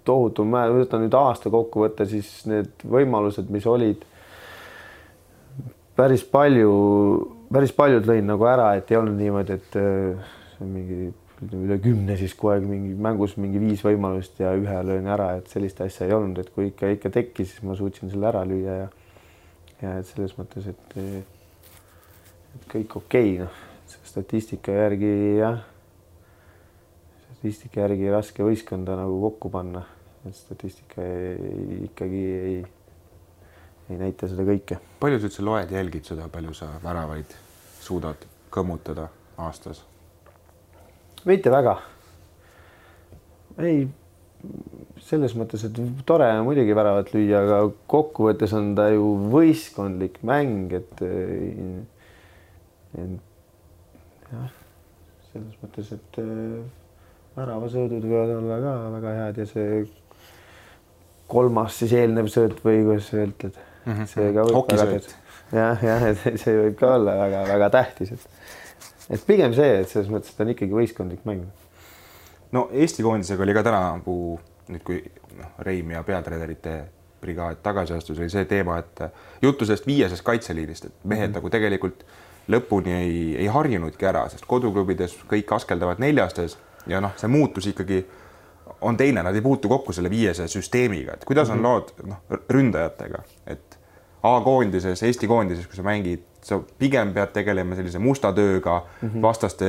tohutul 0.05 0.49
määral, 0.49 0.83
võtan 0.83 1.05
nüüd 1.05 1.15
aasta 1.17 1.53
kokku 1.53 1.85
võtta, 1.85 2.07
siis 2.09 2.31
need 2.51 2.85
võimalused, 2.89 3.49
mis 3.53 3.67
olid 3.69 4.05
päris 5.97 6.25
palju, 6.27 6.73
päris 7.55 7.75
paljud 7.77 8.09
lõin 8.09 8.27
nagu 8.29 8.49
ära, 8.51 8.73
et 8.79 8.91
ei 8.91 8.99
olnud 8.99 9.19
niimoodi, 9.21 9.59
et 9.61 9.79
äh, 9.81 10.33
see 10.55 10.65
on 10.67 10.73
mingi 10.75 10.99
ütleme 11.45 11.67
üle 11.67 11.79
kümne 11.83 12.17
siis 12.19 12.35
kogu 12.39 12.53
aeg 12.55 12.67
mingi 12.69 12.95
mängus 13.07 13.37
mingi 13.41 13.61
viis 13.63 13.83
võimalust 13.85 14.39
ja 14.41 14.55
ühe 14.59 14.81
löön 14.87 15.07
ära, 15.11 15.33
et 15.39 15.51
sellist 15.53 15.81
asja 15.85 16.09
ei 16.09 16.15
olnud, 16.17 16.39
et 16.41 16.51
kui 16.55 16.71
ikka 16.71 16.93
ikka 16.95 17.11
tekkis, 17.15 17.55
siis 17.55 17.67
ma 17.67 17.77
suutsin 17.79 18.13
selle 18.13 18.31
ära 18.31 18.45
lüüa 18.49 18.79
ja 18.85 18.91
ja 19.83 19.99
et 20.01 20.09
selles 20.09 20.35
mõttes, 20.39 20.69
et 20.71 20.99
et 20.99 22.67
kõik 22.71 22.97
okei 23.01 23.35
okay,, 23.35 23.45
noh, 23.45 23.63
statistika 24.07 24.75
järgi 24.75 25.13
jah, 25.41 25.59
statistika 27.35 27.85
järgi 27.85 28.13
raske 28.15 28.47
võistkonda 28.47 28.97
nagu 29.01 29.19
kokku 29.29 29.51
panna, 29.53 29.85
et 30.25 30.39
statistika 30.39 31.05
ei, 31.05 31.81
ikkagi 31.91 32.27
ei, 32.39 32.61
ei 33.91 34.01
näita 34.01 34.31
seda 34.31 34.47
kõike. 34.49 34.81
Palju 35.03 35.21
sa 35.21 35.29
üldse 35.29 35.45
loed, 35.45 35.75
jälgid 35.75 36.15
seda, 36.15 36.31
palju 36.33 36.55
sa 36.57 36.71
väravaid 36.85 37.44
suudad 37.85 38.25
kõmmutada 38.55 39.09
aastas? 39.41 39.85
mitte 41.25 41.51
väga. 41.53 41.79
ei, 43.59 43.87
selles 45.05 45.35
mõttes, 45.39 45.65
et 45.65 45.81
tore 46.07 46.29
on 46.37 46.45
muidugi 46.49 46.77
väravat 46.77 47.13
lüüa, 47.15 47.45
aga 47.47 47.59
kokkuvõttes 47.91 48.53
on 48.57 48.75
ta 48.77 48.91
ju 48.93 49.15
võistkondlik 49.33 50.21
mäng, 50.27 50.73
et, 50.77 51.03
et 53.01 53.15
jah, 54.33 54.49
selles 55.33 55.59
mõttes, 55.63 55.93
et 55.97 56.19
äh, 56.23 56.63
väravasöödud 57.37 58.05
võivad 58.07 58.35
olla 58.39 58.61
ka 58.63 58.73
väga 58.99 59.15
head 59.19 59.43
ja 59.43 59.47
see 59.51 59.85
kolmas 61.31 61.79
siis 61.81 61.95
eelnev 61.97 62.29
sööt 62.33 62.61
või 62.65 62.83
kuidas 62.85 63.09
sa 63.11 63.25
ütled 63.25 63.57
mm, 63.57 63.93
-hmm. 63.93 64.09
see 64.11 64.33
ka 64.35 64.45
võib 64.47 64.59
Hokisööt. 64.61 65.09
Jah, 65.53 65.85
jah, 65.85 66.07
et 66.11 66.41
see, 66.41 66.57
võib 66.57 66.79
ka 66.79 66.95
olla 66.99 67.19
väga-väga 67.25 67.71
tähtis, 67.71 68.15
et 68.17 68.31
et 69.11 69.27
pigem 69.27 69.53
see, 69.53 69.81
et 69.83 69.89
selles 69.91 70.09
mõttes, 70.09 70.33
et 70.33 70.41
on 70.41 70.51
ikkagi 70.55 70.73
võistkondlik 70.73 71.25
mäng. 71.29 71.45
no 72.53 72.69
Eesti 72.73 73.03
koondisega 73.03 73.43
oli 73.43 73.55
ka 73.55 73.63
tänavu 73.67 74.19
nüüd, 74.69 74.83
kui 74.85 75.01
noh, 75.39 75.57
Reim 75.67 75.91
ja 75.93 76.03
peatreenerite 76.07 76.77
brigaad 77.25 77.61
tagasi 77.65 77.97
astus, 77.97 78.19
oli 78.21 78.33
see 78.33 78.45
teema, 78.49 78.79
et 78.79 79.07
juttu 79.43 79.67
sellest 79.67 79.87
viiesest 79.89 80.25
kaitseliinist, 80.25 80.91
et 80.91 81.05
mehed 81.05 81.31
mm 81.31 81.41
nagu 81.41 81.51
tegelikult 81.51 82.05
lõpuni 82.53 82.93
ei, 82.93 83.21
ei 83.41 83.47
harjunudki 83.49 84.07
ära, 84.07 84.27
sest 84.29 84.45
koduklubides 84.49 85.17
kõik 85.31 85.53
askeldavad 85.57 86.03
neljastes 86.03 86.59
ja 86.91 87.01
noh, 87.01 87.15
see 87.17 87.31
muutus 87.33 87.71
ikkagi 87.71 88.03
on 88.85 88.97
teine, 88.97 89.23
nad 89.25 89.37
ei 89.37 89.45
puutu 89.45 89.69
kokku 89.69 89.93
selle 89.97 90.11
viiese 90.13 90.49
süsteemiga, 90.49 91.17
et 91.17 91.25
kuidas 91.25 91.51
on 91.51 91.59
-hmm. 91.59 91.63
lood 91.63 92.11
noh, 92.11 92.45
ründajatega, 92.53 93.23
et 93.47 93.74
A-koondises, 94.25 95.03
Eesti 95.05 95.29
koondises, 95.29 95.67
kui 95.69 95.77
sa 95.77 95.85
mängid, 95.85 96.23
sa 96.45 96.57
pigem 96.79 97.13
pead 97.13 97.33
tegelema 97.35 97.77
sellise 97.77 98.01
musta 98.01 98.33
tööga 98.33 98.79
mm, 98.81 99.09
-hmm. 99.09 99.23
vastaste 99.23 99.67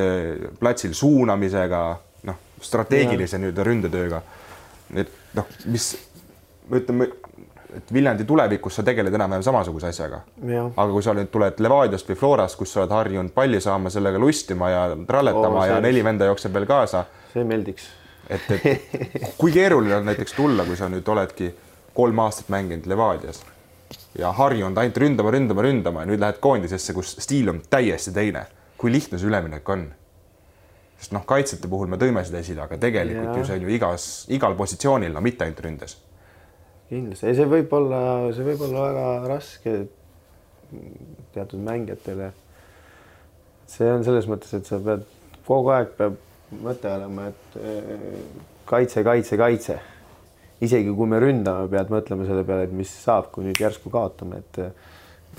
platsil 0.60 0.93
suunamisega, 0.93 1.82
noh, 2.30 2.41
strateegilise 2.62 3.38
nii-öelda 3.38 3.64
ründetööga. 3.68 4.22
et 4.95 5.12
noh, 5.34 5.45
mis 5.66 5.97
ütleme, 6.72 7.08
et 7.76 7.93
Viljandi 7.93 8.24
tulevikus 8.24 8.76
sa 8.76 8.84
tegeled 8.84 9.14
enam-vähem 9.14 9.43
samasuguse 9.43 9.88
asjaga. 9.88 10.22
aga 10.78 10.91
kui 10.91 11.03
sa 11.03 11.14
nüüd 11.14 11.32
tuled 11.32 11.60
Levadiast 11.60 12.10
või 12.10 12.16
Florast, 12.16 12.58
kus 12.58 12.74
sa 12.74 12.84
oled 12.84 12.91
harjunud 12.91 13.34
palli 13.34 13.62
saama, 13.62 13.89
sellega 13.89 14.20
lustima 14.20 14.70
ja 14.70 14.86
tralletama 15.08 15.60
oh, 15.60 15.68
ja 15.68 15.82
neli 15.82 16.03
venda 16.03 16.26
jookseb 16.26 16.53
veel 16.53 16.66
kaasa. 16.66 17.06
see 17.34 17.43
meeldiks 17.43 17.89
et, 18.30 18.51
et 18.51 19.36
kui 19.38 19.51
keeruline 19.51 19.95
on 19.95 20.06
näiteks 20.06 20.34
tulla, 20.34 20.66
kui 20.66 20.76
sa 20.76 20.89
nüüd 20.89 21.08
oledki 21.08 21.51
kolm 21.93 22.20
aastat 22.20 22.49
mänginud 22.49 22.88
Levadias 22.88 23.43
ja 24.20 24.32
harjunud 24.36 24.78
ainult 24.78 24.97
ründama, 24.97 25.32
ründama, 25.36 25.66
ründama 25.66 26.03
ja 26.03 26.09
nüüd 26.09 26.24
lähed 26.24 26.39
koondisesse, 26.43 26.95
kus 26.95 27.16
stiil 27.24 27.51
on 27.51 27.61
täiesti 27.70 28.13
teine. 28.16 28.45
kui 28.78 28.91
lihtne 28.91 29.18
see 29.18 29.28
üleminek 29.28 29.70
on? 29.70 29.86
sest 30.99 31.13
noh, 31.16 31.26
kaitsjate 31.28 31.68
puhul 31.72 31.89
me 31.91 31.99
tõime 31.99 32.24
seda 32.26 32.39
esile, 32.39 32.63
aga 32.63 32.78
tegelikult 32.80 33.34
ja. 33.34 33.38
ju 33.39 33.47
see 33.47 33.59
on 33.59 33.66
ju 33.66 33.74
igas, 33.76 34.07
igal 34.32 34.55
positsioonil, 34.57 35.11
no 35.13 35.24
mitte 35.24 35.45
ainult 35.45 35.61
ründes. 35.66 35.97
kindlasti, 36.89 37.28
ei 37.30 37.38
see 37.39 37.49
võib 37.51 37.74
olla, 37.76 38.01
see 38.36 38.47
võib 38.47 38.63
olla 38.70 38.88
väga 38.88 39.05
raske 39.34 39.76
teatud 41.36 41.59
mängijatele. 41.66 42.32
see 43.68 43.91
on 43.91 44.05
selles 44.07 44.30
mõttes, 44.30 44.53
et 44.55 44.68
sa 44.68 44.80
pead 44.80 45.03
kogu 45.45 45.74
aeg 45.76 45.91
peab 45.97 46.18
mõte 46.63 46.89
olema, 46.89 47.30
et 47.32 47.57
äh, 47.59 48.07
kaitse, 48.70 49.03
kaitse, 49.03 49.38
kaitse. 49.38 49.80
Isegi 50.64 50.93
kui 50.95 51.10
me 51.12 51.20
ründame, 51.20 51.68
pead 51.72 51.91
mõtlema 51.91 52.28
selle 52.28 52.45
peale, 52.47 52.70
et 52.70 52.76
mis 52.76 52.91
saab, 53.03 53.32
kui 53.34 53.47
nüüd 53.47 53.60
järsku 53.60 53.91
kaotame, 53.93 54.43
et 54.43 54.62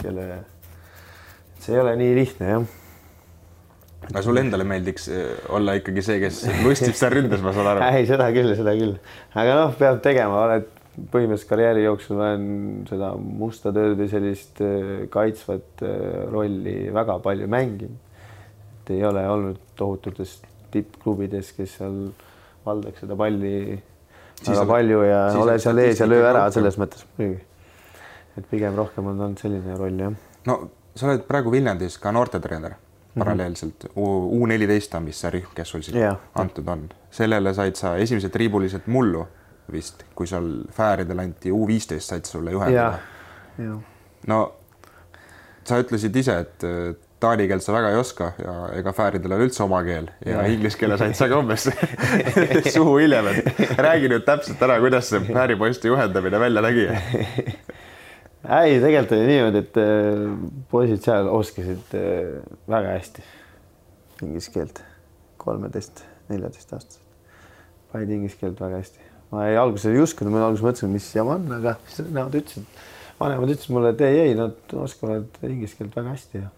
kelle, 0.02 0.26
see 1.62 1.76
ei 1.76 1.80
ole 1.84 1.94
nii 2.00 2.18
lihtne 2.18 2.50
jah 2.50 2.66
aga 4.06 4.22
sulle 4.22 4.42
endale 4.44 4.66
meeldiks 4.68 5.08
äh, 5.10 5.28
olla 5.56 5.76
ikkagi 5.78 6.04
see, 6.04 6.18
kes 6.22 6.42
lustib 6.64 6.96
seal 6.98 7.14
ründes, 7.16 7.42
ma 7.42 7.52
saan 7.56 7.70
aru. 7.72 7.84
ei, 7.96 8.06
seda 8.08 8.28
küll, 8.34 8.52
seda 8.58 8.74
küll, 8.78 8.96
aga 9.34 9.60
noh, 9.62 9.72
peab 9.78 10.02
tegema, 10.04 10.42
oled 10.46 10.68
põhimõtteliselt 10.96 11.50
karjääri 11.50 11.82
jooksul 11.84 12.20
olen 12.20 12.44
seda 12.88 13.10
musta 13.20 13.72
tööd 13.76 13.98
või 13.98 14.06
sellist 14.08 14.62
kaitsvat 15.12 15.82
rolli 16.32 16.76
väga 16.94 17.18
palju 17.24 17.48
mänginud. 17.52 17.98
et 18.80 18.94
ei 18.94 19.02
ole 19.04 19.26
olnud 19.28 19.58
tohututes 19.76 20.38
tippklubides, 20.72 21.52
kes 21.58 21.76
seal 21.80 21.98
valdaks 22.64 23.04
seda 23.04 23.18
palli 23.18 23.76
väga 24.44 24.64
palju 24.68 25.02
ja 25.06 25.20
ole 25.40 25.58
seal 25.62 25.78
ees 25.84 26.00
ja 26.00 26.08
löö 26.08 26.24
ära 26.30 26.46
selles 26.54 26.78
mõttes 26.80 27.06
muidugi. 27.18 27.44
et 28.36 28.50
pigem 28.50 28.76
rohkem 28.76 29.06
on 29.06 29.20
olnud 29.20 29.40
selline 29.40 29.76
roll 29.78 30.00
jah. 30.00 30.18
no 30.46 30.58
sa 30.94 31.08
oled 31.10 31.24
praegu 31.28 31.52
Viljandis 31.52 31.98
ka 32.02 32.12
noortetreener 32.12 32.74
mhm. 32.76 33.22
paralleelselt. 33.22 33.88
U 33.96 34.46
neliteist 34.48 34.94
on 34.94 35.08
vist 35.08 35.24
see 35.24 35.32
rühm, 35.36 35.48
kes 35.54 35.72
sul 35.74 35.82
siis 35.84 35.96
yeah. 35.96 36.16
antud 36.34 36.68
on, 36.68 36.86
sellele 37.10 37.54
said 37.54 37.76
sa 37.76 37.96
esimesed 38.00 38.32
triibulised 38.32 38.88
mullu 38.92 39.26
vist, 39.72 40.04
kui 40.14 40.28
seal 40.30 40.46
Fääridel 40.72 41.18
anti 41.24 41.52
U 41.52 41.66
viisteist 41.66 42.12
said 42.12 42.28
sulle 42.28 42.54
juhendada 42.54 43.00
yeah.. 43.58 43.80
no 44.26 44.40
sa 45.66 45.80
ütlesid 45.82 46.14
ise, 46.16 46.38
et 46.44 46.66
taani 47.20 47.46
keelt 47.48 47.64
sa 47.64 47.72
väga 47.72 47.92
ei 47.94 48.00
oska 48.00 48.32
ja 48.42 48.54
ega 48.76 48.92
fääridel 48.96 49.36
on 49.36 49.44
üldse 49.46 49.62
oma 49.64 49.80
keel 49.86 50.10
ja, 50.20 50.36
ja. 50.36 50.44
inglise 50.52 50.78
keele 50.80 50.98
said 51.00 51.16
sa 51.16 51.30
ka 51.32 51.40
umbes 51.40 51.68
suhu 52.76 52.98
hiljem, 53.00 53.30
et 53.32 53.80
räägi 53.80 54.10
nüüd 54.12 54.26
täpselt 54.26 54.62
ära, 54.66 54.78
kuidas 54.82 55.08
see 55.12 55.22
fääripoiste 55.30 55.88
juhendamine 55.88 56.40
välja 56.42 56.64
nägi 56.66 56.86
ei, 58.60 58.76
tegelikult 58.82 59.16
oli 59.16 59.30
niimoodi, 59.32 59.64
et 59.64 59.80
äh, 59.80 60.22
poisid 60.70 61.02
seal 61.08 61.32
oskasid 61.32 61.96
äh, 61.96 62.36
väga 62.68 62.98
hästi 62.98 63.24
inglise 64.24 64.52
keelt, 64.52 64.80
kolmeteist, 65.40 66.04
neljateist 66.30 66.72
aastased. 66.72 67.02
panid 67.92 68.12
inglise 68.16 68.38
keelt 68.40 68.60
väga 68.60 68.80
hästi. 68.80 69.00
ma 69.32 69.48
ei, 69.48 69.56
alguses 69.60 69.90
ei 69.90 70.00
uskunud, 70.00 70.32
ma 70.32 70.44
alguses 70.46 70.64
mõtlesin, 70.64 70.92
mis 70.92 71.08
jama 71.14 71.36
on, 71.40 71.48
aga 71.58 71.76
nemad 72.04 72.36
ütlesid, 72.38 72.68
vanemad 73.20 73.52
ütlesid 73.56 73.74
mulle, 73.74 73.92
et 73.96 74.04
ei, 74.06 74.20
ei, 74.28 74.38
nad 74.38 74.76
oskavad 74.84 75.40
inglise 75.48 75.80
keelt 75.80 75.96
väga 75.96 76.14
hästi 76.14 76.44
ja 76.44 76.52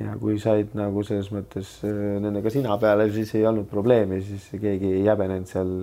ja 0.00 0.14
kui 0.20 0.38
said 0.40 0.72
nagu 0.78 1.02
selles 1.06 1.28
mõttes 1.34 1.72
äh, 1.86 1.96
nendega 2.22 2.52
sina 2.52 2.76
peale, 2.80 3.08
siis 3.14 3.32
ei 3.36 3.44
olnud 3.48 3.68
probleemi, 3.70 4.20
siis 4.24 4.48
keegi 4.60 4.94
ei 5.00 5.04
häbenenud 5.08 5.50
seal. 5.50 5.74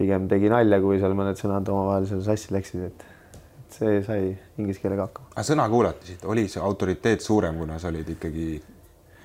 pigem 0.00 0.28
tegi 0.28 0.48
nalja, 0.48 0.78
kui 0.80 0.96
seal 0.96 1.12
mõned 1.12 1.36
sõnad 1.36 1.66
omavahel 1.68 2.06
seal 2.08 2.22
sassi 2.24 2.54
läksid, 2.54 2.86
et, 2.86 3.02
et 3.36 3.74
see 3.76 3.98
sai 4.06 4.20
inglise 4.56 4.80
keelega 4.80 5.04
hakkama. 5.08 5.32
aga 5.34 5.44
sõna 5.44 5.66
kuulati 5.68 6.12
siit, 6.12 6.24
oli 6.24 6.46
see 6.48 6.62
autoriteet 6.64 7.24
suurem, 7.24 7.58
kuna 7.60 7.76
sa 7.78 7.90
olid 7.92 8.08
ikkagi 8.16 8.46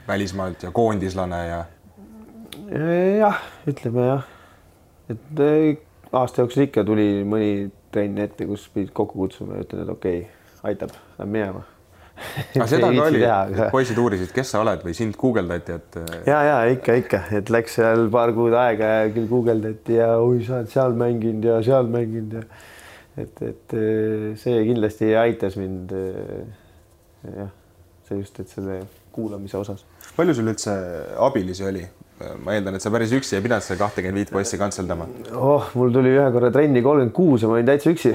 välismaalt 0.08 0.68
ja 0.68 0.74
koondislane 0.76 1.42
ja? 1.48 1.62
jah, 3.22 3.40
ütleme 3.72 4.10
jah, 4.10 4.28
et 5.12 5.46
äh, 5.48 5.70
aasta 6.12 6.44
jooksul 6.44 6.68
ikka 6.68 6.84
tuli 6.88 7.24
mõni 7.28 7.70
trenn 7.96 8.20
ette, 8.24 8.48
kus 8.48 8.68
pidid 8.74 8.92
kokku 8.96 9.24
kutsuma 9.24 9.56
ja 9.56 9.68
ütlen, 9.68 9.88
et 9.88 9.96
okei 9.96 10.20
okay,, 10.26 10.60
aitab, 10.72 10.92
lähme 11.20 11.32
minema 11.40 11.64
aga 12.56 12.68
seda 12.72 12.90
ka 12.94 13.08
oli, 13.08 13.24
poisid 13.74 14.00
uurisid, 14.02 14.32
kes 14.36 14.54
sa 14.54 14.62
oled 14.64 14.86
või 14.86 14.96
sind 14.98 15.18
guugeldati, 15.20 15.80
et. 15.80 15.98
Äh, 16.02 16.14
ja, 16.30 16.40
ja 16.48 16.56
ikka, 16.72 16.96
ikka, 17.02 17.22
et 17.40 17.52
läks 17.54 17.78
seal 17.80 18.08
paar 18.14 18.34
kuud 18.36 18.56
aega 18.60 18.92
ja 19.00 19.10
küll 19.16 19.28
guugeldati 19.32 20.00
ja 20.00 20.14
oi, 20.22 20.40
sa 20.48 20.62
oled 20.62 20.72
seal 20.74 20.96
mänginud 21.00 21.50
ja 21.50 21.60
seal 21.66 21.92
mänginud 21.92 22.40
ja 22.40 22.46
et, 23.18 23.42
et 23.42 23.76
äh, 23.76 24.32
see 24.40 24.64
kindlasti 24.70 25.12
aitas 25.20 25.60
mind. 25.60 25.94
Äh, 25.96 27.36
jah, 27.36 27.52
see 28.08 28.22
just, 28.22 28.40
et 28.40 28.52
selle 28.52 28.82
kuulamise 29.16 29.58
osas. 29.58 29.86
palju 30.16 30.36
sul 30.38 30.52
üldse 30.52 30.74
abilisi 31.26 31.66
oli? 31.68 31.86
ma 32.46 32.54
eeldan, 32.56 32.78
et 32.78 32.84
sa 32.84 32.88
päris 32.94 33.12
üksi 33.12 33.36
ei 33.36 33.44
pidanud 33.44 33.66
seda 33.66 33.76
kahtekümmet 33.82 34.22
viit 34.22 34.30
poissi 34.32 34.60
kantseldama. 34.60 35.08
oh, 35.36 35.68
mul 35.76 35.92
tuli 35.92 36.14
ühe 36.16 36.28
korra 36.32 36.52
trenni 36.54 36.84
kolmkümmend 36.86 37.16
kuus 37.16 37.44
ja 37.44 37.50
ma 37.52 37.58
olin 37.58 37.68
täitsa 37.68 37.92
üksi. 37.92 38.14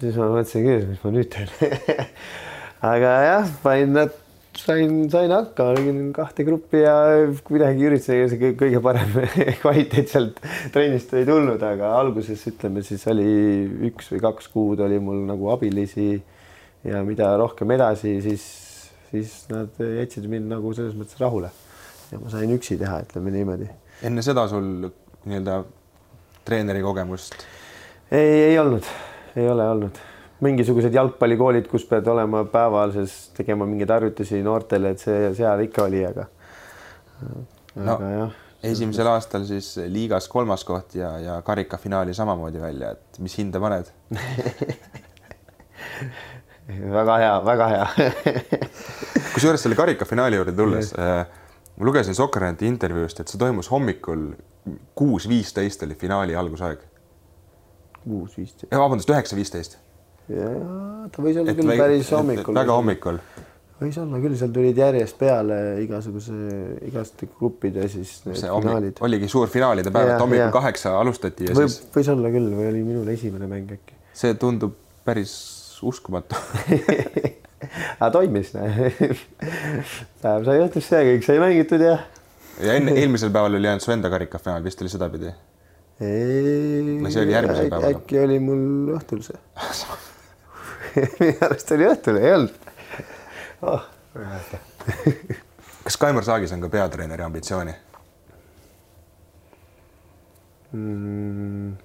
siis 0.00 0.16
ma 0.16 0.30
mõtlesin 0.32 0.64
küll, 0.64 0.86
mis 0.94 1.02
ma 1.04 1.12
nüüd 1.12 1.28
teen 1.34 1.50
aga 2.84 3.12
jah, 3.24 3.52
nad, 3.90 4.14
sain, 4.58 4.92
sain 5.10 5.32
hakkama, 5.34 5.74
tegin 5.78 6.00
kahte 6.14 6.44
gruppi 6.46 6.82
ja 6.84 6.94
kuidagi 7.46 7.86
üritasin, 7.88 8.28
see 8.30 8.52
kõige 8.58 8.82
parem 8.84 9.14
kvaliteet 9.62 10.12
sealt 10.12 10.40
trennist 10.74 11.14
ei 11.18 11.26
tulnud, 11.28 11.62
aga 11.62 11.92
alguses 11.98 12.44
ütleme 12.50 12.84
siis 12.86 13.06
oli 13.10 13.28
üks 13.90 14.12
või 14.14 14.22
kaks 14.28 14.50
kuud 14.54 14.82
oli 14.86 15.00
mul 15.02 15.24
nagu 15.28 15.50
abilisi 15.54 16.10
ja 16.86 17.02
mida 17.06 17.32
rohkem 17.40 17.74
edasi, 17.74 18.18
siis, 18.24 18.44
siis 19.10 19.40
nad 19.52 19.74
jätsid 19.78 20.28
mind 20.30 20.50
nagu 20.52 20.74
selles 20.76 20.94
mõttes 20.98 21.18
rahule 21.20 21.50
ja 22.12 22.20
ma 22.22 22.30
sain 22.32 22.52
üksi 22.54 22.78
teha, 22.80 23.02
ütleme 23.06 23.34
niimoodi. 23.34 23.70
enne 24.06 24.24
seda 24.24 24.46
sul 24.50 24.88
nii-öelda 25.26 25.62
treeneri 26.46 26.84
kogemust? 26.84 27.42
ei, 28.10 28.52
ei 28.52 28.62
olnud, 28.62 28.86
ei 29.36 29.50
ole 29.50 29.66
olnud 29.74 30.06
mingisugused 30.44 30.94
jalgpallikoolid, 30.94 31.66
kus 31.70 31.84
pead 31.88 32.06
olema 32.10 32.44
päeval, 32.50 32.92
siis 32.94 33.14
tegema 33.36 33.66
mingeid 33.66 33.90
harjutusi 33.90 34.42
noortele, 34.46 34.92
et 34.94 35.00
see 35.02 35.32
seal 35.38 35.64
ikka 35.64 35.86
oli, 35.88 36.04
aga. 36.06 36.26
no 37.78 37.96
aga 37.96 38.10
jah. 38.12 38.36
esimesel 38.70 39.08
aastal 39.10 39.46
siis 39.48 39.72
liigas 39.90 40.28
kolmas 40.30 40.64
koht 40.68 40.94
ja, 40.98 41.10
ja 41.22 41.40
karikafinaali 41.46 42.14
samamoodi 42.14 42.62
välja, 42.62 42.92
et 42.94 43.18
mis 43.22 43.34
hinde 43.38 43.58
paned 43.62 43.90
väga 46.98 47.14
hea, 47.24 47.34
väga 47.44 47.66
hea 47.74 47.86
kusjuures 49.34 49.62
selle 49.66 49.78
karikafinaali 49.78 50.38
juurde 50.38 50.54
tulles 50.58 50.88
äh, 50.94 51.26
ma 51.78 51.86
lugesin 51.86 52.14
Sokkerneti 52.14 52.66
intervjuust, 52.66 53.22
et 53.22 53.30
see 53.30 53.40
toimus 53.40 53.70
hommikul 53.70 54.32
kuus 54.98 55.28
viisteist 55.30 55.82
oli 55.86 55.94
finaali 55.98 56.36
algusaeg. 56.36 56.80
kuus 58.04 58.38
viisteist. 58.38 58.74
vabandust, 58.74 59.10
üheksa 59.10 59.38
viisteist 59.38 59.78
ja 60.32 60.48
ta 61.12 61.24
võis 61.24 61.38
olla 61.40 61.52
et 61.52 61.60
küll 61.60 61.80
päris 61.80 62.10
hommikul. 62.12 62.56
väga 62.58 62.76
hommikul. 62.76 63.20
võis 63.80 63.98
olla 64.02 64.20
küll, 64.22 64.36
seal 64.40 64.52
tulid 64.54 64.80
järjest 64.82 65.18
peale 65.20 65.58
igasuguse, 65.84 66.36
igast 66.88 67.24
gruppide 67.38 67.86
siis 67.92 68.18
finaalid. 68.26 69.00
oligi 69.06 69.30
suur 69.30 69.50
finaalide 69.52 69.92
päev, 69.94 70.14
et 70.14 70.22
hommikul 70.22 70.52
kaheksa 70.54 70.96
alustati 71.00 71.48
ja 71.48 71.56
või, 71.56 71.70
siis. 71.70 71.88
võis 71.94 72.12
olla 72.14 72.32
küll 72.34 72.52
või 72.52 72.70
oli 72.72 72.84
minul 72.86 73.08
esimene 73.14 73.50
mäng 73.50 73.74
äkki. 73.78 73.98
see 74.18 74.36
tundub 74.40 74.76
päris 75.08 75.34
uskumatu 75.86 76.38
aga 77.98 78.10
toimis 78.14 78.52
sai 78.52 79.02
õhtusse 80.62 81.00
ja 81.00 81.12
kõik 81.12 81.24
sai 81.26 81.38
mängitud 81.42 81.82
ja. 81.82 81.98
ja 82.64 82.78
enne 82.78 82.94
eelmisel 82.98 83.32
päeval 83.34 83.58
oli 83.58 83.70
ainult 83.70 83.86
su 83.86 83.94
enda 83.94 84.10
karikafinaal, 84.12 84.66
vist 84.66 84.82
oli 84.84 84.92
sedapidi? 84.92 85.32
ei. 86.02 86.98
Või 87.00 87.14
see 87.14 87.24
oli 87.24 87.34
järgmisel 87.34 87.72
päeval? 87.72 87.96
äkki 87.96 88.22
oli 88.26 88.38
mul 88.42 88.62
õhtul 88.98 89.24
see 89.26 89.38
minu 91.20 91.36
arust 91.48 91.74
oli 91.76 91.88
õhtul, 91.88 92.20
ei 92.22 92.32
olnud 92.36 92.54
oh,. 93.62 93.84
kas 95.84 96.00
Kaimar 96.00 96.26
Saagis 96.26 96.54
on 96.56 96.64
ka 96.64 96.72
peatreeneri 96.72 97.26
ambitsiooni? 97.26 97.74
mm,? 100.72 101.76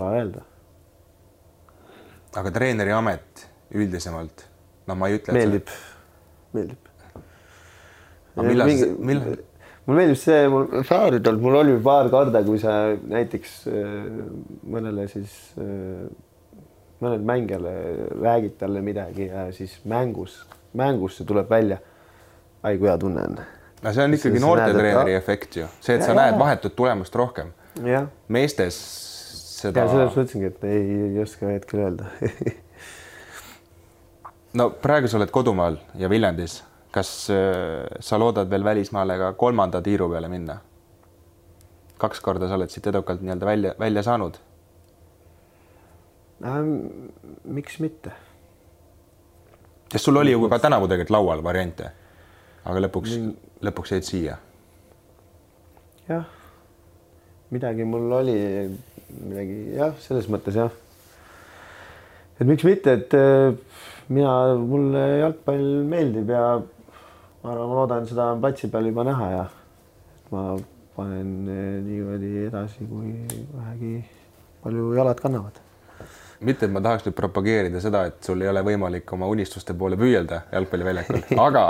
arvan 0.00 0.14
öelda. 0.14 0.42
aga 2.36 2.52
treeneri 2.54 2.92
amet 2.94 3.46
üldisemalt, 3.74 4.46
no 4.86 4.96
ma 4.98 5.10
ei 5.10 5.18
ütle. 5.18 5.34
meeldib, 5.34 5.70
meeldib. 6.56 6.90
aga 8.36 8.46
millal 8.46 8.70
Mingi..., 8.70 8.90
millal? 8.98 9.38
mulle 9.86 10.02
meeldib 10.02 10.20
see, 10.20 10.48
mul 10.52 10.84
fääridel, 10.86 11.38
mul 11.42 11.60
oli 11.62 11.76
paar 11.82 12.10
korda, 12.12 12.42
kui 12.46 12.60
sa 12.62 12.80
näiteks 12.94 13.56
äh, 13.70 13.94
mõnele 14.70 15.06
siis, 15.10 15.36
mõnele 17.00 17.24
mängijale 17.26 17.72
räägid 18.22 18.58
talle 18.60 18.82
midagi 18.84 19.30
ja 19.30 19.48
siis 19.56 19.78
mängus, 19.84 20.42
mängus 20.76 21.18
see 21.18 21.28
tuleb 21.28 21.50
välja. 21.50 21.80
ai, 22.62 22.78
kui 22.78 22.88
hea 22.88 22.98
tunne 22.98 23.22
on 23.24 23.38
no 23.82 23.92
see 23.92 24.04
on 24.04 24.14
ikkagi 24.14 24.40
noortetreeneri 24.42 25.14
efekt 25.16 25.56
ju, 25.56 25.68
see, 25.80 25.96
et 25.96 26.02
ja, 26.02 26.10
sa 26.10 26.12
ja, 26.12 26.18
näed 26.22 26.38
vahetut 26.38 26.76
tulemust 26.76 27.14
rohkem. 27.16 27.52
meestes 28.28 28.76
seda. 29.60 29.84
ja 29.84 29.88
selles 29.88 30.16
mõtlesingi, 30.16 30.50
et 30.50 30.64
ei, 30.68 30.82
ei 31.10 31.22
oska 31.22 31.52
hetkel 31.52 31.84
öelda 31.86 32.10
no 34.60 34.70
praegu 34.82 35.08
sa 35.08 35.20
oled 35.20 35.32
kodumaal 35.32 35.78
ja 35.98 36.10
Viljandis, 36.12 36.60
kas 36.94 37.12
äh, 37.32 37.86
sa 38.00 38.18
loodad 38.20 38.50
veel 38.50 38.66
välismaale 38.66 39.18
ka 39.20 39.32
kolmanda 39.40 39.82
tiiru 39.84 40.10
peale 40.12 40.32
minna? 40.32 40.60
kaks 42.00 42.22
korda 42.24 42.48
sa 42.48 42.56
oled 42.56 42.72
siit 42.72 42.86
edukalt 42.88 43.20
nii-öelda 43.20 43.46
välja, 43.46 43.74
välja 43.78 44.02
saanud. 44.02 44.38
Miks 46.40 47.78
mitte? 47.80 48.12
sest 49.92 50.04
sul 50.04 50.16
oli 50.16 50.32
ju 50.32 50.48
ka 50.48 50.58
tänavu 50.58 50.88
tegelikult 50.88 51.16
laual 51.16 51.42
variante, 51.44 51.90
aga 52.64 52.84
lõpuks 52.86 53.16
Min 53.16 53.32
lõpuks 53.60 53.92
jäid 53.94 54.06
siia? 54.08 54.36
jah, 56.08 56.24
midagi 57.52 57.84
mul 57.84 58.12
oli, 58.20 58.36
midagi 59.20 59.58
jah, 59.76 59.94
selles 60.00 60.28
mõttes 60.32 60.56
jah. 60.56 60.72
et 62.40 62.46
miks 62.48 62.64
mitte, 62.64 62.96
et 62.96 63.16
äh, 63.18 63.52
mina, 64.08 64.56
mulle 64.56 65.06
jalgpall 65.20 65.70
meeldib 65.90 66.32
ja 66.32 66.44
ma 66.60 67.52
arvan, 67.52 67.68
ma 67.68 67.80
loodan 67.82 68.08
seda 68.08 68.32
platsi 68.40 68.70
peal 68.72 68.88
juba 68.90 69.04
näha 69.06 69.30
ja 69.34 69.46
ma 70.32 70.44
panen 70.96 71.34
äh, 71.50 71.80
niimoodi 71.84 72.46
edasi, 72.48 72.86
kui 72.88 73.12
vähegi 73.52 73.98
palju 74.64 74.94
jalad 74.96 75.20
kannavad 75.20 75.66
mitte, 76.40 76.66
et 76.66 76.72
ma 76.72 76.80
tahaks 76.84 77.04
nüüd 77.06 77.16
propageerida 77.16 77.82
seda, 77.84 78.06
et 78.08 78.24
sul 78.24 78.40
ei 78.44 78.48
ole 78.50 78.62
võimalik 78.64 79.12
oma 79.16 79.28
unistuste 79.30 79.74
poole 79.76 79.98
püüelda 80.00 80.42
jalgpalliväljakul, 80.52 81.22
aga 81.44 81.66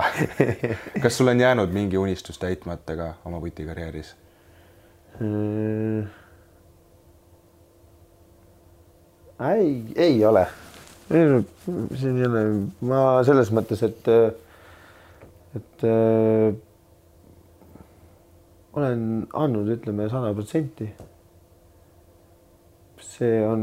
kas 1.03 1.19
sul 1.19 1.33
on 1.33 1.43
jäänud 1.43 1.75
mingi 1.75 1.99
unistus 1.99 2.39
täitmata 2.39 2.97
ka 2.99 3.09
oma 3.29 3.41
vutikarjääris 3.43 4.15
mm.? 5.19 6.07
ei, 9.51 9.75
ei 9.97 10.25
ole. 10.25 10.47
siin 11.11 12.17
ei 12.17 12.27
ole, 12.29 12.47
ma 12.87 13.05
selles 13.27 13.51
mõttes, 13.57 13.83
et, 13.83 14.11
et 15.59 15.87
äh, 15.89 16.51
olen 18.79 19.07
andnud, 19.35 19.73
ütleme 19.75 20.07
sada 20.13 20.31
protsenti 20.37 20.93
see 23.21 23.41
on 23.45 23.63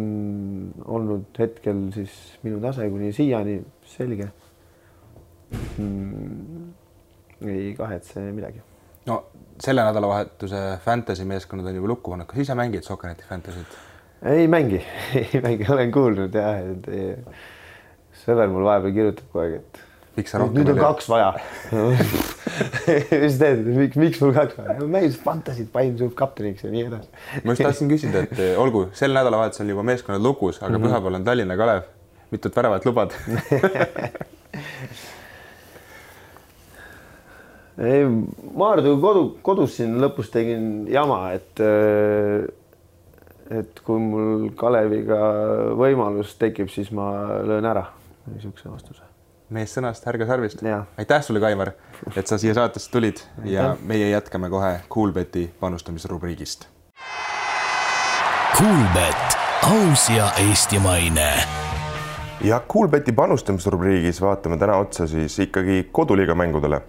olnud 0.86 1.40
hetkel 1.40 1.88
siis 1.96 2.14
minu 2.46 2.60
tase 2.62 2.86
kuni 2.94 3.10
siiani 3.16 3.58
selge 3.90 4.28
mm,. 5.82 6.68
ei 7.42 7.74
kahetse 7.78 8.28
midagi. 8.38 8.62
no 9.10 9.20
selle 9.62 9.86
nädalavahetuse 9.88 10.64
fantasy 10.86 11.26
meeskonnad 11.26 11.72
on 11.72 11.80
juba 11.80 11.94
lukku 11.94 12.14
pannud, 12.14 12.30
kas 12.30 12.46
ise 12.46 12.58
mängid 12.58 12.86
Soccerneti 12.86 13.26
Fantasy't? 13.30 13.78
ei 14.22 14.48
mängi 14.48 14.82
ei 15.24 15.42
mängi, 15.42 15.70
olen 15.74 15.92
kuulnud 15.92 16.38
jah, 16.38 16.62
et 16.62 16.90
sõber 18.22 18.54
mul 18.54 18.68
vahepeal 18.68 18.94
kirjutab 19.00 19.34
kogu 19.34 19.46
aeg, 19.46 19.60
et 19.62 19.87
miks 20.18 20.34
sa 20.34 20.40
rohkem 20.42 20.58
nüüd 20.58 20.72
on 20.74 20.80
kaks 20.82 21.08
vaja 21.12 21.30
mis 23.24 23.38
teed, 23.40 23.60
miks, 23.78 23.98
miks 24.00 24.22
mul 24.24 24.34
kaks 24.36 24.58
vaja? 24.58 24.76
ma 24.80 24.88
mängisin 24.98 25.22
fantasy't, 25.24 25.70
panin 25.74 25.98
su 26.00 26.10
kapteniks 26.18 26.62
ja 26.66 26.70
nii 26.74 26.86
edasi. 26.90 27.10
ma 27.44 27.50
just 27.54 27.64
tahtsin 27.68 27.92
küsida, 27.92 28.18
et 28.26 28.38
eh, 28.42 28.54
olgu, 28.62 28.82
sel 28.98 29.12
nädalavahetusel 29.18 29.68
juba 29.74 29.84
meeskonnad 29.88 30.24
lukus, 30.26 30.56
aga 30.62 30.68
mm 30.70 30.76
-hmm. 30.76 30.84
pühapäeval 30.88 31.16
on 31.20 31.26
Tallinna 31.28 31.56
Kalev. 31.58 31.82
mitut 32.32 32.56
väravat 32.56 32.86
lubad 32.86 33.12
ei, 37.90 38.06
Maardu 38.56 38.98
kodu, 39.02 39.24
kodus 39.42 39.78
siin 39.78 39.92
lõpus 40.02 40.32
tegin 40.34 40.88
jama, 40.92 41.32
et 41.38 41.60
eh, 41.60 42.48
et 43.60 43.80
kui 43.80 44.00
mul 44.00 44.50
Kaleviga 44.56 45.20
võimalus 45.80 46.36
tekib, 46.40 46.68
siis 46.70 46.92
ma 46.92 47.12
löön 47.48 47.66
ära 47.66 47.86
niisuguse 48.28 48.70
vastuse 48.72 49.07
mees 49.50 49.74
sõnast, 49.78 50.06
härga 50.06 50.26
sarvist. 50.28 50.64
aitäh 50.98 51.22
sulle, 51.24 51.40
Kaimar, 51.40 51.72
et 52.16 52.28
sa 52.28 52.38
siia 52.38 52.54
saatesse 52.54 52.92
tulid 52.92 53.22
ja 53.44 53.76
meie 53.82 54.10
jätkame 54.10 54.50
kohe 54.50 54.80
Coolbeti 54.90 55.54
panustamisrubriigist. 55.60 56.68
Coolbet, 58.58 59.38
aus 59.64 60.10
ja 60.10 60.32
eestimaine. 60.50 61.32
ja 62.44 62.62
Coolbeti 62.70 63.12
panustamisrubriigis 63.12 64.22
vaatame 64.22 64.58
täna 64.58 64.78
otsa 64.78 65.08
siis 65.08 65.40
ikkagi 65.40 65.90
koduliiga 65.92 66.36
mängudele. 66.36 66.82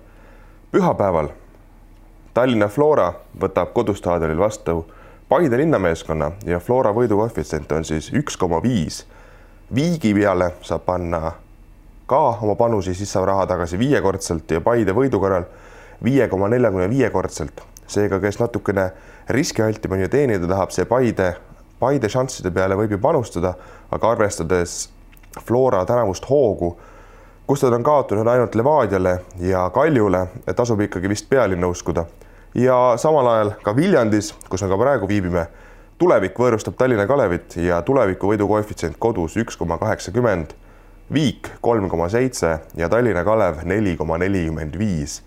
pühapäeval 0.72 1.28
Tallinna 2.34 2.68
Flora 2.68 3.12
võtab 3.40 3.72
kodustaadionil 3.72 4.38
vastu 4.38 4.86
Paide 5.28 5.56
linnameeskonna 5.56 6.30
ja 6.44 6.58
Flora 6.60 6.92
võidukoefitsient 6.92 7.72
on 7.72 7.84
siis 7.84 8.12
üks 8.12 8.36
koma 8.36 8.62
viis. 8.62 9.06
viigi 9.74 10.14
peale 10.14 10.52
saab 10.62 10.84
panna 10.84 11.32
ka 12.08 12.38
oma 12.42 12.54
panusi, 12.56 12.94
siis 12.96 13.12
saab 13.12 13.26
raha 13.28 13.46
tagasi 13.46 13.78
viiekordselt 13.78 14.50
ja 14.50 14.62
Paide 14.64 14.94
võidu 14.96 15.20
korral 15.20 15.44
viie 16.04 16.28
koma 16.28 16.48
neljakümne 16.48 16.88
viiekordselt. 16.90 17.60
seega, 17.88 18.18
kes 18.20 18.36
natukene 18.36 18.90
riskialtimani 19.32 20.08
teenida 20.12 20.48
tahab, 20.48 20.72
see 20.72 20.84
Paide, 20.84 21.34
Paide 21.80 22.08
šansside 22.08 22.50
peale 22.52 22.76
võib 22.76 22.92
ju 22.92 22.98
panustada, 23.00 23.54
aga 23.90 24.10
arvestades 24.10 24.88
Flora 25.46 25.84
tänavust 25.86 26.24
hoogu, 26.28 26.76
kus 27.46 27.62
nad 27.62 27.76
on 27.76 27.84
kaotanud 27.84 28.28
ainult 28.28 28.54
Levadiale 28.54 29.18
ja 29.40 29.70
Kaljule, 29.74 30.26
tasub 30.56 30.80
ikkagi 30.84 31.08
vist 31.08 31.28
pealinna 31.28 31.68
uskuda. 31.68 32.04
ja 32.54 32.94
samal 32.96 33.26
ajal 33.28 33.52
ka 33.62 33.76
Viljandis, 33.76 34.34
kus 34.48 34.62
me 34.62 34.68
ka 34.68 34.78
praegu 34.78 35.08
viibime, 35.08 35.46
tulevik 35.98 36.38
võõrustab 36.38 36.76
Tallinna 36.76 37.06
Kalevit 37.06 37.56
ja 37.56 37.82
tuleviku 37.82 38.32
võidu 38.32 38.48
koefitsient 38.48 38.96
kodus 38.98 39.36
üks 39.36 39.56
koma 39.56 39.78
kaheksakümmend 39.78 40.54
Viik 41.14 41.48
kolm 41.60 41.88
koma 41.88 42.08
seitse 42.12 42.58
ja 42.76 42.88
Tallinna 42.88 43.24
Kalev 43.24 43.62
neli 43.64 43.96
koma 43.96 44.18
nelikümmend 44.18 44.78
viis. 44.78 45.22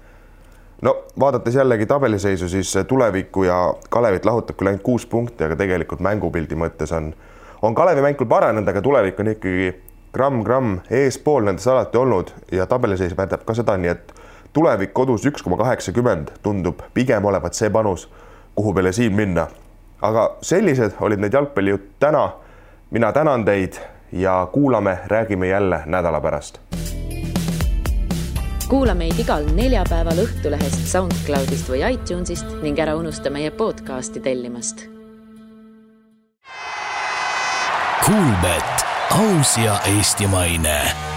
no 0.81 0.95
vaadates 1.19 1.55
jällegi 1.55 1.85
tabeliseisu, 1.85 2.49
siis 2.49 2.73
tulevikku 2.87 3.43
ja 3.43 3.73
Kalevit 3.89 4.25
lahutab 4.25 4.57
küll 4.57 4.67
ainult 4.67 4.83
kuus 4.83 5.05
punkti, 5.05 5.43
aga 5.43 5.55
tegelikult 5.55 5.99
mängupildi 5.99 6.55
mõttes 6.55 6.93
on, 6.93 7.13
on 7.61 7.75
Kalevi 7.75 8.01
mäng 8.01 8.17
küll 8.17 8.29
paranenud, 8.29 8.67
aga 8.67 8.81
tulevik 8.81 9.19
on 9.19 9.31
ikkagi 9.33 9.71
gramm-gramm 10.13 10.79
eespool 10.89 11.45
nendes 11.45 11.67
alati 11.67 11.97
olnud 11.97 12.29
ja 12.51 12.65
tabeliseis 12.69 13.17
väidab 13.17 13.45
ka 13.45 13.55
seda, 13.57 13.77
nii 13.77 13.89
et 13.89 14.13
tulevik 14.53 14.93
kodus 14.93 15.25
üks 15.25 15.41
koma 15.41 15.57
kaheksakümmend 15.57 16.29
tundub 16.43 16.83
pigem 16.93 17.25
olevat 17.25 17.57
see 17.57 17.69
panus, 17.73 18.05
kuhu 18.55 18.73
peale 18.73 18.93
siin 18.93 19.15
minna. 19.15 19.47
aga 20.01 20.35
sellised 20.41 20.97
olid 20.99 21.19
need 21.19 21.33
jalgpallijutt 21.33 21.89
täna. 21.99 22.29
mina 22.91 23.11
tänan 23.11 23.45
teid 23.45 23.77
ja 24.11 24.49
kuulame, 24.53 24.99
räägime 25.05 25.47
jälle 25.47 25.83
nädala 25.85 26.21
pärast. 26.21 26.59
kuula 28.69 28.95
meid 28.95 29.19
igal 29.19 29.43
neljapäeval 29.55 30.21
Õhtulehest, 30.23 30.87
SoundCloudist 30.87 31.67
või 31.67 31.81
iTunesist 31.91 32.47
ning 32.63 32.79
ära 32.79 32.95
unusta 32.95 33.29
meie 33.29 33.51
podcasti 33.51 34.19
tellimast. 34.19 34.87
Kuulbett, 38.05 38.85
aus 39.11 39.57
ja 39.57 39.79
eestimaine 39.97 41.10